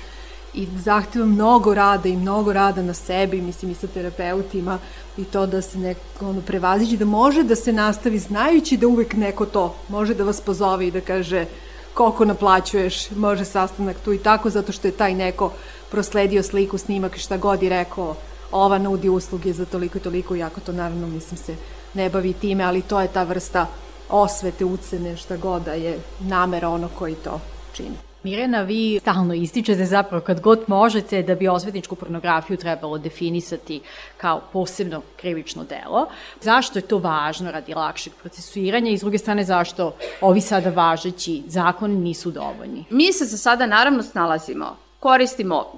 i 0.55 0.67
zahteva 0.77 1.27
mnogo 1.27 1.75
rada 1.75 2.09
i 2.09 2.17
mnogo 2.17 2.53
rada 2.53 2.83
na 2.83 2.95
sebi, 2.95 3.41
mislim 3.41 3.71
i 3.71 3.75
sa 3.75 3.87
terapeutima 3.87 4.79
i 5.17 5.25
to 5.25 5.47
da 5.47 5.63
se 5.63 5.79
neko 5.79 6.29
ono, 6.29 6.41
prevaziđe, 6.41 6.97
da 6.97 7.05
može 7.05 7.43
da 7.43 7.57
se 7.57 7.73
nastavi 7.73 8.19
znajući 8.19 8.77
da 8.77 8.87
uvek 8.87 9.15
neko 9.15 9.47
to 9.47 9.75
može 9.89 10.15
da 10.15 10.25
vas 10.25 10.41
pozove 10.41 10.87
i 10.87 10.91
da 10.91 11.01
kaže 11.01 11.47
koliko 11.95 12.25
naplaćuješ, 12.25 13.11
može 13.11 13.45
sastanak 13.45 13.97
tu 14.05 14.13
i 14.13 14.19
tako, 14.19 14.51
zato 14.51 14.73
što 14.73 14.89
je 14.89 14.93
taj 14.93 15.15
neko 15.15 15.53
prosledio 15.91 16.43
sliku, 16.43 16.79
snimak 16.79 17.17
i 17.17 17.21
šta 17.21 17.37
god 17.37 17.63
i 17.63 17.69
rekao 17.69 18.17
ova 18.53 18.79
nudi 18.79 19.09
usluge 19.09 19.53
za 19.53 19.65
toliko 19.65 19.99
i 19.99 20.01
toliko, 20.01 20.37
iako 20.37 20.61
to 20.61 20.73
naravno 20.73 21.07
mislim 21.07 21.39
se 21.39 21.57
ne 21.95 22.11
bavi 22.11 22.33
time, 22.33 22.65
ali 22.65 22.83
to 22.83 23.01
je 23.01 23.09
ta 23.09 23.23
vrsta 23.23 23.67
osvete, 24.09 24.65
ucene, 24.65 25.17
šta 25.17 25.37
god 25.37 25.63
da 25.63 25.73
je 25.73 25.99
namera 26.21 26.69
ono 26.69 26.89
koji 26.99 27.15
to 27.15 27.41
čini. 27.73 27.97
Mirjana, 28.23 28.63
vi 28.63 28.99
stalno 29.01 29.35
ističete 29.35 29.85
zapravo 29.85 30.25
kad 30.25 30.41
god 30.41 30.65
možete 30.67 31.23
da 31.23 31.35
bi 31.35 31.49
osvetničku 31.49 31.97
pornografiju 31.97 32.57
trebalo 32.57 32.99
definisati 32.99 33.81
kao 34.17 34.41
posebno 34.53 35.03
krivično 35.17 35.65
delo. 35.65 36.07
Zašto 36.41 36.79
je 36.79 36.83
to 36.83 36.99
važno 36.99 37.51
radi 37.51 37.75
lakšeg 37.75 38.13
procesuiranja 38.21 38.91
i 38.91 38.99
s 38.99 39.01
druge 39.01 39.19
strane 39.19 39.45
zašto 39.45 39.95
ovi 40.21 40.41
sada 40.41 40.71
važeći 40.71 41.43
zakoni 41.47 41.95
nisu 41.95 42.31
dovoljni? 42.31 42.85
Mi 42.91 43.13
se 43.13 43.25
za 43.25 43.37
sada 43.37 43.67
naravno 43.67 44.03
snalazimo 44.03 44.77
koristimo 45.01 45.73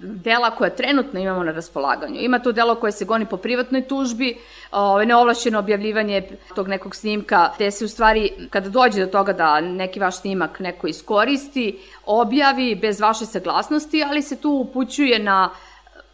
dela 0.00 0.50
koje 0.50 0.76
trenutno 0.76 1.20
imamo 1.20 1.42
na 1.44 1.52
raspolaganju. 1.52 2.20
Ima 2.20 2.38
to 2.38 2.52
delo 2.52 2.74
koje 2.74 2.92
se 2.92 3.04
goni 3.04 3.26
po 3.26 3.36
privatnoj 3.36 3.88
tužbi, 3.88 4.38
ovaj, 4.70 5.06
neovlašćeno 5.06 5.58
objavljivanje 5.58 6.22
tog 6.54 6.68
nekog 6.68 6.96
snimka, 6.96 7.50
gde 7.56 7.70
se 7.70 7.84
u 7.84 7.88
stvari, 7.88 8.30
kada 8.50 8.68
dođe 8.68 9.04
do 9.04 9.12
toga 9.12 9.32
da 9.32 9.60
neki 9.60 10.00
vaš 10.00 10.20
snimak 10.20 10.60
neko 10.60 10.86
iskoristi, 10.86 11.78
objavi 12.06 12.74
bez 12.74 13.00
vaše 13.00 13.26
saglasnosti, 13.26 14.04
ali 14.04 14.22
se 14.22 14.36
tu 14.36 14.50
upućuje 14.50 15.18
na 15.18 15.50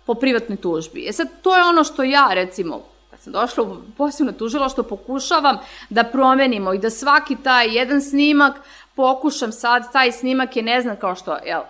po 0.06 0.14
privatnoj 0.14 0.56
tužbi. 0.56 1.06
E 1.08 1.12
sad, 1.12 1.28
to 1.42 1.56
je 1.56 1.64
ono 1.64 1.84
što 1.84 2.02
ja, 2.02 2.28
recimo, 2.32 2.80
kad 3.10 3.20
sam 3.20 3.32
došla 3.32 3.64
u 3.64 3.76
posebno 3.96 4.32
tužila, 4.32 4.68
što 4.68 4.82
pokušavam 4.82 5.58
da 5.90 6.04
promenimo 6.04 6.72
i 6.72 6.78
da 6.78 6.90
svaki 6.90 7.36
taj 7.36 7.76
jedan 7.76 8.02
snimak 8.02 8.54
pokušam 8.94 9.52
sad, 9.52 9.92
taj 9.92 10.12
snimak 10.12 10.56
je 10.56 10.62
ne 10.62 10.80
znam 10.80 10.96
kao 10.96 11.14
što, 11.14 11.36
jel, 11.46 11.62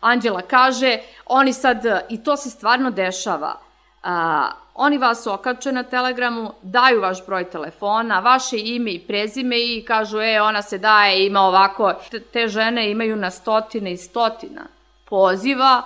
Anđela 0.00 0.42
kaže, 0.42 0.98
oni 1.26 1.52
sad, 1.52 1.84
i 2.08 2.24
to 2.24 2.36
se 2.36 2.50
stvarno 2.50 2.90
dešava, 2.90 3.60
a, 4.02 4.50
oni 4.74 4.98
vas 4.98 5.26
okače 5.26 5.72
na 5.72 5.82
telegramu, 5.82 6.52
daju 6.62 7.00
vaš 7.00 7.26
broj 7.26 7.50
telefona, 7.50 8.20
vaše 8.20 8.56
ime 8.58 8.90
i 8.90 9.00
prezime 9.06 9.56
i 9.58 9.84
kažu, 9.88 10.20
e, 10.20 10.40
ona 10.40 10.62
se 10.62 10.78
daje, 10.78 11.26
ima 11.26 11.40
ovako. 11.40 11.94
Te 12.32 12.48
žene 12.48 12.90
imaju 12.90 13.16
na 13.16 13.30
stotine 13.30 13.92
i 13.92 13.96
stotina 13.96 14.62
poziva 15.04 15.82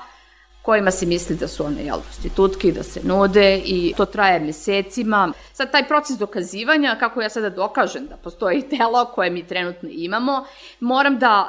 kojima 0.71 0.91
se 0.91 1.07
misli 1.07 1.37
da 1.37 1.49
su 1.49 1.65
one, 1.65 1.83
jel, 1.85 1.99
prostitutke 2.01 2.73
da 2.73 2.83
se 2.83 3.01
nude 3.05 3.57
i 3.65 3.95
to 3.97 4.05
traje 4.05 4.41
mesecima. 4.41 5.33
Sad, 5.53 5.73
taj 5.73 5.89
proces 5.89 6.19
dokazivanja, 6.19 6.97
kako 7.01 7.23
ja 7.23 7.29
sada 7.29 7.51
dokažem 7.51 8.07
da 8.07 8.17
postoji 8.17 8.63
telo 8.77 9.05
koje 9.05 9.31
mi 9.31 9.43
trenutno 9.47 9.89
imamo, 9.93 10.45
moram 10.81 11.19
da... 11.19 11.49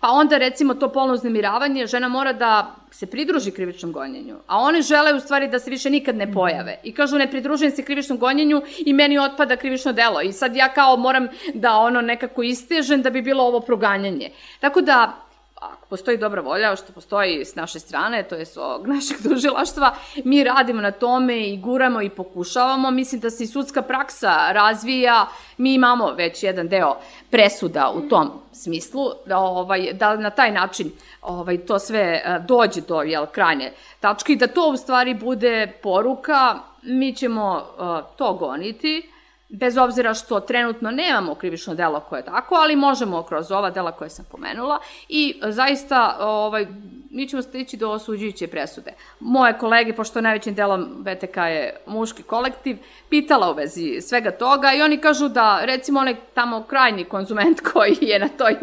Pa 0.00 0.10
onda 0.10 0.38
recimo 0.38 0.74
to 0.74 0.92
polno 0.92 1.14
uznemiravanje, 1.14 1.86
žena 1.86 2.08
mora 2.08 2.32
da 2.32 2.76
se 2.90 3.06
pridruži 3.06 3.50
krivičnom 3.50 3.92
gonjenju, 3.92 4.36
a 4.46 4.58
one 4.58 4.82
žele 4.82 5.14
u 5.14 5.20
stvari 5.20 5.48
da 5.48 5.58
se 5.58 5.70
više 5.70 5.90
nikad 5.90 6.16
ne 6.16 6.32
pojave. 6.32 6.78
I 6.84 6.94
kažu 6.94 7.18
ne 7.18 7.30
pridružujem 7.30 7.72
se 7.72 7.82
krivičnom 7.82 8.18
gonjenju 8.18 8.62
i 8.86 8.92
meni 8.92 9.18
otpada 9.18 9.56
krivično 9.56 9.92
delo. 9.92 10.20
I 10.20 10.32
sad 10.32 10.56
ja 10.56 10.68
kao 10.72 10.96
moram 10.96 11.28
da 11.54 11.76
ono 11.76 12.00
nekako 12.00 12.42
istežem 12.42 13.02
da 13.02 13.10
bi 13.10 13.22
bilo 13.22 13.44
ovo 13.44 13.60
proganjanje. 13.60 14.30
Tako 14.60 14.80
da 14.80 15.24
ako 15.72 15.86
postoji 15.88 16.18
dobra 16.18 16.42
volja, 16.42 16.76
što 16.76 16.92
postoji 16.92 17.44
s 17.44 17.54
naše 17.54 17.78
strane, 17.78 18.22
to 18.22 18.34
je 18.34 18.46
s 18.46 18.56
ovog 18.56 18.86
našeg 18.94 19.16
tužilaštva, 19.22 19.94
mi 20.24 20.44
radimo 20.44 20.82
na 20.82 20.90
tome 20.90 21.48
i 21.48 21.56
guramo 21.56 22.02
i 22.02 22.10
pokušavamo. 22.10 22.90
Mislim 22.90 23.20
da 23.20 23.30
se 23.30 23.44
i 23.44 23.46
sudska 23.46 23.82
praksa 23.82 24.52
razvija, 24.52 25.26
mi 25.56 25.74
imamo 25.74 26.10
već 26.10 26.42
jedan 26.42 26.68
deo 26.68 26.96
presuda 27.30 27.92
u 27.94 28.08
tom 28.08 28.30
smislu, 28.52 29.10
da, 29.26 29.38
ovaj, 29.38 29.92
da 29.92 30.16
na 30.16 30.30
taj 30.30 30.52
način 30.52 30.90
ovaj, 31.22 31.58
to 31.58 31.78
sve 31.78 32.00
e, 32.00 32.40
dođe 32.48 32.80
do 32.80 33.02
jel, 33.02 33.26
krajne 33.26 33.72
tačke 34.00 34.32
i 34.32 34.36
da 34.36 34.46
to 34.46 34.68
u 34.68 34.76
stvari 34.76 35.14
bude 35.14 35.72
poruka, 35.82 36.58
mi 36.82 37.14
ćemo 37.14 37.56
uh, 37.56 38.16
to 38.16 38.32
goniti, 38.34 39.10
bez 39.48 39.76
obzira 39.76 40.14
što 40.14 40.40
trenutno 40.40 40.90
nemamo 40.90 41.34
krivično 41.34 41.74
delo 41.74 42.00
koje 42.00 42.20
je 42.20 42.24
tako, 42.24 42.54
ali 42.54 42.76
možemo 42.76 43.22
kroz 43.22 43.50
ova 43.50 43.70
dela 43.70 43.92
koje 43.92 44.10
sam 44.10 44.24
pomenula 44.30 44.78
i 45.08 45.40
zaista 45.42 46.16
ovaj, 46.20 46.66
mi 47.10 47.28
ćemo 47.28 47.42
stići 47.42 47.76
do 47.76 47.90
osuđujuće 47.90 48.46
presude. 48.46 48.92
Moje 49.20 49.58
kolege, 49.58 49.92
pošto 49.92 50.20
najvećim 50.20 50.54
delom 50.54 50.88
BTK 50.98 51.36
je 51.36 51.76
muški 51.86 52.22
kolektiv, 52.22 52.76
pitala 53.10 53.50
u 53.50 53.54
vezi 53.54 54.00
svega 54.00 54.30
toga 54.30 54.72
i 54.72 54.82
oni 54.82 54.98
kažu 54.98 55.28
da 55.28 55.64
recimo 55.64 56.00
onaj 56.00 56.14
tamo 56.34 56.62
krajnji 56.62 57.04
konzument 57.04 57.60
koji 57.72 57.96
je 58.00 58.18
na 58.18 58.28
toj 58.28 58.56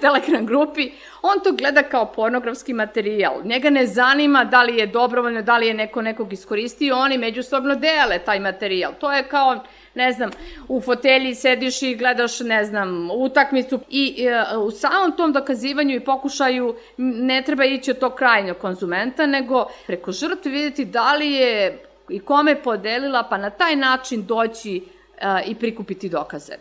Telegram 0.00 0.46
grupi, 0.46 0.90
on 1.22 1.40
to 1.44 1.52
gleda 1.52 1.82
kao 1.82 2.06
pornografski 2.06 2.72
materijal. 2.72 3.34
Njega 3.44 3.70
ne 3.70 3.86
zanima 3.86 4.44
da 4.44 4.62
li 4.62 4.76
je 4.76 4.86
dobrovoljno, 4.86 5.42
da 5.42 5.58
li 5.58 5.66
je 5.66 5.74
neko 5.74 6.02
nekog 6.02 6.32
iskoristio, 6.32 6.96
oni 6.96 7.18
međusobno 7.18 7.74
dele 7.74 8.18
taj 8.18 8.40
materijal. 8.40 8.92
To 9.00 9.12
je 9.12 9.28
kao 9.28 9.60
ne 9.94 10.12
znam, 10.12 10.30
u 10.68 10.80
fotelji 10.80 11.34
sediš 11.34 11.82
i 11.82 11.96
gledaš, 11.96 12.40
ne 12.40 12.64
znam, 12.64 13.10
utakmicu 13.10 13.80
i 13.90 14.26
e, 14.26 14.56
u 14.56 14.70
samom 14.70 15.16
tom 15.16 15.32
dokazivanju 15.32 15.94
i 15.94 16.04
pokušaju 16.04 16.76
ne 16.96 17.42
treba 17.42 17.64
ići 17.64 17.90
od 17.90 17.98
tog 17.98 18.14
krajnjog 18.14 18.56
konzumenta, 18.56 19.26
nego 19.26 19.66
preko 19.86 20.12
žrtve 20.12 20.50
vidjeti 20.50 20.84
da 20.84 21.14
li 21.14 21.32
je 21.32 21.78
i 22.08 22.20
kome 22.20 22.62
podelila, 22.62 23.22
pa 23.22 23.36
na 23.36 23.50
taj 23.50 23.76
način 23.76 24.26
doći 24.26 24.76
e, 24.76 25.42
i 25.46 25.54
prikupiti 25.54 26.08
dokaze. 26.08 26.52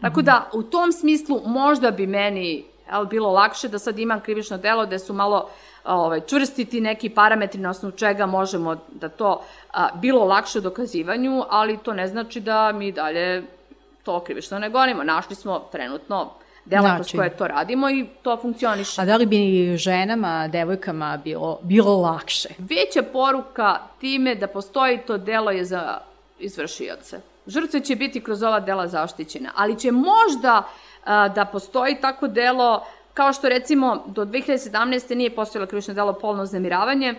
Tako 0.00 0.22
da, 0.22 0.50
u 0.52 0.62
tom 0.62 0.92
smislu 0.92 1.42
možda 1.44 1.90
bi 1.90 2.06
meni 2.06 2.64
jel, 2.92 3.04
bilo 3.04 3.30
lakše 3.30 3.68
da 3.68 3.78
sad 3.78 3.98
imam 3.98 4.20
krivično 4.20 4.58
delo 4.58 4.86
gde 4.86 4.98
su 4.98 5.14
malo 5.14 5.50
ovaj, 5.86 6.20
čvrstiti 6.20 6.80
neki 6.80 7.08
parametri 7.08 7.60
na 7.60 7.70
osnovu 7.70 7.96
čega 7.96 8.26
možemo 8.26 8.76
da 8.92 9.08
to 9.08 9.42
a, 9.72 9.88
bilo 9.94 10.24
lakše 10.24 10.58
u 10.58 10.62
dokazivanju, 10.62 11.44
ali 11.50 11.78
to 11.78 11.92
ne 11.92 12.08
znači 12.08 12.40
da 12.40 12.72
mi 12.72 12.92
dalje 12.92 13.42
to 14.02 14.20
krivično 14.20 14.58
ne 14.58 14.70
gonimo. 14.70 15.04
Našli 15.04 15.36
smo 15.36 15.58
trenutno 15.72 16.30
dela 16.64 16.96
znači, 16.96 17.16
koje 17.16 17.36
to 17.36 17.48
radimo 17.48 17.90
i 17.90 18.06
to 18.22 18.36
funkcioniše. 18.36 19.00
A 19.00 19.04
da 19.04 19.16
li 19.16 19.26
bi 19.26 19.76
ženama, 19.76 20.48
devojkama 20.48 21.16
bilo, 21.24 21.58
bilo 21.62 21.96
lakše? 21.96 22.48
Veća 22.58 23.02
poruka 23.12 23.78
time 24.00 24.34
da 24.34 24.46
postoji 24.46 24.98
to 25.06 25.18
delo 25.18 25.50
je 25.50 25.64
za 25.64 25.98
izvršioce. 26.38 27.20
Žrtve 27.46 27.80
će 27.80 27.96
biti 27.96 28.20
kroz 28.20 28.42
ova 28.42 28.60
dela 28.60 28.88
zaštićena, 28.88 29.50
ali 29.54 29.78
će 29.78 29.92
možda 29.92 30.62
a, 31.04 31.28
da 31.28 31.44
postoji 31.44 31.96
tako 32.00 32.28
delo 32.28 32.84
kao 33.16 33.32
što 33.32 33.48
recimo 33.48 34.04
do 34.06 34.24
2017. 34.24 35.14
nije 35.14 35.34
postojalo 35.34 35.66
krivično 35.66 35.94
delo 35.94 36.12
polno 36.12 36.46
znemiravanje, 36.46 37.14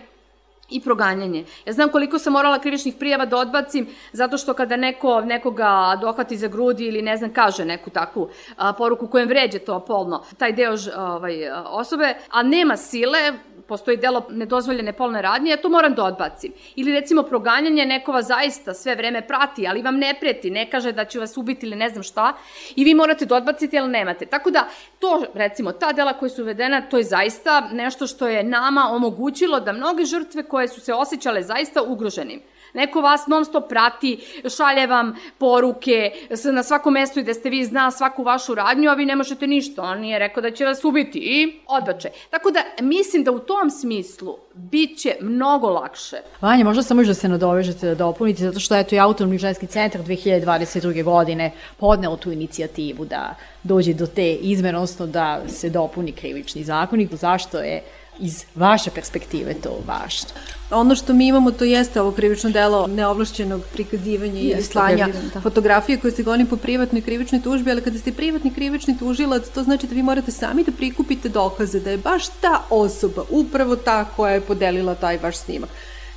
i 0.70 0.80
proganjanje. 0.80 1.44
Ja 1.66 1.72
znam 1.72 1.88
koliko 1.88 2.18
sam 2.18 2.32
morala 2.32 2.58
krivičnih 2.58 2.94
prijava 2.98 3.26
da 3.26 3.36
odbacim 3.36 3.86
zato 4.12 4.38
što 4.38 4.54
kada 4.54 4.76
neko 4.76 5.20
nekoga 5.20 5.98
dohvati 6.00 6.36
za 6.36 6.48
grudi 6.48 6.84
ili 6.84 7.02
ne 7.02 7.16
znam 7.16 7.32
kaže 7.32 7.64
neku 7.64 7.90
takvu 7.90 8.28
a, 8.56 8.72
poruku 8.72 9.06
kojem 9.06 9.28
vređe 9.28 9.58
to 9.58 9.80
polno, 9.80 10.24
taj 10.38 10.52
deo 10.52 10.74
ovaj, 10.96 11.50
osobe, 11.64 12.14
a 12.30 12.42
nema 12.42 12.76
sile, 12.76 13.32
postoji 13.68 13.96
delo 13.96 14.26
nedozvoljene 14.30 14.92
polne 14.92 15.22
radnje, 15.22 15.50
ja 15.50 15.56
to 15.56 15.68
moram 15.68 15.94
da 15.94 16.04
odbacim. 16.04 16.52
Ili 16.76 16.92
recimo 16.92 17.22
proganjanje, 17.22 17.86
neko 17.86 18.12
vas 18.12 18.26
zaista 18.26 18.74
sve 18.74 18.94
vreme 18.94 19.26
prati, 19.26 19.66
ali 19.68 19.82
vam 19.82 19.96
ne 19.96 20.14
preti, 20.20 20.50
ne 20.50 20.70
kaže 20.70 20.92
da 20.92 21.04
će 21.04 21.18
vas 21.18 21.36
ubiti 21.36 21.66
ili 21.66 21.76
ne 21.76 21.88
znam 21.88 22.02
šta, 22.02 22.32
i 22.76 22.84
vi 22.84 22.94
morate 22.94 23.26
da 23.26 23.36
odbacite, 23.36 23.78
ali 23.78 23.90
nemate. 23.90 24.26
Tako 24.26 24.50
da, 24.50 24.68
to, 24.98 25.24
recimo, 25.34 25.72
ta 25.72 25.92
dela 25.92 26.12
koja 26.12 26.28
su 26.28 26.42
uvedena, 26.42 26.80
to 26.88 26.98
je 26.98 27.04
zaista 27.04 27.60
nešto 27.72 28.06
što 28.06 28.28
je 28.28 28.42
nama 28.42 28.88
omogućilo 28.90 29.60
da 29.60 29.72
mnoge 29.72 30.04
žrtve 30.04 30.42
koje 30.42 30.68
su 30.68 30.80
se 30.80 30.94
osjećale 30.94 31.42
zaista 31.42 31.82
ugroženim, 31.82 32.40
Neko 32.78 33.00
vas 33.00 33.26
non 33.26 33.44
stop 33.44 33.68
prati, 33.68 34.18
šalje 34.56 34.86
vam 34.86 35.14
poruke 35.38 36.10
na 36.52 36.62
svakom 36.62 36.92
mestu 36.92 37.20
i 37.20 37.24
da 37.26 37.34
ste 37.34 37.50
vi 37.50 37.64
zna 37.64 37.90
svaku 37.90 38.22
vašu 38.22 38.54
radnju, 38.54 38.90
a 38.90 38.94
vi 38.94 39.06
ne 39.06 39.16
možete 39.16 39.46
ništa. 39.46 39.82
On 39.82 40.04
je 40.04 40.18
rekao 40.18 40.42
da 40.42 40.50
će 40.50 40.64
vas 40.64 40.84
ubiti 40.84 41.18
i 41.18 41.60
odbače. 41.66 42.10
Tako 42.30 42.50
da 42.50 42.62
mislim 42.82 43.24
da 43.24 43.32
u 43.32 43.38
tom 43.38 43.70
smislu 43.70 44.36
bit 44.54 44.98
će 44.98 45.16
mnogo 45.20 45.70
lakše. 45.70 46.16
Vanja, 46.40 46.64
možda 46.64 46.82
samo 46.82 47.00
još 47.00 47.08
da 47.08 47.14
se 47.14 47.28
nadovežete 47.28 47.86
da 47.86 47.94
dopunite, 47.94 48.42
zato 48.42 48.60
što 48.60 48.76
eto 48.76 48.94
i 48.94 48.98
Autonomni 48.98 49.38
ženski 49.38 49.66
centar 49.66 50.00
2022. 50.00 51.04
godine 51.04 51.50
podneo 51.76 52.16
tu 52.16 52.32
inicijativu 52.32 53.04
da 53.04 53.34
dođe 53.62 53.94
do 53.94 54.06
te 54.06 54.32
izmene, 54.34 54.78
odnosno 54.78 55.06
da 55.06 55.40
se 55.48 55.70
dopuni 55.70 56.12
krivični 56.12 56.64
zakonik. 56.64 57.14
Zašto 57.14 57.58
je 57.58 57.82
iz 58.20 58.44
vaše 58.54 58.90
perspektive 58.90 59.54
to 59.54 59.82
važno? 59.86 60.28
Ono 60.70 60.94
što 60.94 61.12
mi 61.12 61.26
imamo 61.26 61.50
to 61.50 61.64
jeste 61.64 62.00
ovo 62.00 62.12
krivično 62.12 62.50
delo 62.50 62.86
neovlašćenog 62.86 63.62
prikazivanja 63.72 64.40
i 64.40 64.62
slanja 64.62 65.08
da. 65.34 65.40
fotografije 65.40 65.98
koje 65.98 66.12
se 66.12 66.22
goni 66.22 66.46
po 66.46 66.56
privatnoj 66.56 67.02
krivičnoj 67.02 67.42
tužbi, 67.42 67.70
ali 67.70 67.82
kada 67.82 67.98
ste 67.98 68.12
privatni 68.12 68.54
krivični 68.54 68.98
tužilac, 68.98 69.48
to 69.54 69.62
znači 69.62 69.86
da 69.86 69.94
vi 69.94 70.02
morate 70.02 70.32
sami 70.32 70.64
da 70.64 70.72
prikupite 70.72 71.28
dokaze 71.28 71.80
da 71.80 71.90
je 71.90 71.98
baš 71.98 72.26
ta 72.40 72.62
osoba 72.70 73.24
upravo 73.30 73.76
ta 73.76 74.04
koja 74.04 74.34
je 74.34 74.40
podelila 74.40 74.94
taj 74.94 75.18
vaš 75.18 75.36
snimak. 75.36 75.70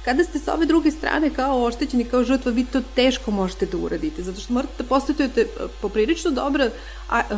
Kada 0.05 0.23
ste 0.23 0.39
sa 0.39 0.53
ove 0.53 0.65
druge 0.65 0.91
strane 0.91 1.29
kao 1.29 1.63
oštećeni, 1.63 2.03
kao 2.03 2.23
žrtva, 2.23 2.51
vi 2.51 2.65
to 2.65 2.81
teško 2.95 3.31
možete 3.31 3.65
da 3.65 3.77
uradite, 3.77 4.23
zato 4.23 4.41
što 4.41 4.53
morate 4.53 4.73
da 4.77 4.83
postavite 4.83 5.45
poprilično 5.81 6.31
dobra 6.31 6.69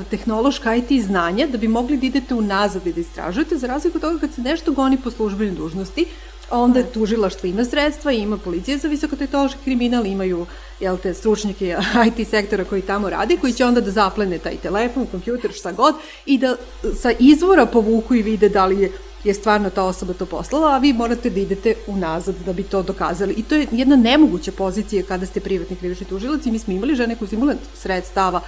tehnološka 0.09 0.75
IT 0.75 1.03
znanja 1.05 1.47
da 1.47 1.57
bi 1.57 1.67
mogli 1.67 1.97
da 1.97 2.05
idete 2.05 2.33
unazad 2.33 2.87
i 2.87 2.93
da 2.93 2.99
istražujete, 2.99 3.57
za 3.57 3.67
razliku 3.67 3.97
od 3.97 4.01
toga 4.01 4.19
kad 4.19 4.33
se 4.33 4.41
nešto 4.41 4.71
goni 4.71 4.97
po 4.97 5.11
službenoj 5.11 5.55
dužnosti, 5.55 6.05
onda 6.51 6.79
je 6.79 6.91
tužilaštvo 6.91 7.49
ima 7.49 7.65
sredstva, 7.65 8.11
ima 8.11 8.37
policija 8.37 8.77
za 8.77 8.87
visokotehnološki 8.87 9.59
kriminal, 9.63 10.05
imaju 10.05 10.45
jel 10.79 10.97
te, 10.97 11.13
stručnjake 11.13 11.77
IT 12.07 12.27
sektora 12.27 12.63
koji 12.63 12.81
tamo 12.81 13.09
rade, 13.09 13.37
koji 13.37 13.53
će 13.53 13.65
onda 13.65 13.81
da 13.81 13.91
zaplene 13.91 14.37
taj 14.37 14.57
telefon, 14.57 15.05
kompjuter, 15.05 15.51
šta 15.51 15.71
god, 15.71 15.95
i 16.25 16.37
da 16.37 16.55
sa 17.01 17.11
izvora 17.19 17.65
povuku 17.65 18.15
i 18.15 18.21
vide 18.21 18.49
da 18.49 18.65
li 18.65 18.81
je 18.81 18.91
je 19.23 19.33
stvarno 19.33 19.69
ta 19.69 19.83
osoba 19.83 20.13
to 20.13 20.25
poslala, 20.25 20.75
a 20.75 20.77
vi 20.77 20.93
morate 20.93 21.29
da 21.29 21.39
idete 21.39 21.75
unazad 21.87 22.35
da 22.45 22.53
bi 22.53 22.63
to 22.63 22.81
dokazali. 22.81 23.33
I 23.33 23.43
to 23.43 23.55
je 23.55 23.67
jedna 23.71 23.95
nemoguća 23.95 24.51
pozicija 24.51 25.03
kada 25.07 25.25
ste 25.25 25.39
privatni 25.39 25.75
krivični 25.75 26.05
tužilac 26.05 26.45
i 26.45 26.51
mi 26.51 26.59
smo 26.59 26.73
imali 26.73 26.95
žene 26.95 27.15
koje 27.15 27.29
su 27.29 27.35
imale 27.35 27.55
sredstava 27.73 28.41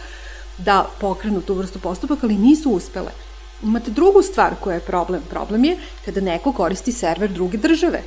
da 0.58 0.86
pokrenu 1.00 1.42
tu 1.42 1.54
vrstu 1.54 1.80
postupaka, 1.80 2.28
ali 2.28 2.38
nisu 2.38 2.72
uspele. 2.72 3.12
Imate 3.64 3.92
drugu 3.92 4.22
stvar 4.22 4.56
koja 4.64 4.74
je 4.74 4.80
problem. 4.80 5.22
Problem 5.30 5.66
je 5.66 5.78
kada 6.06 6.22
neko 6.22 6.52
koristi 6.52 6.92
server 6.92 7.32
druge 7.32 7.58
države. 7.58 8.02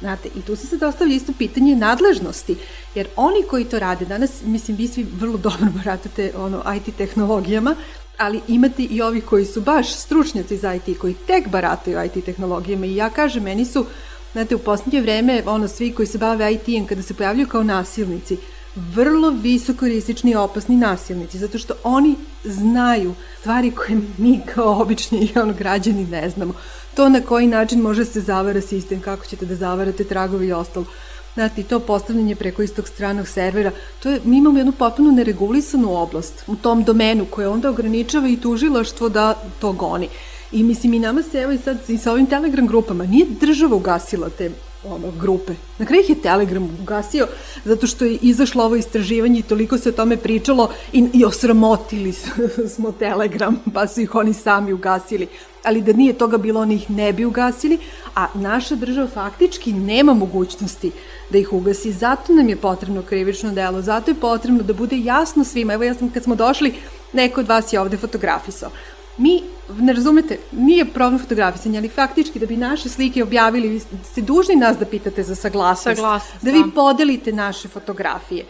Znate, 0.00 0.28
i 0.36 0.42
tu 0.42 0.56
se 0.56 0.66
sad 0.66 0.82
ostavlja 0.82 1.14
isto 1.14 1.32
pitanje 1.38 1.76
nadležnosti, 1.76 2.56
jer 2.94 3.06
oni 3.16 3.42
koji 3.50 3.64
to 3.64 3.78
rade 3.78 4.04
danas, 4.04 4.30
mislim, 4.44 4.76
vi 4.76 4.88
svi 4.88 5.06
vrlo 5.18 5.36
dobro 5.36 5.66
baratate 5.78 6.32
ono, 6.36 6.62
IT 6.76 6.96
tehnologijama, 6.96 7.74
ali 8.18 8.40
imate 8.48 8.82
i 8.82 9.02
ovi 9.02 9.20
koji 9.20 9.44
su 9.44 9.60
baš 9.60 9.94
stručnjaci 9.94 10.56
za 10.56 10.74
IT, 10.74 10.98
koji 10.98 11.14
tek 11.14 11.48
barataju 11.48 12.04
IT 12.04 12.24
tehnologijama 12.24 12.86
i 12.86 12.96
ja 12.96 13.10
kažem, 13.10 13.42
meni 13.42 13.64
su, 13.64 13.86
znate, 14.32 14.54
u 14.54 14.58
posljednje 14.58 15.00
vreme, 15.00 15.42
ono, 15.46 15.68
svi 15.68 15.92
koji 15.92 16.06
se 16.06 16.18
bave 16.18 16.52
IT-em, 16.52 16.86
kada 16.86 17.02
se 17.02 17.14
pojavljuju 17.14 17.48
kao 17.48 17.62
nasilnici, 17.62 18.36
vrlo 18.76 19.30
visoko 19.30 19.86
rizični 19.86 20.30
i 20.30 20.34
opasni 20.34 20.76
nasilnici, 20.76 21.38
zato 21.38 21.58
što 21.58 21.74
oni 21.84 22.14
znaju 22.44 23.14
stvari 23.40 23.70
koje 23.70 24.00
mi 24.18 24.40
kao 24.54 24.80
obični 24.82 25.32
ono, 25.42 25.52
građani 25.52 26.06
ne 26.06 26.30
znamo. 26.30 26.54
To 26.94 27.08
na 27.08 27.20
koji 27.20 27.46
način 27.46 27.80
može 27.80 28.04
se 28.04 28.20
zavara 28.20 28.60
sistem, 28.60 29.00
kako 29.00 29.26
ćete 29.26 29.46
da 29.46 29.54
zavarate 29.54 30.04
tragovi 30.04 30.46
i 30.46 30.52
ostalo. 30.52 30.86
Znate, 31.34 31.62
to 31.62 31.80
postavljanje 31.80 32.34
preko 32.36 32.62
istog 32.62 32.88
stranog 32.88 33.28
servera, 33.28 33.70
to 34.02 34.10
je, 34.10 34.20
mi 34.24 34.38
imamo 34.38 34.58
jednu 34.58 34.72
potpuno 34.72 35.10
neregulisanu 35.10 36.02
oblast 36.02 36.44
u 36.46 36.56
tom 36.56 36.84
domenu 36.84 37.26
koja 37.30 37.50
onda 37.50 37.70
ograničava 37.70 38.28
i 38.28 38.36
tužilaštvo 38.36 39.08
da 39.08 39.34
to 39.60 39.72
goni. 39.72 40.08
I 40.52 40.62
mislim, 40.62 40.94
i 40.94 40.98
nama 40.98 41.22
se, 41.22 41.38
evo 41.38 41.52
i 41.52 41.58
sad 41.58 41.78
i 41.88 41.98
sa 41.98 42.12
ovim 42.12 42.26
Telegram 42.26 42.66
grupama, 42.66 43.04
nije 43.04 43.26
država 43.40 43.76
ugasila 43.76 44.28
te 44.28 44.50
ono, 44.88 45.10
grupe. 45.20 45.52
Na 45.78 45.86
kraju 45.86 46.02
ih 46.02 46.10
je 46.10 46.22
Telegram 46.22 46.68
ugasio 46.82 47.26
zato 47.64 47.86
što 47.86 48.04
je 48.04 48.18
izašlo 48.22 48.64
ovo 48.64 48.76
istraživanje 48.76 49.38
i 49.38 49.42
toliko 49.42 49.78
se 49.78 49.88
o 49.88 49.92
tome 49.92 50.16
pričalo 50.16 50.70
i, 50.92 51.08
i 51.12 51.24
osramotili 51.24 52.12
smo 52.74 52.92
Telegram, 52.92 53.56
pa 53.74 53.86
su 53.88 54.00
ih 54.00 54.14
oni 54.14 54.34
sami 54.34 54.72
ugasili. 54.72 55.28
Ali 55.64 55.82
da 55.82 55.92
nije 55.92 56.12
toga 56.12 56.38
bilo, 56.38 56.60
oni 56.60 56.74
ih 56.74 56.90
ne 56.90 57.12
bi 57.12 57.24
ugasili, 57.24 57.78
a 58.14 58.26
naša 58.34 58.74
država 58.74 59.08
faktički 59.08 59.72
nema 59.72 60.14
mogućnosti 60.14 60.90
da 61.30 61.38
ih 61.38 61.52
ugasi. 61.52 61.92
Zato 61.92 62.32
nam 62.32 62.48
je 62.48 62.56
potrebno 62.56 63.02
krivično 63.02 63.52
delo, 63.52 63.82
zato 63.82 64.10
je 64.10 64.14
potrebno 64.14 64.62
da 64.62 64.72
bude 64.72 64.98
jasno 64.98 65.44
svima. 65.44 65.72
Evo 65.72 65.84
ja 65.84 65.94
sam 65.94 66.10
kad 66.10 66.24
smo 66.24 66.34
došli, 66.34 66.74
neko 67.12 67.40
od 67.40 67.48
vas 67.48 67.72
je 67.72 67.80
ovde 67.80 67.96
fotografisao. 67.96 68.70
Mi, 69.16 69.42
ne 69.78 69.92
razumete, 69.92 70.38
nije 70.52 70.84
problem 70.84 71.20
fotografisanja, 71.20 71.78
ali 71.78 71.88
faktički 71.88 72.38
da 72.38 72.46
bi 72.46 72.56
naše 72.56 72.88
slike 72.88 73.22
objavili, 73.22 73.68
vi 73.68 73.80
ste 73.80 74.20
dužni 74.20 74.56
nas 74.56 74.76
da 74.78 74.86
pitate 74.86 75.22
za 75.22 75.34
saglasnost, 75.34 75.96
saglasnost 75.96 76.44
da 76.44 76.50
vi 76.50 76.58
da. 76.58 76.70
podelite 76.74 77.32
naše 77.32 77.68
fotografije. 77.68 78.44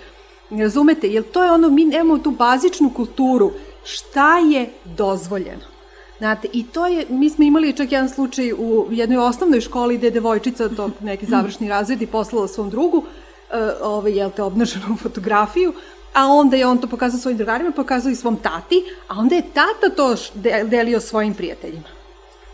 Ne 0.51 0.63
razumete, 0.63 1.09
jer 1.09 1.23
to 1.23 1.45
je 1.45 1.53
ono, 1.53 1.71
mi 1.71 1.85
nemamo 1.85 2.19
tu 2.19 2.31
bazičnu 2.31 2.91
kulturu, 2.91 3.53
šta 3.85 4.39
je 4.39 4.71
dozvoljeno. 4.85 5.75
Znate, 6.19 6.49
i 6.53 6.63
to 6.63 6.87
je, 6.87 7.07
mi 7.09 7.31
smo 7.31 7.45
imali 7.45 7.77
čak 7.77 7.93
jedan 7.93 8.09
slučaj 8.09 8.53
u 8.53 8.87
jednoj 8.91 9.19
osnovnoj 9.19 9.61
školi 9.61 9.99
gde 9.99 10.07
je 10.07 10.11
devojčica, 10.11 10.69
to 10.69 10.91
neki 11.01 11.27
završni 11.27 11.69
razred 11.69 12.03
i 12.03 12.07
poslala 12.07 12.49
svom 12.49 12.71
drugu, 12.71 12.99
uh, 12.99 13.05
ovaj, 13.83 14.13
jel 14.13 14.31
te, 14.31 14.43
obnaženu 14.43 14.97
fotografiju, 15.03 15.73
a 16.15 16.27
onda 16.27 16.57
je 16.57 16.67
on 16.67 16.79
to 16.79 16.87
pokazao 16.87 17.21
svojim 17.21 17.39
drugarima, 17.39 17.73
pokazao 17.73 18.11
i 18.11 18.17
svom 18.17 18.37
tati, 18.37 18.85
a 19.09 19.19
onda 19.19 19.35
je 19.35 19.43
tata 19.43 19.95
to 19.97 20.17
delio 20.65 21.01
svojim 21.01 21.35
prijateljima. 21.35 21.89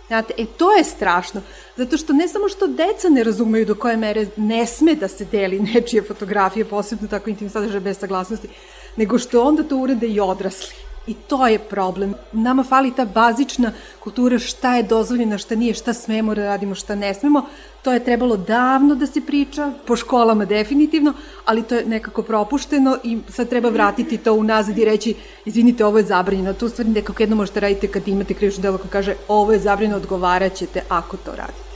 Znate, 0.07 0.35
e 0.39 0.47
to 0.59 0.73
je 0.73 0.85
strašno, 0.85 1.43
zato 1.77 1.97
što 1.97 2.13
ne 2.13 2.29
samo 2.29 2.49
što 2.49 2.67
deca 2.67 3.09
ne 3.09 3.25
razumeju 3.25 3.67
do 3.67 3.75
koje 3.75 3.97
mere 3.97 4.27
ne 4.37 4.67
sme 4.67 4.95
da 4.95 5.09
se 5.09 5.25
deli 5.25 5.61
nečije 5.61 6.03
fotografije, 6.03 6.65
posebno 6.65 7.09
tako 7.09 7.31
intimni 7.31 7.51
sadržaj 7.51 7.81
bez 7.81 7.99
saglasnosti, 7.99 8.49
nego 8.97 9.19
što 9.19 9.43
onda 9.43 9.63
to 9.63 9.77
urede 9.77 10.07
i 10.07 10.21
odrasli. 10.21 10.90
I 11.11 11.15
to 11.15 11.47
je 11.47 11.59
problem. 11.59 12.15
Nama 12.33 12.63
fali 12.65 12.93
ta 12.95 13.05
bazična 13.05 13.73
kultura 14.01 14.39
šta 14.39 14.77
je 14.77 14.83
dozvoljeno, 14.83 15.39
šta 15.39 15.55
nije, 15.55 15.75
šta 15.75 15.93
smemo 15.93 16.35
da 16.35 16.45
radimo, 16.45 16.75
šta 16.75 16.95
ne 16.95 17.15
smemo. 17.15 17.43
To 17.83 17.93
je 17.93 18.05
trebalo 18.05 18.37
davno 18.37 18.95
da 18.95 19.07
se 19.07 19.21
priča, 19.27 19.73
po 19.87 19.97
školama 19.97 20.45
definitivno, 20.45 21.13
ali 21.45 21.63
to 21.63 21.75
je 21.75 21.87
nekako 21.87 22.23
propušteno 22.23 22.97
i 23.05 23.19
sad 23.29 23.49
treba 23.49 23.69
vratiti 23.69 24.19
to 24.19 24.35
unazad 24.35 24.79
i 24.79 24.85
reći, 24.85 25.15
izvinite, 25.45 25.85
ovo 25.85 25.99
je 25.99 26.05
zabranjeno. 26.05 26.53
Tu 26.53 26.69
stvari 26.69 26.91
nekako 26.91 27.23
jedno 27.23 27.37
možete 27.37 27.61
raditi 27.61 27.89
kad 27.89 28.09
imate 28.09 28.35
krivično 28.35 28.63
delo 28.63 28.79
koji 28.79 28.91
kaže 28.91 29.15
ovo 29.29 29.53
je 29.53 29.59
zabranjeno, 29.59 29.97
odgovarat 29.97 30.55
ćete 30.55 30.83
ako 30.89 31.17
to 31.17 31.31
radite. 31.37 31.70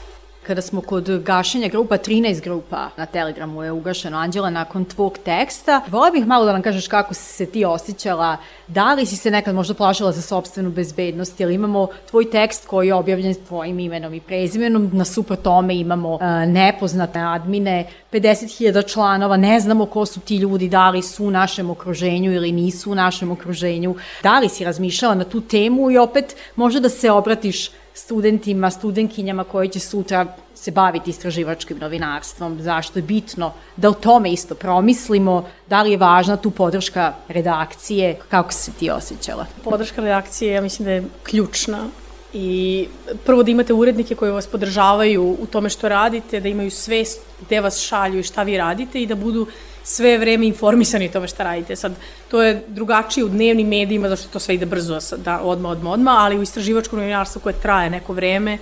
Kada 0.47 0.61
smo 0.61 0.81
kod 0.81 1.23
gašenja 1.23 1.67
grupa, 1.67 1.97
13 1.97 2.43
grupa 2.43 2.89
na 2.97 3.05
Telegramu 3.05 3.63
je 3.63 3.71
ugašeno. 3.71 4.17
Anđela, 4.17 4.49
nakon 4.49 4.85
tvog 4.85 5.17
teksta, 5.17 5.81
vola 5.87 6.11
bih 6.11 6.27
malo 6.27 6.45
da 6.45 6.53
nam 6.53 6.61
kažeš 6.61 6.87
kako 6.87 7.13
si 7.13 7.33
se 7.33 7.45
ti 7.45 7.65
osjećala, 7.65 8.37
da 8.67 8.93
li 8.93 9.05
si 9.05 9.15
se 9.15 9.31
nekad 9.31 9.55
možda 9.55 9.73
plašila 9.73 10.11
za 10.11 10.21
sobstvenu 10.21 10.69
bezbednost, 10.69 11.39
ili 11.39 11.53
imamo 11.53 11.87
tvoj 12.09 12.31
tekst 12.31 12.67
koji 12.67 12.87
je 12.87 12.93
objavljen 12.93 13.35
tvojim 13.47 13.79
imenom 13.79 14.13
i 14.13 14.19
prezimenom, 14.19 14.89
na 14.93 15.05
super 15.05 15.37
tome 15.37 15.75
imamo 15.75 16.13
uh, 16.13 16.21
nepoznate 16.47 17.19
admine, 17.19 17.87
50.000 18.11 18.93
članova, 18.93 19.37
ne 19.37 19.59
znamo 19.59 19.85
ko 19.85 20.05
su 20.05 20.19
ti 20.19 20.37
ljudi, 20.37 20.69
da 20.69 20.89
li 20.89 21.01
su 21.01 21.25
u 21.25 21.31
našem 21.31 21.69
okruženju 21.69 22.33
ili 22.33 22.51
nisu 22.51 22.91
u 22.91 22.95
našem 22.95 23.31
okruženju, 23.31 23.95
da 24.23 24.39
li 24.39 24.49
si 24.49 24.65
razmišljala 24.65 25.15
na 25.15 25.23
tu 25.23 25.41
temu 25.41 25.91
i 25.91 25.97
opet 25.97 26.35
možda 26.55 26.79
da 26.79 26.89
se 26.89 27.11
obratiš 27.11 27.69
studentima, 27.95 28.69
studentkinjama 28.71 29.43
koji 29.43 29.69
će 29.69 29.79
sutra 29.79 30.25
se 30.55 30.71
baviti 30.71 31.09
istraživačkim 31.09 31.77
novinarstvom, 31.77 32.61
zašto 32.61 32.99
je 32.99 33.03
bitno 33.03 33.53
da 33.75 33.89
o 33.89 33.93
tome 33.93 34.31
isto 34.31 34.55
promislimo, 34.55 35.45
da 35.69 35.81
li 35.81 35.91
je 35.91 35.97
važna 35.97 36.37
tu 36.37 36.51
podrška 36.51 37.13
redakcije, 37.27 38.19
kako 38.29 38.53
se 38.53 38.71
ti 38.71 38.89
osjećala? 38.89 39.45
Podrška 39.63 40.01
redakcije, 40.01 40.53
ja 40.53 40.61
mislim 40.61 40.85
da 40.85 40.91
je 40.91 41.03
ključna. 41.23 41.87
I 42.33 42.87
prvo 43.25 43.43
da 43.43 43.51
imate 43.51 43.73
urednike 43.73 44.15
koji 44.15 44.31
vas 44.31 44.47
podržavaju 44.47 45.37
u 45.39 45.45
tome 45.45 45.69
što 45.69 45.89
radite, 45.89 46.39
da 46.39 46.49
imaju 46.49 46.71
svest 46.71 47.21
gde 47.45 47.61
vas 47.61 47.79
šalju 47.79 48.19
i 48.19 48.23
šta 48.23 48.43
vi 48.43 48.57
radite 48.57 49.01
i 49.01 49.07
da 49.07 49.15
budu 49.15 49.47
sve 49.85 50.17
vreme 50.17 50.47
informisani 50.47 51.09
o 51.09 51.11
tome 51.11 51.27
šta 51.27 51.43
radite. 51.43 51.75
Sad, 51.75 51.93
to 52.31 52.41
je 52.41 52.63
drugačije 52.67 53.23
u 53.23 53.29
dnevnim 53.29 53.67
medijima, 53.67 54.09
zašto 54.09 54.29
to 54.29 54.39
sve 54.39 54.55
ide 54.55 54.65
brzo, 54.65 54.99
da, 55.17 55.39
odmah, 55.41 55.71
odmah, 55.71 55.93
odmah, 55.93 56.15
ali 56.17 56.37
u 56.37 56.41
istraživačkom 56.41 56.99
novinarstvu 56.99 57.41
koje 57.41 57.53
traje 57.61 57.89
neko 57.89 58.13
vreme, 58.13 58.57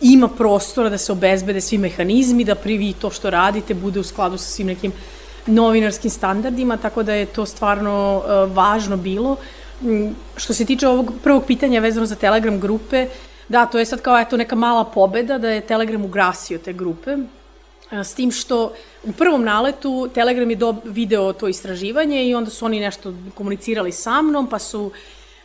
ima 0.00 0.28
prostora 0.28 0.88
da 0.88 0.98
se 0.98 1.12
obezbede 1.12 1.60
svi 1.60 1.78
mehanizmi, 1.78 2.44
da 2.44 2.54
privi 2.54 2.92
to 2.92 3.10
što 3.10 3.30
radite 3.30 3.74
bude 3.74 4.00
u 4.00 4.04
skladu 4.04 4.38
sa 4.38 4.50
svim 4.50 4.66
nekim 4.66 4.92
novinarskim 5.46 6.10
standardima, 6.10 6.76
tako 6.76 7.02
da 7.02 7.14
je 7.14 7.26
to 7.26 7.46
stvarno 7.46 8.22
uh, 8.22 8.56
važno 8.56 8.96
bilo. 8.96 9.36
Mm, 9.82 10.08
što 10.36 10.54
se 10.54 10.64
tiče 10.64 10.88
ovog 10.88 11.12
prvog 11.24 11.44
pitanja 11.46 11.80
vezano 11.80 12.06
za 12.06 12.14
Telegram 12.14 12.60
grupe, 12.60 13.06
da, 13.48 13.66
to 13.66 13.78
je 13.78 13.84
sad 13.84 14.00
kao 14.00 14.18
eto 14.18 14.36
neka 14.36 14.56
mala 14.56 14.84
pobeda 14.84 15.38
da 15.38 15.48
je 15.48 15.60
Telegram 15.60 16.04
ugrasio 16.04 16.58
te 16.58 16.72
grupe, 16.72 17.16
s 17.90 18.14
tim 18.14 18.32
što 18.32 18.72
u 19.04 19.12
prvom 19.12 19.44
naletu 19.44 20.08
Telegram 20.14 20.50
je 20.50 20.56
do, 20.56 20.74
video 20.84 21.32
to 21.32 21.48
istraživanje 21.48 22.28
i 22.28 22.34
onda 22.34 22.50
su 22.50 22.64
oni 22.64 22.80
nešto 22.80 23.14
komunicirali 23.34 23.92
sa 23.92 24.22
mnom, 24.22 24.46
pa 24.46 24.58
su 24.58 24.90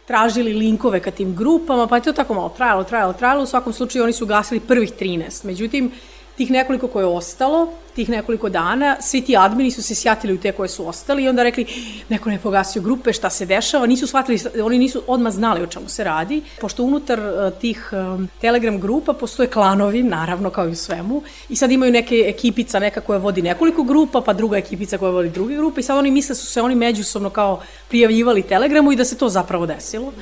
tražili 0.05 0.53
linkove 0.53 0.99
ka 0.99 1.11
tim 1.11 1.35
grupama, 1.35 1.87
pa 1.87 1.95
je 1.95 2.01
to 2.01 2.13
tako 2.13 2.33
malo 2.33 2.53
trajalo, 2.57 2.83
trajalo, 2.83 3.13
trajalo. 3.13 3.43
U 3.43 3.45
svakom 3.45 3.73
slučaju 3.73 4.03
oni 4.03 4.13
su 4.13 4.25
gasili 4.25 4.59
prvih 4.59 4.91
13. 4.99 5.45
Međutim, 5.45 5.91
tih 6.37 6.51
nekoliko 6.51 6.87
koje 6.87 7.03
je 7.03 7.07
ostalo, 7.07 7.73
tih 7.95 8.09
nekoliko 8.09 8.49
dana, 8.49 8.97
svi 9.01 9.21
ti 9.21 9.37
admini 9.37 9.71
su 9.71 9.83
se 9.83 9.95
sjatili 9.95 10.33
u 10.33 10.37
te 10.37 10.51
koje 10.51 10.69
su 10.69 10.87
ostali 10.87 11.23
i 11.23 11.29
onda 11.29 11.43
rekli, 11.43 11.65
neko 12.09 12.29
ne 12.29 12.39
pogasio 12.39 12.81
grupe, 12.81 13.13
šta 13.13 13.29
se 13.29 13.45
dešava, 13.45 13.87
nisu 13.87 14.07
shvatili, 14.07 14.39
oni 14.63 14.77
nisu 14.77 15.01
odmah 15.07 15.33
znali 15.33 15.61
o 15.63 15.67
čemu 15.67 15.89
se 15.89 16.03
radi, 16.03 16.41
pošto 16.61 16.83
unutar 16.83 17.19
uh, 17.19 17.59
tih 17.61 17.89
um, 17.91 18.29
Telegram 18.41 18.79
grupa 18.79 19.13
postoje 19.13 19.49
klanovi, 19.49 20.03
naravno, 20.03 20.49
kao 20.49 20.67
i 20.67 20.71
u 20.71 20.75
svemu, 20.75 21.21
i 21.49 21.55
sad 21.55 21.71
imaju 21.71 21.91
neke 21.91 22.15
ekipica, 22.27 22.79
neka 22.79 23.01
koja 23.01 23.19
vodi 23.19 23.41
nekoliko 23.41 23.83
grupa, 23.83 24.21
pa 24.21 24.33
druga 24.33 24.57
ekipica 24.57 24.97
koja 24.97 25.11
vodi 25.11 25.29
druge 25.29 25.55
grupe 25.55 25.79
i 25.79 25.83
sad 25.83 25.97
oni 25.97 26.11
misle 26.11 26.33
da 26.33 26.35
su 26.35 26.45
se 26.45 26.61
oni 26.61 26.75
međusobno 26.75 27.29
kao 27.29 27.61
prijavljivali 27.89 28.41
Telegramu 28.41 28.91
i 28.91 28.95
da 28.95 29.05
se 29.05 29.17
to 29.17 29.29
zapravo 29.29 29.65
desilo. 29.65 30.13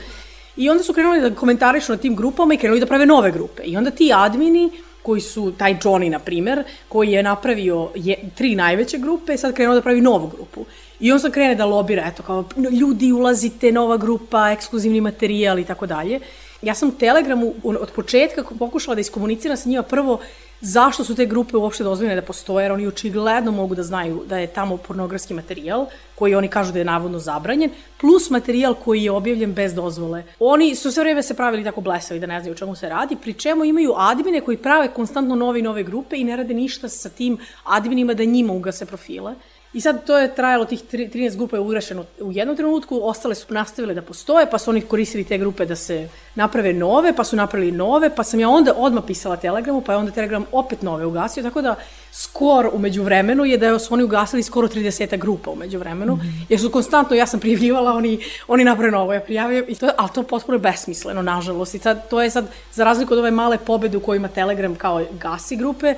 I 0.57 0.69
onda 0.69 0.83
su 0.83 0.93
krenuli 0.93 1.21
da 1.21 1.35
komentarišu 1.35 1.91
na 1.91 1.97
tim 1.97 2.15
grupama 2.15 2.53
i 2.53 2.57
krenuli 2.57 2.79
da 2.79 2.85
prave 2.85 3.05
nove 3.05 3.31
grupe. 3.31 3.63
I 3.63 3.77
onda 3.77 3.91
ti 3.91 4.11
admini 4.13 4.69
koji 5.03 5.21
su, 5.21 5.51
taj 5.57 5.73
Johnny, 5.73 6.09
na 6.09 6.19
primer, 6.19 6.63
koji 6.89 7.11
je 7.11 7.23
napravio 7.23 7.89
je, 7.95 8.15
tri 8.35 8.55
najveće 8.55 8.97
grupe, 8.97 9.37
sad 9.37 9.53
krenuo 9.53 9.75
da 9.75 9.81
pravi 9.81 10.01
novu 10.01 10.27
grupu. 10.27 10.65
I 10.99 11.11
on 11.11 11.19
sad 11.19 11.31
krene 11.31 11.55
da 11.55 11.65
lobira, 11.65 12.07
eto, 12.07 12.23
kao, 12.23 12.43
ljudi, 12.71 13.11
ulazite, 13.11 13.71
nova 13.71 13.97
grupa, 13.97 14.51
ekskluzivni 14.51 15.01
materijal 15.01 15.59
i 15.59 15.63
tako 15.63 15.85
dalje. 15.85 16.19
Ja 16.61 16.75
sam 16.75 16.91
Telegramu 16.91 17.53
od 17.63 17.91
početka 17.95 18.43
pokušala 18.59 18.95
da 18.95 19.01
iskomuniciram 19.01 19.57
sa 19.57 19.69
njima 19.69 19.83
prvo 19.83 20.19
zašto 20.61 21.03
su 21.03 21.15
te 21.15 21.25
grupe 21.25 21.57
uopšte 21.57 21.83
dozvoljene 21.83 22.15
da 22.15 22.21
postoje, 22.21 22.65
jer 22.65 22.71
oni 22.71 22.87
očigledno 22.87 23.51
mogu 23.51 23.75
da 23.75 23.83
znaju 23.83 24.23
da 24.29 24.37
je 24.37 24.47
tamo 24.47 24.77
pornografski 24.77 25.33
materijal, 25.33 25.85
koji 26.15 26.35
oni 26.35 26.47
kažu 26.47 26.73
da 26.73 26.79
je 26.79 26.85
navodno 26.85 27.19
zabranjen, 27.19 27.71
plus 27.97 28.29
materijal 28.29 28.73
koji 28.73 29.03
je 29.03 29.11
objavljen 29.11 29.53
bez 29.53 29.73
dozvole. 29.73 30.23
Oni 30.39 30.75
su 30.75 30.91
sve 30.91 31.03
vreme 31.03 31.23
se 31.23 31.33
pravili 31.33 31.63
tako 31.63 31.81
blesavi 31.81 32.19
da 32.19 32.27
ne 32.27 32.39
znaju 32.39 32.53
o 32.53 32.57
čemu 32.57 32.75
se 32.75 32.89
radi, 32.89 33.15
pri 33.15 33.33
čemu 33.33 33.65
imaju 33.65 33.93
admine 33.97 34.41
koji 34.41 34.57
prave 34.57 34.93
konstantno 34.93 35.35
nove 35.35 35.59
i 35.59 35.63
nove 35.63 35.83
grupe 35.83 36.17
i 36.17 36.23
ne 36.23 36.35
rade 36.35 36.53
ništa 36.53 36.89
sa 36.89 37.09
tim 37.09 37.37
adminima 37.63 38.13
da 38.13 38.23
njima 38.23 38.53
ugase 38.53 38.85
profile. 38.85 39.35
I 39.73 39.81
sad 39.81 40.05
to 40.05 40.17
je 40.17 40.35
trajalo, 40.35 40.65
tih 40.65 40.83
13 40.83 41.37
grupa 41.37 41.55
je 41.55 41.61
urešeno 41.61 42.05
u 42.19 42.31
jednom 42.31 42.57
trenutku, 42.57 42.99
ostale 43.03 43.35
su 43.35 43.53
nastavile 43.53 43.93
da 43.93 44.01
postoje, 44.01 44.49
pa 44.51 44.57
su 44.57 44.69
oni 44.69 44.81
koristili 44.81 45.23
te 45.23 45.37
grupe 45.37 45.65
da 45.65 45.75
se 45.75 46.09
naprave 46.35 46.73
nove, 46.73 47.15
pa 47.15 47.23
su 47.23 47.35
napravili 47.35 47.71
nove, 47.71 48.15
pa 48.15 48.23
sam 48.23 48.39
ja 48.39 48.49
onda 48.49 48.73
odmah 48.77 49.03
pisala 49.07 49.37
Telegramu, 49.37 49.81
pa 49.81 49.91
je 49.91 49.97
onda 49.97 50.11
Telegram 50.11 50.45
opet 50.51 50.81
nove 50.81 51.05
ugasio, 51.05 51.43
tako 51.43 51.61
da 51.61 51.75
skor 52.11 52.69
umeđu 52.73 53.03
vremenu 53.03 53.45
je 53.45 53.57
da 53.57 53.79
su 53.79 53.93
oni 53.93 54.03
ugasili 54.03 54.43
skoro 54.43 54.67
30 54.67 55.17
grupa 55.17 55.51
umeđu 55.51 55.79
vremenu, 55.79 56.15
mm 56.15 56.21
jer 56.49 56.59
su 56.59 56.69
konstantno, 56.71 57.15
ja 57.15 57.25
sam 57.25 57.39
prijavljivala, 57.39 57.93
oni, 57.93 58.19
oni 58.47 58.63
naprave 58.63 58.91
novo, 58.91 59.13
ja 59.13 59.19
prijavljam, 59.19 59.63
i 59.67 59.75
to, 59.75 59.89
ali 59.97 60.09
to 60.15 60.23
potpuno 60.23 60.55
je 60.55 60.59
besmisleno, 60.59 61.21
nažalost, 61.21 61.75
i 61.75 61.79
sad, 61.79 62.09
to 62.09 62.21
je 62.21 62.29
sad, 62.29 62.45
za 62.73 62.83
razliku 62.83 63.13
od 63.13 63.19
ove 63.19 63.31
male 63.31 63.57
pobede 63.57 63.97
u 63.97 63.99
kojima 63.99 64.27
Telegram 64.27 64.75
kao 64.75 65.05
gasi 65.11 65.55
grupe, 65.55 65.95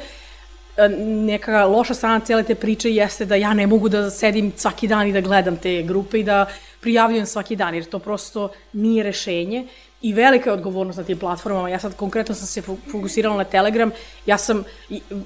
neka 0.97 1.65
loša 1.65 1.93
strana 1.93 2.19
cele 2.19 2.43
te 2.43 2.55
priče 2.55 2.91
jeste 2.91 3.25
da 3.25 3.35
ja 3.35 3.53
ne 3.53 3.67
mogu 3.67 3.89
da 3.89 4.09
sedim 4.09 4.51
svaki 4.55 4.87
dan 4.87 5.07
i 5.07 5.13
da 5.13 5.21
gledam 5.21 5.57
te 5.57 5.81
grupe 5.83 6.19
i 6.19 6.23
da 6.23 6.45
prijavljujem 6.81 7.25
svaki 7.25 7.55
dan, 7.55 7.75
jer 7.75 7.85
to 7.85 7.99
prosto 7.99 8.49
nije 8.73 9.03
rešenje 9.03 9.67
i 10.03 10.13
velika 10.13 10.49
je 10.49 10.53
odgovornost 10.53 10.97
na 10.97 11.03
tim 11.03 11.19
platformama. 11.19 11.69
Ja 11.69 11.79
sad 11.79 11.95
konkretno 11.95 12.35
sam 12.35 12.47
se 12.47 12.61
fokusirala 12.91 13.37
na 13.37 13.43
Telegram. 13.43 13.91
Ja 14.25 14.37
sam, 14.37 14.63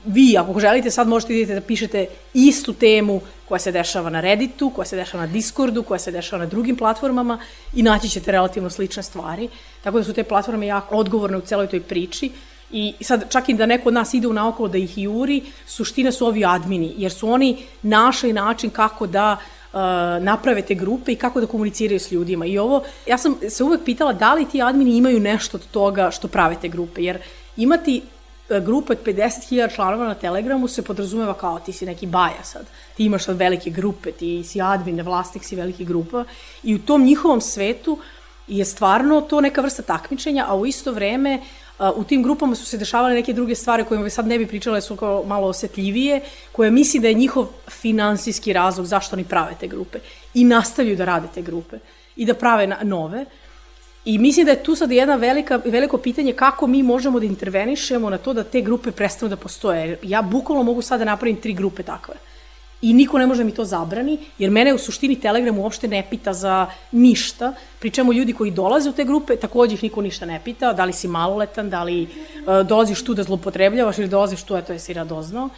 vi 0.06 0.38
ako 0.38 0.60
želite 0.60 0.92
sad 0.92 1.08
možete 1.08 1.34
idete 1.34 1.60
da 1.60 1.62
pišete 1.62 2.06
istu 2.34 2.74
temu 2.74 3.22
koja 3.48 3.60
se 3.60 3.72
dešava 3.72 4.10
na 4.10 4.22
Redditu, 4.22 4.70
koja 4.70 4.86
se 4.86 4.96
dešava 4.96 5.26
na 5.26 5.32
Discordu, 5.32 5.84
koja 5.84 6.00
se 6.00 6.12
dešava 6.12 6.44
na 6.44 6.50
drugim 6.50 6.76
platformama 6.76 7.40
i 7.74 7.84
naći 7.84 8.10
ćete 8.10 8.32
relativno 8.32 8.70
slične 8.70 9.04
stvari. 9.04 9.50
Tako 9.84 9.98
da 9.98 10.04
su 10.04 10.14
te 10.14 10.24
platforme 10.24 10.68
jako 10.68 10.96
odgovorne 10.96 11.38
u 11.38 11.42
celoj 11.42 11.68
toj 11.68 11.82
priči 11.82 12.32
I 12.72 12.94
sad, 13.02 13.32
čak 13.32 13.50
i 13.50 13.54
da 13.54 13.66
neko 13.66 13.90
od 13.90 13.94
nas 13.94 14.14
ide 14.14 14.28
u 14.28 14.34
naokolo 14.34 14.70
da 14.70 14.78
ih 14.78 14.98
juri, 14.98 15.44
suština 15.66 16.12
su 16.12 16.26
ovi 16.26 16.46
admini, 16.46 16.94
jer 16.98 17.12
su 17.12 17.30
oni 17.30 17.58
našli 17.82 18.34
način 18.34 18.70
kako 18.70 19.08
da 19.08 19.38
uh, 19.38 19.80
naprave 20.24 20.62
te 20.62 20.76
grupe 20.76 21.12
i 21.12 21.16
kako 21.16 21.42
da 21.42 21.48
komuniciraju 21.48 22.00
s 22.00 22.12
ljudima. 22.12 22.46
I 22.46 22.58
ovo, 22.58 22.84
ja 23.08 23.18
sam 23.18 23.36
se 23.50 23.64
uvek 23.64 23.84
pitala 23.86 24.14
da 24.14 24.34
li 24.34 24.46
ti 24.46 24.62
admini 24.62 24.98
imaju 24.98 25.20
nešto 25.20 25.58
od 25.58 25.68
toga 25.72 26.12
što 26.12 26.28
prave 26.28 26.56
te 26.62 26.68
grupe, 26.68 27.04
jer 27.04 27.18
imati 27.58 28.02
uh, 28.50 28.58
grupe 28.58 28.94
od 28.94 29.04
50.000 29.06 29.76
članova 29.76 30.08
na 30.08 30.16
Telegramu 30.16 30.68
se 30.68 30.82
podrazumeva 30.82 31.34
kao 31.34 31.60
ti 31.60 31.74
si 31.74 31.86
neki 31.86 32.08
baja 32.08 32.44
sad. 32.44 32.66
Ti 32.98 33.04
imaš 33.06 33.26
sad 33.26 33.38
velike 33.38 33.70
grupe, 33.70 34.12
ti 34.12 34.44
si 34.44 34.62
admin, 34.62 35.02
vlasnik 35.02 35.44
si 35.44 35.56
velike 35.56 35.84
grupa 35.84 36.24
i 36.64 36.76
u 36.76 36.80
tom 36.80 37.04
njihovom 37.04 37.42
svetu 37.42 37.98
je 38.48 38.66
stvarno 38.66 39.22
to 39.22 39.42
neka 39.42 39.62
vrsta 39.62 39.82
takmičenja, 39.82 40.46
a 40.48 40.56
u 40.56 40.66
isto 40.66 40.92
vreme 40.92 41.42
u 41.96 42.04
tim 42.04 42.24
grupama 42.24 42.56
su 42.56 42.66
se 42.66 42.78
dešavale 42.78 43.14
neke 43.14 43.34
druge 43.34 43.56
stvari 43.56 43.84
koje 43.84 44.10
sad 44.10 44.28
ne 44.28 44.38
bi 44.38 44.48
pričale, 44.48 44.82
su 44.82 44.96
kao 44.96 45.24
malo 45.24 45.48
osetljivije, 45.48 46.22
koje 46.52 46.72
misli 46.72 47.00
da 47.00 47.08
je 47.08 47.14
njihov 47.14 47.48
finansijski 47.70 48.54
razlog 48.54 48.86
zašto 48.86 49.16
oni 49.16 49.24
prave 49.24 49.56
te 49.60 49.68
grupe. 49.68 50.00
I 50.34 50.44
nastavljaju 50.44 50.98
da 50.98 51.06
rade 51.06 51.28
te 51.34 51.42
grupe 51.42 51.78
i 52.16 52.26
da 52.26 52.34
prave 52.34 52.68
nove. 52.84 53.26
I 54.06 54.18
mislim 54.18 54.46
da 54.46 54.52
je 54.52 54.64
tu 54.64 54.76
sad 54.76 54.92
jedna 54.92 55.16
velika, 55.16 55.60
veliko 55.66 55.98
pitanje 55.98 56.34
kako 56.34 56.68
mi 56.68 56.84
možemo 56.84 57.20
da 57.20 57.26
intervenišemo 57.26 58.10
na 58.10 58.18
to 58.18 58.34
da 58.34 58.44
te 58.44 58.62
grupe 58.62 58.92
prestanu 58.92 59.30
da 59.30 59.36
postoje. 59.36 60.00
Ja 60.04 60.22
bukvalno 60.22 60.64
mogu 60.64 60.82
sad 60.82 61.00
da 61.00 61.06
napravim 61.06 61.36
tri 61.36 61.54
grupe 61.54 61.84
takve. 61.84 62.16
I 62.82 62.94
niko 62.94 63.18
ne 63.18 63.28
može 63.28 63.44
mi 63.44 63.52
to 63.52 63.66
zabrani, 63.66 64.20
jer 64.38 64.52
mene 64.52 64.74
u 64.74 64.78
suštini 64.78 65.20
Telegram 65.20 65.58
uopšte 65.58 65.88
ne 65.88 66.04
pita 66.10 66.34
za 66.34 66.68
ništa, 66.92 67.54
pričamo 67.80 68.14
ljudi 68.14 68.34
koji 68.34 68.52
dolaze 68.52 68.90
u 68.90 68.94
te 68.94 69.04
grupe, 69.04 69.36
takođe 69.36 69.74
ih 69.74 69.84
niko 69.84 70.02
ništa 70.02 70.26
ne 70.26 70.42
pita, 70.44 70.74
da 70.74 70.86
li 70.86 70.94
si 70.94 71.08
maloletan, 71.08 71.70
da 71.70 71.84
li 71.84 72.04
uh, 72.04 72.68
dolaziš 72.68 73.02
tu 73.04 73.14
da 73.14 73.24
zlopotrebljavaš 73.24 73.98
ili 73.98 74.08
dolaziš 74.08 74.44
tu, 74.44 74.56
eto 74.56 74.74
jesi 74.74 74.94
radoznao. 74.94 75.50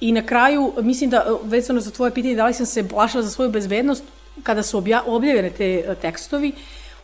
I 0.00 0.12
na 0.12 0.22
kraju, 0.26 0.72
mislim 0.82 1.10
da, 1.10 1.38
vezano 1.44 1.80
za 1.80 1.90
tvoje 1.90 2.14
pitanje, 2.14 2.34
da 2.34 2.46
li 2.46 2.54
sam 2.54 2.66
se 2.66 2.88
plašila 2.88 3.22
za 3.22 3.30
svoju 3.30 3.50
bezbednost, 3.50 4.04
kada 4.42 4.62
su 4.62 4.78
obja, 4.78 5.02
objavljene 5.06 5.50
te 5.50 5.84
uh, 5.88 5.94
tekstovi, 6.02 6.52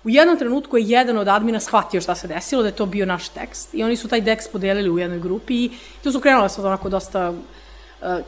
u 0.05 0.11
jednom 0.11 0.39
trenutku 0.39 0.77
je 0.77 0.85
jedan 0.85 1.19
od 1.19 1.29
admina 1.29 1.61
shvatio 1.61 2.01
šta 2.01 2.15
se 2.15 2.29
desilo, 2.29 2.63
da 2.63 2.69
je 2.69 2.77
to 2.77 2.87
bio 2.87 3.07
naš 3.07 3.29
tekst 3.29 3.75
i 3.75 3.83
oni 3.83 3.97
su 3.97 4.09
taj 4.09 4.25
tekst 4.25 4.53
podelili 4.53 4.91
u 4.91 4.99
jednoj 4.99 5.19
grupi 5.19 5.55
i 5.55 5.71
tu 6.03 6.13
su 6.13 6.21
krenule 6.21 6.49
sa 6.49 6.67
onako 6.67 6.89
dosta 6.89 7.33
E, 7.33 7.63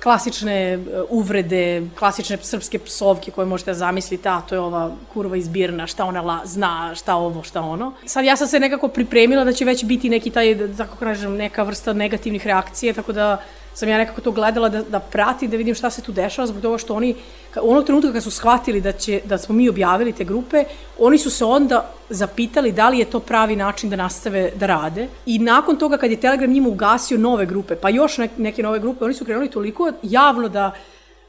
klasične 0.03 0.73
e, 0.73 0.79
uvrede, 1.09 1.83
klasične 1.99 2.39
srpske 2.43 2.79
psovke 2.79 3.31
koje 3.31 3.47
možete 3.47 3.71
da 3.71 3.75
zamisliti, 3.75 4.29
a 4.29 4.41
to 4.41 4.55
je 4.55 4.61
ova 4.61 4.91
kurva 5.13 5.37
izbirna, 5.37 5.87
šta 5.87 6.05
ona 6.05 6.21
la, 6.21 6.41
zna, 6.45 6.95
šta 6.95 7.15
ovo, 7.15 7.43
šta 7.43 7.61
ono. 7.61 7.93
Sad 8.05 8.25
ja 8.25 8.37
sam 8.37 8.49
se 8.49 8.61
nekako 8.61 8.89
pripremila 8.89 9.45
da 9.45 9.53
će 9.53 9.65
već 9.65 9.85
biti 9.85 10.09
neki 10.09 10.31
taj, 10.31 10.55
da 10.55 10.85
tako 10.85 10.97
kažem, 10.97 11.37
neka 11.37 11.63
vrsta 11.63 11.93
negativnih 11.93 12.47
reakcije, 12.47 12.93
tako 12.93 13.13
da 13.13 13.43
sam 13.77 13.89
ja 13.89 13.99
nekako 13.99 14.21
to 14.21 14.31
gledala 14.33 14.69
da, 14.69 14.83
da 14.83 15.01
pratim, 15.01 15.51
da 15.51 15.57
vidim 15.57 15.75
šta 15.75 15.91
se 15.91 16.03
tu 16.03 16.13
dešava, 16.13 16.47
zbog 16.47 16.63
toga 16.63 16.79
što 16.79 16.95
oni, 16.95 17.15
u 17.63 17.71
onog 17.71 17.85
trenutka 17.85 18.13
kad 18.13 18.23
su 18.23 18.31
shvatili 18.31 18.81
da, 18.81 18.93
će, 18.93 19.21
da 19.25 19.39
smo 19.39 19.55
mi 19.55 19.69
objavili 19.69 20.13
te 20.13 20.25
grupe, 20.25 20.65
oni 20.99 21.19
su 21.19 21.31
se 21.31 21.45
onda 21.45 21.91
zapitali 22.11 22.73
da 22.73 22.89
li 22.89 22.99
je 22.99 23.05
to 23.05 23.21
pravi 23.21 23.57
način 23.57 23.91
da 23.91 23.97
nastave 23.97 24.51
da 24.55 24.67
rade. 24.67 25.09
I 25.27 25.39
nakon 25.39 25.77
toga 25.77 25.97
kad 25.97 26.11
je 26.11 26.21
Telegram 26.21 26.51
njima 26.51 26.69
ugasio 26.69 27.19
nove 27.19 27.47
grupe, 27.47 27.77
pa 27.77 27.89
još 27.89 28.19
neke 28.37 28.63
nove 28.63 28.79
grupe, 28.79 29.05
oni 29.05 29.15
su 29.15 29.25
krenuli 29.25 29.51
toliko 29.51 29.93
javno 30.03 30.49
da 30.49 30.73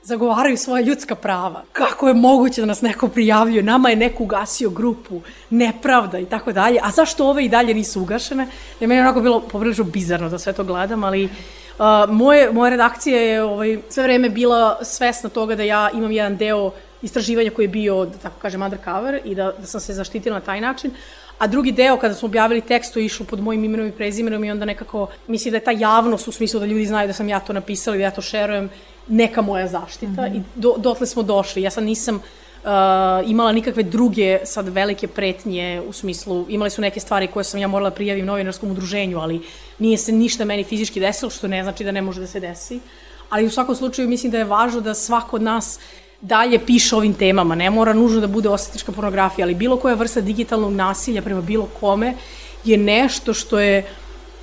zagovaraju 0.04 0.58
svoje 0.58 0.84
ljudska 0.84 1.16
prava. 1.16 1.64
Kako 1.74 2.08
je 2.08 2.14
moguće 2.14 2.62
da 2.62 2.68
nas 2.68 2.82
neko 2.82 3.08
prijavljuje? 3.08 3.64
Nama 3.64 3.90
je 3.90 3.96
neko 3.96 4.24
ugasio 4.24 4.70
grupu, 4.70 5.22
nepravda 5.50 6.20
i 6.20 6.26
tako 6.26 6.52
dalje. 6.52 6.80
A 6.84 6.92
zašto 6.92 7.28
ove 7.28 7.46
i 7.46 7.50
dalje 7.50 7.74
nisu 7.74 8.02
ugašene? 8.02 8.48
Je 8.80 8.88
meni 8.88 9.02
onako 9.02 9.22
bilo 9.22 9.40
poprilično 9.40 9.84
bizarno 9.84 10.30
da 10.30 10.40
sve 10.40 10.54
to 10.54 10.64
gledam, 10.64 11.04
ali 11.04 11.30
moje, 12.10 12.52
moja 12.52 12.70
redakcija 12.70 13.22
je 13.22 13.44
ovaj, 13.44 13.78
sve 13.90 14.04
vreme 14.04 14.30
bila 14.30 14.80
svesna 14.82 15.30
toga 15.30 15.56
da 15.56 15.64
ja 15.64 15.90
imam 15.94 16.12
jedan 16.12 16.38
deo 16.38 16.72
istraživanja 17.02 17.52
koji 17.52 17.64
je 17.64 17.70
bio, 17.70 18.06
da 18.06 18.18
tako 18.18 18.40
kažem, 18.40 18.62
undercover 18.62 19.20
i 19.26 19.36
da, 19.36 19.52
da 19.60 19.66
sam 19.66 19.82
se 19.82 19.94
zaštitila 19.94 20.40
na 20.40 20.46
taj 20.46 20.62
način. 20.62 20.92
A 21.38 21.48
drugi 21.48 21.72
deo, 21.72 21.98
kada 21.98 22.14
smo 22.14 22.26
objavili 22.26 22.62
tekst, 22.62 22.94
to 22.94 23.00
je 23.00 23.06
išlo 23.06 23.26
pod 23.26 23.40
mojim 23.40 23.64
imenom 23.64 23.88
i 23.88 23.92
prezimenom 23.92 24.44
i 24.44 24.52
onda 24.52 24.66
nekako, 24.66 25.08
mislim 25.28 25.52
da 25.52 25.58
je 25.58 25.64
ta 25.64 25.72
javnost 25.72 26.28
u 26.28 26.32
smislu 26.32 26.60
da 26.60 26.66
ljudi 26.66 26.86
znaju 26.86 27.08
da 27.08 27.14
sam 27.14 27.30
ja 27.30 27.40
to 27.40 27.54
napisala 27.54 27.96
i 27.96 28.00
da 28.00 28.04
ja 28.04 28.12
to 28.12 28.22
šerujem, 28.22 28.70
neka 29.08 29.42
moja 29.42 29.68
zaštita 29.68 30.22
mm 30.22 30.26
-hmm. 30.26 30.38
i 30.38 30.42
do, 30.56 30.76
dotle 30.78 31.08
smo 31.08 31.24
došli. 31.24 31.62
Ja 31.62 31.70
sad 31.70 31.84
nisam 31.84 32.16
uh, 32.16 32.22
imala 33.26 33.52
nikakve 33.52 33.84
druge 33.84 34.40
sad 34.46 34.68
velike 34.68 35.08
pretnje 35.08 35.82
u 35.88 35.94
smislu, 35.94 36.46
imali 36.50 36.70
su 36.70 36.82
neke 36.82 37.00
stvari 37.00 37.28
koje 37.28 37.44
sam 37.44 37.60
ja 37.60 37.68
morala 37.68 37.92
prijavim 37.92 38.26
novinarskom 38.26 38.72
udruženju, 38.72 39.20
ali 39.20 39.42
nije 39.80 39.98
se 39.98 40.12
ništa 40.12 40.46
meni 40.46 40.64
fizički 40.64 41.00
desilo, 41.00 41.32
što 41.32 41.48
ne 41.48 41.64
znači 41.64 41.84
da 41.84 41.92
ne 41.92 42.02
može 42.02 42.22
da 42.22 42.28
se 42.28 42.40
desi. 42.40 42.80
Ali 43.30 43.46
u 43.46 43.50
svakom 43.50 43.76
slučaju 43.76 44.10
mislim 44.10 44.32
da 44.32 44.38
je 44.38 44.44
važno 44.44 44.82
da 44.82 44.94
svako 44.94 45.36
od 45.36 45.42
nas 45.42 45.80
dalje 46.22 46.66
piše 46.66 46.96
ovim 46.96 47.14
temama. 47.14 47.56
Ne 47.56 47.70
mora 47.70 47.94
nužno 47.94 48.22
da 48.22 48.28
bude 48.28 48.50
osetička 48.50 48.92
pornografija, 48.92 49.46
ali 49.46 49.56
bilo 49.56 49.78
koja 49.78 49.96
vrsta 49.96 50.22
digitalnog 50.22 50.74
nasilja 50.74 51.22
prema 51.22 51.42
bilo 51.42 51.68
kome 51.80 52.14
je 52.64 52.78
nešto 52.78 53.34
što 53.34 53.60
je 53.60 53.86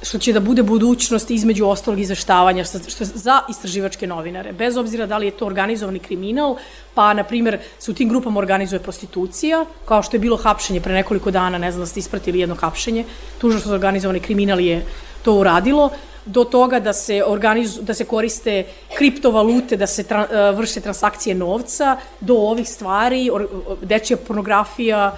što 0.04 0.18
će 0.18 0.32
da 0.32 0.40
bude 0.40 0.62
budućnost 0.62 1.30
između 1.30 1.66
ostalog 1.66 2.00
izveštavanja 2.00 2.64
što, 2.64 2.78
što 2.78 3.04
za 3.04 3.40
istraživačke 3.50 4.06
novinare. 4.06 4.52
Bez 4.52 4.76
obzira 4.76 5.06
da 5.06 5.18
li 5.18 5.26
je 5.26 5.36
to 5.36 5.46
organizovani 5.46 5.98
kriminal, 5.98 6.56
pa, 6.94 7.14
na 7.14 7.24
primer, 7.24 7.58
se 7.78 7.90
u 7.90 7.94
tim 7.94 8.08
grupama 8.08 8.38
organizuje 8.38 8.80
prostitucija, 8.80 9.64
kao 9.84 10.02
što 10.02 10.16
je 10.16 10.20
bilo 10.20 10.36
hapšenje 10.36 10.80
pre 10.80 10.94
nekoliko 10.94 11.30
dana, 11.30 11.58
ne 11.58 11.72
znam 11.72 11.82
da 11.82 11.86
ste 11.86 12.00
ispratili 12.00 12.40
jedno 12.40 12.54
hapšenje, 12.54 13.04
tužno 13.38 13.60
što 13.60 13.72
organizovani 13.72 14.20
kriminal 14.20 14.60
je 14.60 14.84
to 15.22 15.32
uradilo, 15.32 15.90
do 16.26 16.44
toga 16.44 16.80
da 16.80 16.92
se, 16.92 17.22
organizu, 17.26 17.82
da 17.82 17.94
se 17.94 18.04
koriste 18.04 18.64
kriptovalute, 18.96 19.76
da 19.76 19.86
se 19.86 20.02
tra, 20.02 20.24
uh, 20.24 20.58
vrše 20.58 20.80
transakcije 20.80 21.34
novca, 21.34 21.96
do 22.20 22.34
ovih 22.34 22.68
stvari, 22.68 23.30
or, 23.32 23.46
dečija 23.82 24.16
pornografija, 24.16 25.12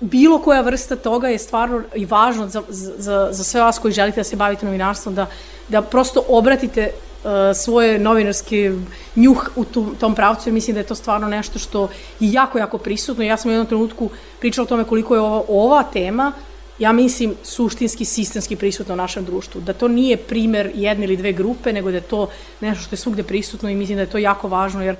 bilo 0.00 0.38
koja 0.38 0.60
vrsta 0.60 0.96
toga 0.96 1.28
je 1.28 1.38
stvarno 1.38 1.82
i 1.94 2.04
važno 2.04 2.48
za, 2.48 2.62
za, 2.68 3.28
za 3.30 3.44
sve 3.44 3.60
vas 3.60 3.78
koji 3.78 3.94
želite 3.94 4.20
da 4.20 4.24
se 4.24 4.36
bavite 4.36 4.66
novinarstvom, 4.66 5.14
da, 5.14 5.26
da 5.68 5.82
prosto 5.82 6.24
obratite 6.28 6.90
uh, 6.90 7.30
svoje 7.54 7.98
novinarske 7.98 8.72
njuh 9.16 9.50
u 9.56 9.64
tu, 9.64 9.94
tom 10.00 10.14
pravcu 10.14 10.48
i 10.48 10.52
mislim 10.52 10.74
da 10.74 10.80
je 10.80 10.86
to 10.86 10.94
stvarno 10.94 11.28
nešto 11.28 11.58
što 11.58 11.88
je 12.20 12.32
jako, 12.32 12.58
jako 12.58 12.78
prisutno. 12.78 13.24
Ja 13.24 13.36
sam 13.36 13.48
u 13.48 13.52
jednom 13.52 13.66
trenutku 13.66 14.10
pričala 14.40 14.62
o 14.62 14.68
tome 14.68 14.84
koliko 14.84 15.14
je 15.14 15.20
ova, 15.20 15.42
ova 15.48 15.82
tema 15.82 16.32
ja 16.78 16.92
mislim, 16.92 17.34
suštinski, 17.42 18.04
sistemski 18.04 18.56
prisutno 18.56 18.94
u 18.94 18.96
našem 18.96 19.24
društvu. 19.24 19.60
Da 19.60 19.72
to 19.72 19.88
nije 19.88 20.16
primer 20.16 20.70
jedne 20.74 21.04
ili 21.04 21.16
dve 21.16 21.32
grupe, 21.32 21.72
nego 21.72 21.90
da 21.90 21.96
je 21.96 22.02
to 22.02 22.28
nešto 22.60 22.84
što 22.84 22.94
je 22.94 22.98
svugde 22.98 23.22
prisutno 23.22 23.70
i 23.70 23.74
mislim 23.74 23.96
da 23.96 24.02
je 24.02 24.10
to 24.10 24.18
jako 24.18 24.48
važno, 24.48 24.82
jer 24.82 24.96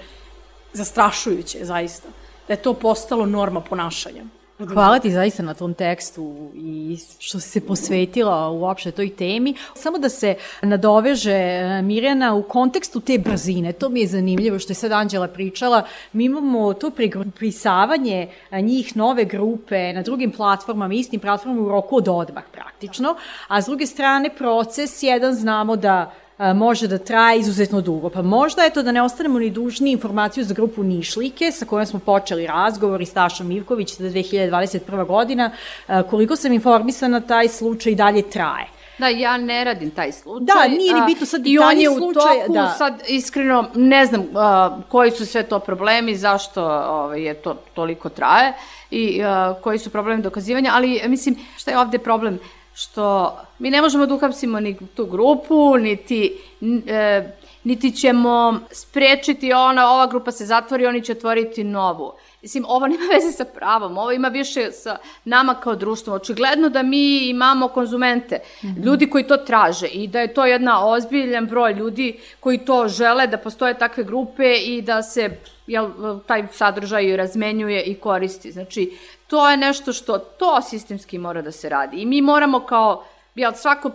zastrašujuće, 0.73 1.65
zaista. 1.65 2.09
Da 2.49 2.53
je 2.53 2.63
to 2.63 2.75
postalo 2.75 3.27
norma 3.27 3.61
ponašanja. 3.61 4.25
Hvala 4.67 4.99
ti 4.99 5.11
zaista 5.11 5.43
na 5.43 5.55
tom 5.55 5.75
tekstu 5.75 6.51
i 6.55 6.99
što 7.19 7.41
si 7.41 7.49
se 7.49 7.61
posvetila 7.61 8.51
uopšte 8.51 8.91
toj 8.91 9.11
temi. 9.17 9.55
Samo 9.75 9.99
da 9.99 10.09
se 10.09 10.35
nadoveže 10.63 11.33
e, 11.33 11.83
Mirjana 11.83 12.35
u 12.35 12.43
kontekstu 12.43 13.01
te 13.01 13.19
brzine, 13.19 13.73
to 13.73 13.89
mi 13.89 14.01
je 14.01 14.07
zanimljivo 14.07 14.59
što 14.59 14.71
je 14.71 14.75
sad 14.75 14.93
Anđela 14.93 15.29
pričala, 15.29 15.83
mi 16.13 16.25
imamo 16.25 16.75
to 16.75 16.91
prigrupisavanje 16.91 18.29
e, 18.51 18.63
njih 18.63 18.97
nove 18.97 19.25
grupe 19.25 19.93
na 19.93 20.03
drugim 20.03 20.33
platformama, 20.33 20.95
istim 20.95 21.21
platformama 21.21 21.63
u 21.63 21.69
roku 21.69 21.97
od 21.97 22.09
odmah 22.09 22.45
praktično, 22.53 23.17
a 23.49 23.63
s 23.63 23.67
druge 23.67 23.87
strane 23.87 24.31
proces 24.39 25.03
jedan 25.03 25.35
znamo 25.35 25.77
da 25.77 26.13
može 26.55 26.89
da 26.89 26.99
traje 26.99 27.41
izuzetno 27.41 27.81
dugo. 27.81 28.11
Pa 28.11 28.23
možda 28.23 28.63
je 28.63 28.71
to 28.71 28.83
da 28.83 28.93
ne 28.93 29.03
ostanemo 29.03 29.39
ni 29.39 29.51
dužni 29.51 29.93
informaciju 29.93 30.45
za 30.45 30.55
grupu 30.55 30.83
Nišlike 30.83 31.53
sa 31.53 31.65
kojom 31.65 31.87
smo 31.87 31.99
počeli 31.99 32.47
razgovor 32.47 33.01
i 33.01 33.07
Stašom 33.07 33.51
Ivković 33.51 33.97
da 33.97 34.09
2021. 34.09 35.07
godina. 35.07 35.51
Koliko 36.11 36.37
sam 36.37 36.53
informisana, 36.53 37.21
taj 37.21 37.49
slučaj 37.49 37.95
dalje 37.95 38.31
traje. 38.31 38.67
Da, 38.99 39.09
ja 39.09 39.37
ne 39.37 39.65
radim 39.65 39.91
taj 39.91 40.13
slučaj. 40.13 40.47
Da, 40.47 40.69
nije 40.69 40.95
ni 40.95 41.01
bitno 41.07 41.27
sad 41.27 41.47
I 41.47 41.59
on 41.59 41.79
je 41.79 41.91
u 41.91 41.95
toku, 41.95 42.53
da. 42.53 42.75
sad 42.79 43.03
iskreno 43.09 43.71
ne 43.75 44.07
znam 44.07 44.21
uh, 44.21 44.85
koji 44.89 45.11
su 45.11 45.27
sve 45.27 45.43
to 45.43 45.59
problemi, 45.59 46.17
zašto 46.17 46.65
ovaj, 46.89 47.23
je 47.23 47.35
to 47.35 47.57
toliko 47.75 48.09
traje 48.09 48.53
i 48.91 49.23
uh, 49.23 49.63
koji 49.63 49.79
su 49.79 49.91
problemi 49.91 50.23
dokazivanja, 50.23 50.71
ali 50.75 51.01
mislim 51.07 51.37
šta 51.57 51.71
je 51.71 51.79
ovde 51.79 51.99
problem? 51.99 52.39
Što 52.79 53.37
mi 53.59 53.71
ne 53.71 53.83
možemo 53.83 54.07
da 54.07 54.15
uhapsimo 54.15 54.61
ni 54.61 54.77
tu 54.95 55.07
grupu, 55.07 55.77
niti, 55.79 56.39
e, 56.87 57.33
niti 57.65 57.93
ćemo 57.93 58.61
sprečiti 58.71 59.53
ona, 59.53 59.91
ova 59.91 60.07
grupa 60.07 60.31
se 60.31 60.47
zatvori, 60.47 60.87
oni 60.87 61.03
će 61.05 61.13
otvoriti 61.13 61.65
novu. 61.65 62.13
Mislim, 62.43 62.65
ovo 62.69 62.87
nema 62.87 63.03
veze 63.15 63.33
sa 63.33 63.45
pravom, 63.45 63.99
ovo 63.99 64.13
ima 64.13 64.29
više 64.29 64.73
sa 64.73 64.97
nama 65.25 65.55
kao 65.55 65.75
društvom. 65.75 66.17
Očigledno 66.17 66.69
da 66.69 66.83
mi 66.83 67.29
imamo 67.29 67.69
konzumente, 67.69 68.39
mm 68.63 68.67
-hmm. 68.67 68.85
ljudi 68.85 69.11
koji 69.11 69.25
to 69.25 69.37
traže 69.37 69.87
i 69.87 70.07
da 70.07 70.21
je 70.21 70.35
to 70.35 70.47
jedna 70.47 70.87
ozbiljan 70.87 71.47
broj 71.47 71.73
ljudi 71.73 72.21
koji 72.41 72.59
to 72.59 72.89
žele, 72.89 73.27
da 73.27 73.39
postoje 73.39 73.79
takve 73.79 74.05
grupe 74.05 74.55
i 74.55 74.83
da 74.83 75.03
se 75.03 75.31
jel, 75.67 75.91
taj 76.27 76.47
sadržaj 76.53 77.17
razmenjuje 77.17 77.83
i 77.83 77.95
koristi. 77.95 78.53
Znači, 78.53 78.93
to 79.29 79.51
je 79.51 79.57
nešto 79.57 79.93
što 79.93 80.19
to 80.19 80.63
sistemski 80.63 81.19
mora 81.19 81.43
da 81.43 81.53
se 81.53 81.69
radi. 81.69 81.97
I 81.97 82.07
mi 82.07 82.23
moramo 82.23 82.61
kao 82.61 83.05
jel, 83.35 83.53
svako 83.55 83.91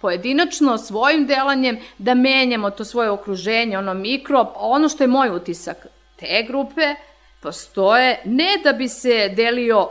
pojedinačno 0.00 0.78
svojim 0.78 1.26
delanjem 1.26 1.78
da 1.98 2.14
menjamo 2.14 2.70
to 2.70 2.84
svoje 2.84 3.10
okruženje, 3.10 3.78
ono 3.78 3.94
mikro, 3.94 4.52
ono 4.54 4.88
što 4.88 5.04
je 5.04 5.08
moj 5.08 5.30
utisak, 5.30 5.86
te 6.16 6.44
grupe 6.48 6.94
postoje 7.40 8.22
ne 8.24 8.48
da 8.64 8.72
bi 8.72 8.88
se 8.88 9.32
delio 9.36 9.88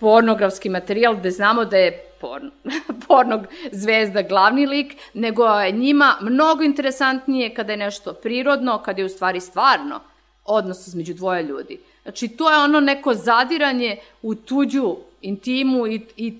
pornografski 0.00 0.68
materijal 0.68 1.16
gde 1.16 1.30
znamo 1.30 1.64
da 1.64 1.76
je 1.76 2.04
porn, 2.20 2.50
pornog 3.08 3.40
zvezda 3.72 4.22
glavni 4.22 4.66
lik, 4.66 4.96
nego 5.14 5.46
je 5.46 5.72
njima 5.72 6.16
mnogo 6.20 6.62
interesantnije 6.62 7.54
kada 7.54 7.72
je 7.72 7.76
nešto 7.76 8.12
prirodno, 8.12 8.78
kada 8.78 9.00
je 9.00 9.04
u 9.04 9.08
stvari 9.08 9.40
stvarno 9.40 10.00
odnos 10.44 10.86
između 10.86 11.14
dvoje 11.14 11.42
ljudi. 11.42 11.80
Znači, 12.10 12.28
to 12.28 12.50
je 12.50 12.58
ono 12.58 12.80
neko 12.80 13.14
zadiranje 13.14 13.96
u 14.22 14.34
tuđu 14.34 14.96
intimu 15.20 15.86
i, 15.86 16.00
i 16.16 16.34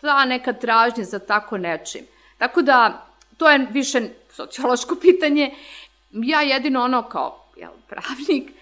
ta 0.00 0.24
neka 0.24 0.52
tražnja 0.52 1.04
za 1.04 1.18
tako 1.18 1.58
nečim. 1.58 2.06
Tako 2.38 2.62
da, 2.62 3.06
to 3.36 3.50
je 3.50 3.66
više 3.70 4.00
sociološko 4.30 4.96
pitanje. 5.06 5.54
Ja 6.12 6.40
jedino 6.40 6.82
ono 6.82 7.02
kao 7.02 7.44
jel, 7.56 7.70
pravnik, 7.88 8.52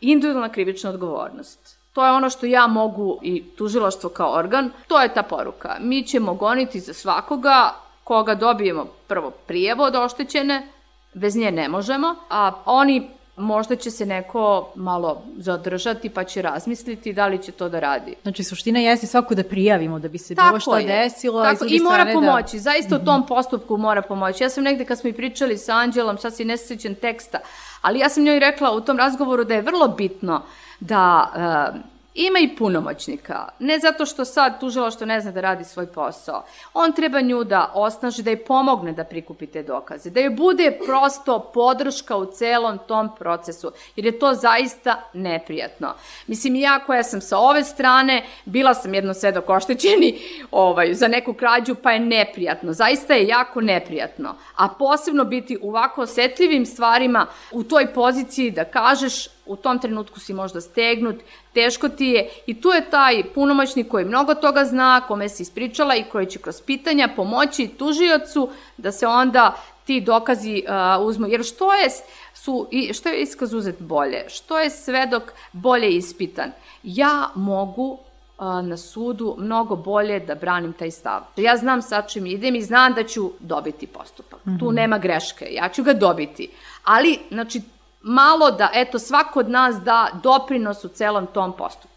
individualna 0.00 0.52
krivična 0.52 0.90
odgovornost. 0.90 1.76
To 1.92 2.06
je 2.06 2.12
ono 2.12 2.30
što 2.30 2.46
ja 2.46 2.66
mogu 2.66 3.18
i 3.22 3.42
tužilaštvo 3.58 4.10
kao 4.10 4.32
organ, 4.32 4.70
to 4.88 5.00
je 5.00 5.14
ta 5.14 5.22
poruka. 5.22 5.76
Mi 5.80 6.02
ćemo 6.02 6.34
goniti 6.34 6.80
za 6.80 6.94
svakoga 6.94 7.74
koga 8.04 8.34
dobijemo 8.34 8.86
prvo 9.06 9.30
prijevo 9.30 9.84
od 9.84 9.94
oštećene, 9.94 10.66
bez 11.14 11.36
nje 11.36 11.50
ne 11.50 11.68
možemo, 11.68 12.14
a 12.30 12.52
oni 12.64 13.19
možda 13.36 13.76
će 13.76 13.90
se 13.90 14.06
neko 14.06 14.68
malo 14.74 15.22
zadržati 15.36 16.08
pa 16.08 16.24
će 16.24 16.42
razmisliti 16.42 17.12
da 17.12 17.26
li 17.26 17.42
će 17.42 17.52
to 17.52 17.68
da 17.68 17.80
radi. 17.80 18.14
Znači, 18.22 18.44
suština 18.44 18.78
jeste 18.78 19.06
svako 19.06 19.34
da 19.34 19.44
prijavimo 19.44 19.98
da 19.98 20.08
bi 20.08 20.18
se 20.18 20.34
Tako 20.34 20.48
bilo 20.48 20.60
šta 20.60 20.78
je. 20.78 20.86
desilo. 20.86 21.44
Tako, 21.44 21.64
i, 21.64 21.76
i 21.76 21.80
mora 21.80 22.04
da- 22.04 22.12
pomoći, 22.12 22.56
da... 22.56 22.62
zaista 22.62 22.96
u 22.96 23.04
tom 23.04 23.26
postupku 23.26 23.76
mora 23.76 24.02
pomoći. 24.02 24.44
Ja 24.44 24.50
sam 24.50 24.64
negde 24.64 24.84
kad 24.84 24.98
smo 24.98 25.10
i 25.10 25.12
pričali 25.12 25.58
sa 25.58 25.74
Anđelom, 25.74 26.18
sad 26.18 26.36
si 26.36 26.44
ne 26.44 26.56
sećam 26.56 26.94
teksta, 26.94 27.38
ali 27.82 27.98
ja 27.98 28.08
sam 28.08 28.24
njoj 28.24 28.38
rekla 28.38 28.70
u 28.70 28.80
tom 28.80 28.98
razgovoru 28.98 29.44
da 29.44 29.54
je 29.54 29.62
vrlo 29.62 29.88
bitno 29.88 30.42
da 30.80 31.32
uh, 31.74 31.80
Ima 32.14 32.38
i 32.38 32.56
punomoćnika. 32.56 33.48
Ne 33.58 33.78
zato 33.78 34.06
što 34.06 34.24
sad 34.24 34.60
što 34.92 35.06
ne 35.06 35.20
zna 35.20 35.30
da 35.30 35.40
radi 35.40 35.64
svoj 35.64 35.86
posao. 35.86 36.44
On 36.74 36.92
treba 36.92 37.20
nju 37.20 37.44
da 37.44 37.70
osnaži, 37.74 38.22
da 38.22 38.30
je 38.30 38.44
pomogne 38.44 38.92
da 38.92 39.04
prikupi 39.04 39.46
te 39.46 39.62
dokaze. 39.62 40.10
Da 40.10 40.20
joj 40.20 40.30
bude 40.30 40.78
prosto 40.86 41.50
podrška 41.54 42.16
u 42.16 42.26
celom 42.26 42.78
tom 42.88 43.10
procesu. 43.18 43.72
Jer 43.96 44.06
je 44.06 44.18
to 44.18 44.34
zaista 44.34 45.02
neprijatno. 45.12 45.94
Mislim, 46.26 46.56
ja 46.56 46.78
koja 46.86 47.02
sam 47.02 47.20
sa 47.20 47.38
ove 47.38 47.64
strane, 47.64 48.24
bila 48.44 48.74
sam 48.74 48.94
jedno 48.94 49.14
svedok 49.14 49.50
oštećeni 49.50 50.18
ovaj, 50.50 50.94
za 50.94 51.08
neku 51.08 51.34
krađu, 51.34 51.74
pa 51.74 51.92
je 51.92 52.00
neprijatno. 52.00 52.72
Zaista 52.72 53.14
je 53.14 53.26
jako 53.26 53.60
neprijatno. 53.60 54.34
A 54.56 54.68
posebno 54.68 55.24
biti 55.24 55.58
u 55.62 55.68
ovako 55.68 56.02
osetljivim 56.02 56.66
stvarima 56.66 57.26
u 57.52 57.64
toj 57.64 57.94
poziciji 57.94 58.50
da 58.50 58.64
kažeš 58.64 59.26
u 59.50 59.56
tom 59.56 59.78
trenutku 59.78 60.20
si 60.20 60.34
možda 60.34 60.60
stegnut, 60.60 61.16
teško 61.54 61.88
ti 61.88 62.06
je 62.06 62.28
i 62.46 62.60
tu 62.60 62.68
je 62.68 62.90
taj 62.90 63.24
punomoćnik 63.34 63.88
koji 63.88 64.04
mnogo 64.04 64.34
toga 64.34 64.64
zna, 64.64 65.00
kome 65.08 65.28
si 65.28 65.42
ispričala 65.42 65.96
i 65.96 66.04
koji 66.04 66.26
će 66.26 66.38
kroz 66.38 66.62
pitanja 66.62 67.08
pomoći 67.16 67.68
tužiocu 67.68 68.48
da 68.76 68.92
se 68.92 69.06
onda 69.06 69.54
ti 69.84 70.00
dokazi 70.00 70.62
uh, 70.66 71.06
uzmu. 71.06 71.26
Jer 71.26 71.44
što 71.44 71.74
je, 71.74 71.88
su, 72.34 72.68
što 72.92 73.08
je 73.08 73.22
iskaz 73.22 73.54
uzet 73.54 73.80
bolje? 73.80 74.24
Što 74.28 74.58
je 74.58 74.70
svedok 74.70 75.32
bolje 75.52 75.90
ispitan? 75.90 76.52
Ja 76.82 77.28
mogu 77.34 77.98
na 78.62 78.76
sudu 78.76 79.36
mnogo 79.38 79.76
bolje 79.76 80.20
da 80.20 80.34
branim 80.34 80.72
taj 80.72 80.90
stav. 80.90 81.22
Ja 81.36 81.56
znam 81.56 81.82
sa 81.82 82.02
čim 82.02 82.26
idem 82.26 82.54
i 82.54 82.62
znam 82.62 82.94
da 82.94 83.04
ću 83.04 83.32
dobiti 83.40 83.86
postupak. 83.86 84.46
Mm 84.46 84.50
-hmm. 84.50 84.58
Tu 84.58 84.64
mhm. 84.64 84.74
nema 84.74 84.98
greške, 84.98 85.48
ja 85.50 85.68
ću 85.68 85.82
ga 85.82 85.92
dobiti. 85.92 86.48
Ali, 86.84 87.18
znači, 87.30 87.62
malo 88.02 88.50
da, 88.50 88.70
eto, 88.74 88.98
svako 88.98 89.40
od 89.40 89.48
nas 89.48 89.76
da 89.76 90.10
doprinos 90.22 90.84
u 90.84 90.88
celom 90.88 91.26
tom 91.26 91.52
postupku. 91.52 91.89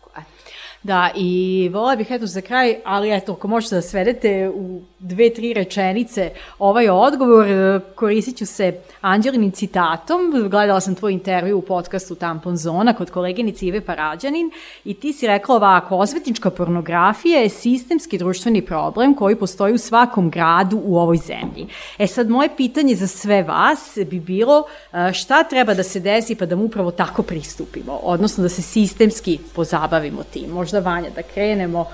Da, 0.83 1.09
i 1.15 1.69
vola 1.73 1.95
bih 1.95 2.07
eto 2.11 2.25
za 2.25 2.41
kraj, 2.41 2.75
ali 2.85 3.15
eto, 3.15 3.33
ako 3.33 3.47
možete 3.47 3.75
da 3.75 3.81
svedete 3.81 4.49
u 4.55 4.81
dve, 4.99 5.33
tri 5.33 5.53
rečenice 5.53 6.31
ovaj 6.59 6.89
odgovor, 6.89 7.47
e, 7.47 7.79
koristit 7.95 8.37
ću 8.37 8.45
se 8.45 8.73
Anđelinim 9.01 9.51
citatom, 9.51 10.47
gledala 10.49 10.79
sam 10.79 10.95
tvoj 10.95 11.13
intervju 11.13 11.57
u 11.57 11.61
podcastu 11.61 12.15
Tampon 12.15 12.57
Zona 12.57 12.93
kod 12.93 13.11
koleginice 13.11 13.65
Ive 13.65 13.81
Parađanin 13.81 14.51
i 14.85 14.93
ti 14.93 15.13
si 15.13 15.27
rekla 15.27 15.55
ovako, 15.55 15.97
osvetnička 15.97 16.49
pornografija 16.49 17.39
je 17.39 17.49
sistemski 17.49 18.17
društveni 18.17 18.61
problem 18.61 19.15
koji 19.15 19.35
postoji 19.35 19.73
u 19.73 19.77
svakom 19.77 20.29
gradu 20.29 20.81
u 20.85 20.97
ovoj 20.97 21.17
zemlji. 21.17 21.67
E 21.97 22.07
sad, 22.07 22.29
moje 22.29 22.49
pitanje 22.57 22.95
za 22.95 23.07
sve 23.07 23.43
vas 23.43 23.97
bi 24.09 24.19
bilo 24.19 24.63
e, 24.93 25.13
šta 25.13 25.43
treba 25.43 25.73
da 25.73 25.83
se 25.83 25.99
desi 25.99 26.35
pa 26.35 26.45
da 26.45 26.55
mu 26.55 26.65
upravo 26.65 26.91
tako 26.91 27.21
pristupimo, 27.21 27.99
odnosno 28.03 28.41
da 28.41 28.49
se 28.49 28.61
sistemski 28.61 29.39
pozabavimo 29.55 30.23
tim. 30.33 30.49
Možda 30.49 30.72
Vanja 30.79 31.09
da 31.15 31.21
krenemo, 31.21 31.85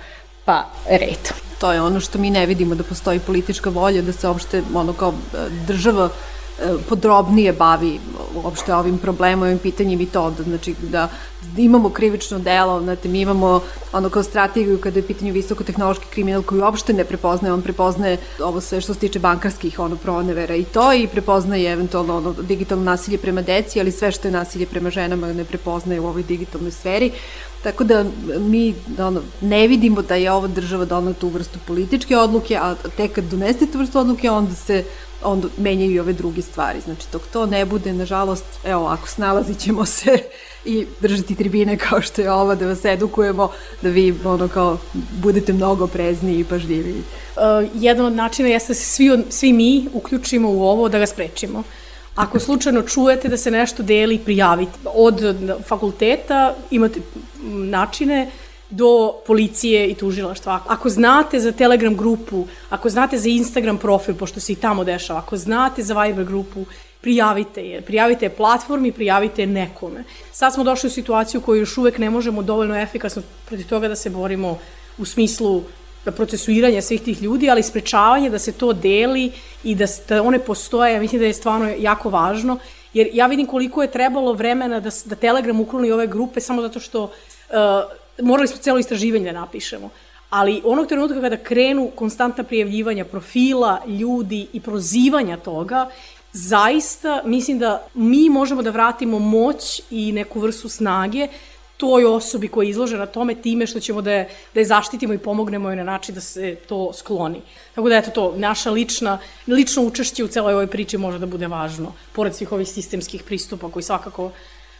pa 0.46 0.66
redom. 0.90 1.38
To 1.60 1.72
je 1.72 1.82
ono 1.82 2.00
što 2.00 2.20
mi 2.20 2.30
ne 2.30 2.46
vidimo 2.46 2.76
da 2.76 2.84
postoji 2.84 3.20
politička 3.20 3.70
volja 3.70 4.02
da 4.02 4.14
se 4.14 4.28
uopšte 4.28 4.64
ono 4.74 4.94
kao 4.94 5.14
država 5.68 6.10
e, 6.10 6.74
podrobnije 6.90 7.54
bavi 7.54 8.00
uopšte 8.44 8.74
ovim 8.76 8.98
problemom, 8.98 9.44
ovim 9.44 9.60
pitanjem 9.60 10.02
i 10.02 10.06
to, 10.06 10.32
da, 10.38 10.44
znači 10.44 10.76
da 10.82 11.10
imamo 11.58 11.90
krivično 11.90 12.40
delo, 12.40 12.82
znate, 12.82 13.10
mi 13.10 13.22
imamo 13.22 13.62
ono 13.94 14.10
kao 14.10 14.24
strategiju 14.24 14.82
kada 14.82 15.00
je 15.00 15.08
pitanju 15.08 15.34
visokotehnološki 15.34 16.06
kriminal 16.12 16.44
koji 16.44 16.62
uopšte 16.62 16.94
ne 16.94 17.04
prepoznaje, 17.04 17.54
on 17.54 17.62
prepoznaje 17.62 18.18
ovo 18.44 18.62
sve 18.62 18.82
što 18.82 18.94
se 18.94 19.00
tiče 19.00 19.20
bankarskih 19.20 19.80
ono 19.80 19.96
pronevera 19.96 20.56
i 20.56 20.64
to 20.64 20.94
i 20.94 21.08
prepoznaje 21.08 21.72
eventualno 21.72 22.18
ono 22.18 22.34
digitalno 22.34 22.84
nasilje 22.84 23.18
prema 23.18 23.42
deci, 23.42 23.80
ali 23.80 23.92
sve 23.92 24.12
što 24.12 24.28
je 24.28 24.32
nasilje 24.32 24.66
prema 24.66 24.90
ženama 24.90 25.34
ne 25.34 25.44
prepoznaje 25.44 26.00
u 26.00 26.08
ovoj 26.08 26.24
digitalnoj 26.24 26.72
sferi. 26.72 27.12
Tako 27.64 27.84
da 27.84 28.06
mi 28.40 28.76
ono, 28.98 29.22
ne 29.42 29.68
vidimo 29.68 30.02
da 30.02 30.16
je 30.16 30.32
ova 30.32 30.48
država 30.48 30.86
donala 30.86 31.14
tu 31.14 31.28
vrstu 31.28 31.60
političke 31.68 32.18
odluke, 32.18 32.58
a 32.58 32.76
tek 32.98 33.12
kad 33.12 33.24
doneste 33.24 33.66
tu 33.66 33.78
vrstu 33.78 34.00
odluke, 34.00 34.32
onda 34.32 34.56
se 34.56 34.84
onda 35.24 35.48
menjaju 35.58 35.92
i 35.92 36.00
ove 36.00 36.14
druge 36.14 36.42
stvari. 36.42 36.82
Znači, 36.82 37.08
dok 37.12 37.22
to 37.34 37.46
ne 37.46 37.66
bude, 37.66 37.94
nažalost, 37.94 38.46
evo, 38.64 38.88
ako 38.88 39.08
snalazit 39.08 39.60
ćemo 39.60 39.86
se 39.86 40.18
i 40.66 40.86
držati 41.00 41.36
tribine 41.36 41.78
kao 41.78 42.02
što 42.02 42.22
je 42.22 42.32
ova, 42.32 42.56
da 42.56 42.68
vas 42.68 42.86
edukujemo, 42.86 43.52
da 43.82 43.90
vi, 43.90 44.16
ono, 44.26 44.48
kao, 44.48 44.78
budete 45.22 45.54
mnogo 45.54 45.88
prezniji 45.88 46.40
i 46.40 46.44
pažljiviji. 46.44 47.04
Uh, 47.36 47.70
jedan 47.74 48.06
od 48.06 48.14
načina 48.14 48.50
jeste 48.50 48.68
da 48.68 48.74
se 48.74 48.86
svi, 48.86 49.24
svi 49.30 49.54
mi 49.54 49.88
uključimo 49.94 50.50
u 50.50 50.64
ovo, 50.64 50.90
da 50.90 51.00
ga 51.00 51.06
sprečimo. 51.06 51.64
Ako 52.20 52.40
slučajno 52.40 52.82
čujete 52.82 53.28
da 53.28 53.38
se 53.38 53.52
nešto 53.52 53.84
deli, 53.84 54.18
prijavite. 54.20 54.80
Od 54.86 55.36
fakulteta 55.68 56.56
imate 56.72 57.00
načine 57.44 58.32
do 58.70 59.14
policije 59.28 59.88
i 59.88 59.94
tužilaštva. 59.96 60.60
Ako 60.68 60.90
znate 60.90 61.40
za 61.40 61.52
Telegram 61.52 61.98
grupu, 61.98 62.46
ako 62.70 62.90
znate 62.90 63.18
za 63.18 63.30
Instagram 63.30 63.78
profil, 63.78 64.16
pošto 64.16 64.40
se 64.40 64.54
i 64.54 64.56
tamo 64.56 64.84
dešava, 64.84 65.20
ako 65.20 65.38
znate 65.38 65.84
za 65.84 66.04
Viber 66.04 66.26
grupu, 66.26 66.66
prijavite 67.02 67.62
je. 67.62 67.82
Prijavite 67.82 68.26
je 68.26 68.36
platformi, 68.36 68.92
prijavite 68.92 69.42
je 69.42 69.48
nekome. 69.48 70.04
Sad 70.32 70.54
smo 70.54 70.64
došli 70.64 70.88
u 70.88 70.92
situaciju 70.92 71.42
koju 71.42 71.60
još 71.60 71.78
uvek 71.78 71.98
ne 71.98 72.10
možemo 72.10 72.44
dovoljno 72.44 72.82
efikasno 72.82 73.22
protiv 73.46 73.68
toga 73.68 73.88
da 73.88 73.96
se 73.96 74.10
borimo 74.10 74.58
u 74.98 75.06
smislu 75.06 75.64
procesuiranja 76.06 76.82
svih 76.82 77.02
tih 77.02 77.22
ljudi, 77.22 77.50
ali 77.50 77.64
sprečavanje 77.64 78.30
da 78.30 78.40
se 78.40 78.52
to 78.52 78.74
deli 78.74 79.32
i 79.64 79.76
da, 79.76 79.86
da 80.10 80.24
one 80.24 80.40
postoje, 80.40 80.94
ja 80.94 81.00
mislim 81.00 81.20
da 81.20 81.28
je 81.28 81.34
stvarno 81.34 81.70
jako 81.80 82.10
važno, 82.10 82.58
jer 82.94 83.10
ja 83.14 83.28
vidim 83.28 83.46
koliko 83.46 83.82
je 83.82 83.92
trebalo 83.92 84.34
vremena 84.34 84.80
da, 84.80 84.90
da 85.06 85.16
Telegram 85.16 85.60
ukloni 85.60 85.92
ove 85.92 86.08
grupe 86.08 86.40
samo 86.40 86.62
zato 86.62 86.80
što 86.80 87.04
uh, 87.04 87.10
morali 88.22 88.48
smo 88.48 88.58
celo 88.58 88.80
istraživanje 88.80 89.26
da 89.26 89.40
napišemo. 89.40 89.90
Ali 90.30 90.62
onog 90.66 90.88
trenutka 90.88 91.22
kada 91.22 91.38
krenu 91.38 91.92
konstantna 91.96 92.44
prijavljivanja 92.44 93.06
profila, 93.06 93.82
ljudi 93.88 94.48
i 94.54 94.60
prozivanja 94.60 95.38
toga, 95.38 95.90
zaista 96.34 97.22
mislim 97.26 97.60
da 97.60 97.88
mi 97.94 98.30
možemo 98.30 98.62
da 98.62 98.70
vratimo 98.70 99.20
moć 99.20 99.82
i 99.92 100.12
neku 100.12 100.40
vrstu 100.40 100.70
snage 100.70 101.28
toj 101.80 102.06
osobi 102.06 102.48
koja 102.48 102.66
je 102.66 102.70
izložena 102.70 103.06
tome 103.06 103.36
time 103.36 103.68
što 103.68 103.80
ćemo 103.80 104.02
da 104.02 104.12
je, 104.12 104.30
da 104.54 104.60
je 104.60 104.66
zaštitimo 104.66 105.14
i 105.14 105.18
pomognemo 105.18 105.70
joj 105.70 105.76
na 105.76 105.84
način 105.84 106.16
da 106.16 106.22
se 106.22 106.56
to 106.56 106.94
skloni. 106.94 107.42
Tako 107.76 107.90
da 107.90 107.96
eto 107.96 108.12
to, 108.12 108.34
naša 108.38 108.72
lična, 108.72 109.20
lično 109.48 109.84
učešće 109.84 110.24
u 110.24 110.28
celoj 110.28 110.54
ovoj 110.54 110.68
priči 110.68 110.98
može 110.98 111.20
da 111.20 111.26
bude 111.26 111.48
važno, 111.48 111.94
pored 112.12 112.36
svih 112.36 112.52
ovih 112.52 112.68
sistemskih 112.68 113.24
pristupa 113.24 113.72
koji 113.72 113.84
svakako, 113.84 114.32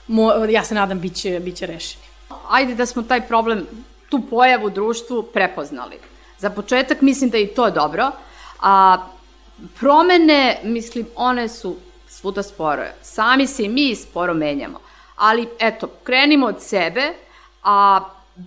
mo, 0.08 0.34
ja 0.50 0.64
se 0.64 0.76
nadam, 0.76 1.00
biće, 1.00 1.40
biće 1.40 1.66
rešeni. 1.66 2.04
Ajde 2.50 2.76
da 2.76 2.86
smo 2.86 3.04
taj 3.04 3.22
problem, 3.28 3.64
tu 4.10 4.22
pojavu 4.30 4.68
u 4.68 4.70
društvu 4.70 5.24
prepoznali. 5.24 6.00
Za 6.40 6.50
početak 6.50 7.02
mislim 7.02 7.30
da 7.30 7.38
je 7.38 7.44
i 7.44 7.54
to 7.56 7.72
dobro, 7.72 8.12
a 8.62 8.98
promene, 9.80 10.60
mislim, 10.64 11.08
one 11.16 11.48
su 11.48 11.76
svuda 12.10 12.44
sporo. 12.44 12.84
Sami 13.02 13.48
se 13.48 13.64
i 13.64 13.70
mi 13.70 13.96
sporo 13.96 14.34
menjamo 14.34 14.89
ali 15.20 15.48
eto, 15.60 15.88
krenimo 16.04 16.46
od 16.46 16.62
sebe, 16.62 17.14
a 17.64 18.00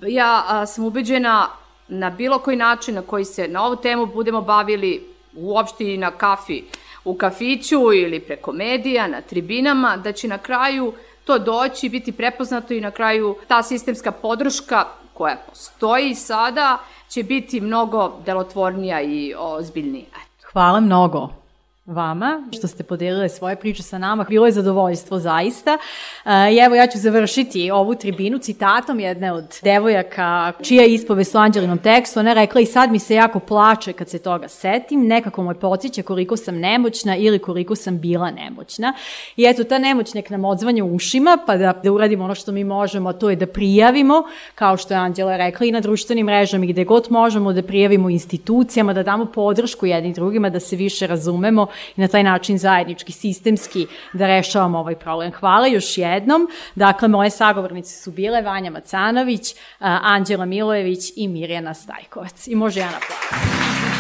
ja 0.06 0.44
a, 0.48 0.66
sam 0.66 0.84
ubeđena 0.84 1.48
na 1.88 2.10
bilo 2.10 2.38
koji 2.38 2.56
način 2.56 2.94
na 2.94 3.02
koji 3.02 3.24
se 3.24 3.48
na 3.48 3.64
ovu 3.64 3.76
temu 3.76 4.06
budemo 4.06 4.40
bavili 4.40 5.06
uopšte 5.36 5.94
i 5.94 5.96
na 5.96 6.10
kafi 6.10 6.62
u 7.04 7.14
kafiću 7.14 7.92
ili 7.92 8.20
preko 8.20 8.52
medija, 8.52 9.06
na 9.06 9.20
tribinama, 9.20 9.96
da 9.96 10.12
će 10.12 10.28
na 10.28 10.38
kraju 10.38 10.92
to 11.24 11.38
doći, 11.38 11.88
biti 11.88 12.12
prepoznato 12.12 12.74
i 12.74 12.80
na 12.80 12.90
kraju 12.90 13.36
ta 13.48 13.62
sistemska 13.62 14.12
podrška 14.12 14.84
koja 15.14 15.36
postoji 15.48 16.14
sada 16.14 16.78
će 17.08 17.22
biti 17.22 17.60
mnogo 17.60 18.12
delotvornija 18.26 19.00
i 19.02 19.34
ozbiljnija. 19.38 20.06
Hvala 20.52 20.80
mnogo 20.80 21.41
vama 21.86 22.42
što 22.58 22.68
ste 22.68 22.82
podelile 22.82 23.28
svoje 23.28 23.56
priče 23.56 23.82
sa 23.82 23.98
nama. 23.98 24.24
Bilo 24.28 24.46
je 24.46 24.52
zadovoljstvo 24.52 25.18
zaista. 25.18 25.78
E, 26.24 26.52
I 26.52 26.58
evo 26.58 26.74
ja 26.74 26.86
ću 26.86 26.98
završiti 26.98 27.70
ovu 27.70 27.94
tribinu 27.94 28.38
citatom 28.38 29.00
jedne 29.00 29.32
od 29.32 29.58
devojaka 29.62 30.52
čija 30.62 30.82
je 30.82 30.94
ispovest 30.94 31.34
u 31.34 31.38
Anđelinom 31.38 31.78
tekstu. 31.78 32.20
Ona 32.20 32.30
je 32.30 32.34
rekla 32.34 32.60
i 32.60 32.66
sad 32.66 32.92
mi 32.92 32.98
se 32.98 33.14
jako 33.14 33.38
plače 33.38 33.92
kad 33.92 34.08
se 34.08 34.18
toga 34.18 34.48
setim. 34.48 35.06
Nekako 35.06 35.42
moj 35.42 35.54
podsjeća 35.54 36.02
koliko 36.02 36.36
sam 36.36 36.58
nemoćna 36.58 37.16
ili 37.16 37.38
koliko 37.38 37.74
sam 37.74 37.98
bila 37.98 38.30
nemoćna. 38.30 38.92
I 39.36 39.44
eto, 39.44 39.64
ta 39.64 39.78
nemoć 39.78 40.14
nek 40.14 40.30
nam 40.30 40.44
odzvanja 40.44 40.84
ušima 40.84 41.38
pa 41.46 41.56
da, 41.56 41.80
da 41.84 41.92
uradimo 41.92 42.24
ono 42.24 42.34
što 42.34 42.52
mi 42.52 42.64
možemo, 42.64 43.12
to 43.12 43.30
je 43.30 43.36
da 43.36 43.46
prijavimo, 43.46 44.22
kao 44.54 44.76
što 44.76 44.94
je 44.94 44.98
Anđela 44.98 45.36
rekla, 45.36 45.66
i 45.66 45.72
na 45.72 45.80
društvenim 45.80 46.26
mrežama 46.26 46.64
i 46.64 46.68
gde 46.68 46.84
god 46.84 47.06
možemo 47.10 47.52
da 47.52 47.62
prijavimo 47.62 48.10
institucijama, 48.10 48.92
da 48.92 49.02
damo 49.02 49.26
podršku 49.26 49.86
jednim 49.86 50.12
drugima, 50.12 50.50
da 50.50 50.60
se 50.60 50.76
više 50.76 51.06
razumemo 51.06 51.66
i 51.96 52.00
na 52.00 52.08
taj 52.08 52.22
način 52.22 52.58
zajednički, 52.58 53.12
sistemski 53.12 53.86
da 54.12 54.26
rešavamo 54.26 54.78
ovaj 54.78 54.98
problem. 54.98 55.32
Hvala 55.32 55.66
još 55.66 55.98
jednom. 55.98 56.48
Dakle, 56.74 57.08
moje 57.08 57.30
sagovornice 57.30 58.02
su 58.02 58.10
bile 58.10 58.42
Vanja 58.42 58.70
Macanović, 58.70 59.54
Anđela 59.78 60.44
Milojević 60.44 61.12
i 61.16 61.28
Mirjana 61.28 61.74
Stajkovac. 61.74 62.46
I 62.46 62.54
može 62.54 62.80
ja 62.80 62.90
na 62.90 63.91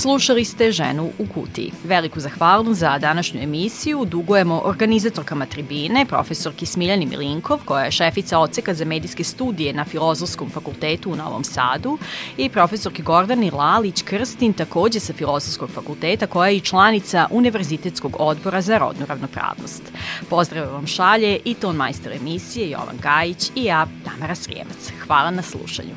Slušali 0.00 0.44
ste 0.44 0.72
Ženu 0.72 1.10
u 1.18 1.26
kutiji. 1.34 1.72
Veliku 1.84 2.20
zahvalnost 2.20 2.80
za 2.80 2.98
današnju 2.98 3.40
emisiju 3.42 4.04
dugujemo 4.04 4.60
organizatorkama 4.64 5.46
tribine, 5.46 6.06
profesorki 6.06 6.66
Smiljani 6.66 7.06
Milinkov, 7.06 7.58
koja 7.64 7.84
je 7.84 7.90
šefica 7.90 8.38
oceka 8.38 8.74
za 8.74 8.84
medijske 8.84 9.24
studije 9.24 9.72
na 9.72 9.84
Filozofskom 9.84 10.50
fakultetu 10.50 11.12
u 11.12 11.16
Novom 11.16 11.44
Sadu, 11.44 11.98
i 12.36 12.48
profesorki 12.48 13.02
Gordani 13.02 13.50
Lalić 13.50 14.02
Krstin, 14.02 14.52
takođe 14.52 15.00
sa 15.00 15.12
Filozofskog 15.12 15.70
fakulteta, 15.70 16.26
koja 16.26 16.48
je 16.48 16.56
i 16.56 16.60
članica 16.60 17.26
Univerzitetskog 17.30 18.16
odbora 18.18 18.60
za 18.60 18.78
rodnu 18.78 19.06
ravnopravnost. 19.06 19.82
Pozdrav 20.30 20.72
vam 20.72 20.86
šalje 20.86 21.38
i 21.44 21.54
ton 21.54 21.76
majstor 21.76 22.12
emisije 22.12 22.70
Jovan 22.70 22.96
Gajić 23.02 23.50
i 23.54 23.64
ja, 23.64 23.86
Tamara 24.04 24.34
Srijemac. 24.34 24.92
Hvala 25.06 25.30
na 25.30 25.42
slušanju. 25.42 25.94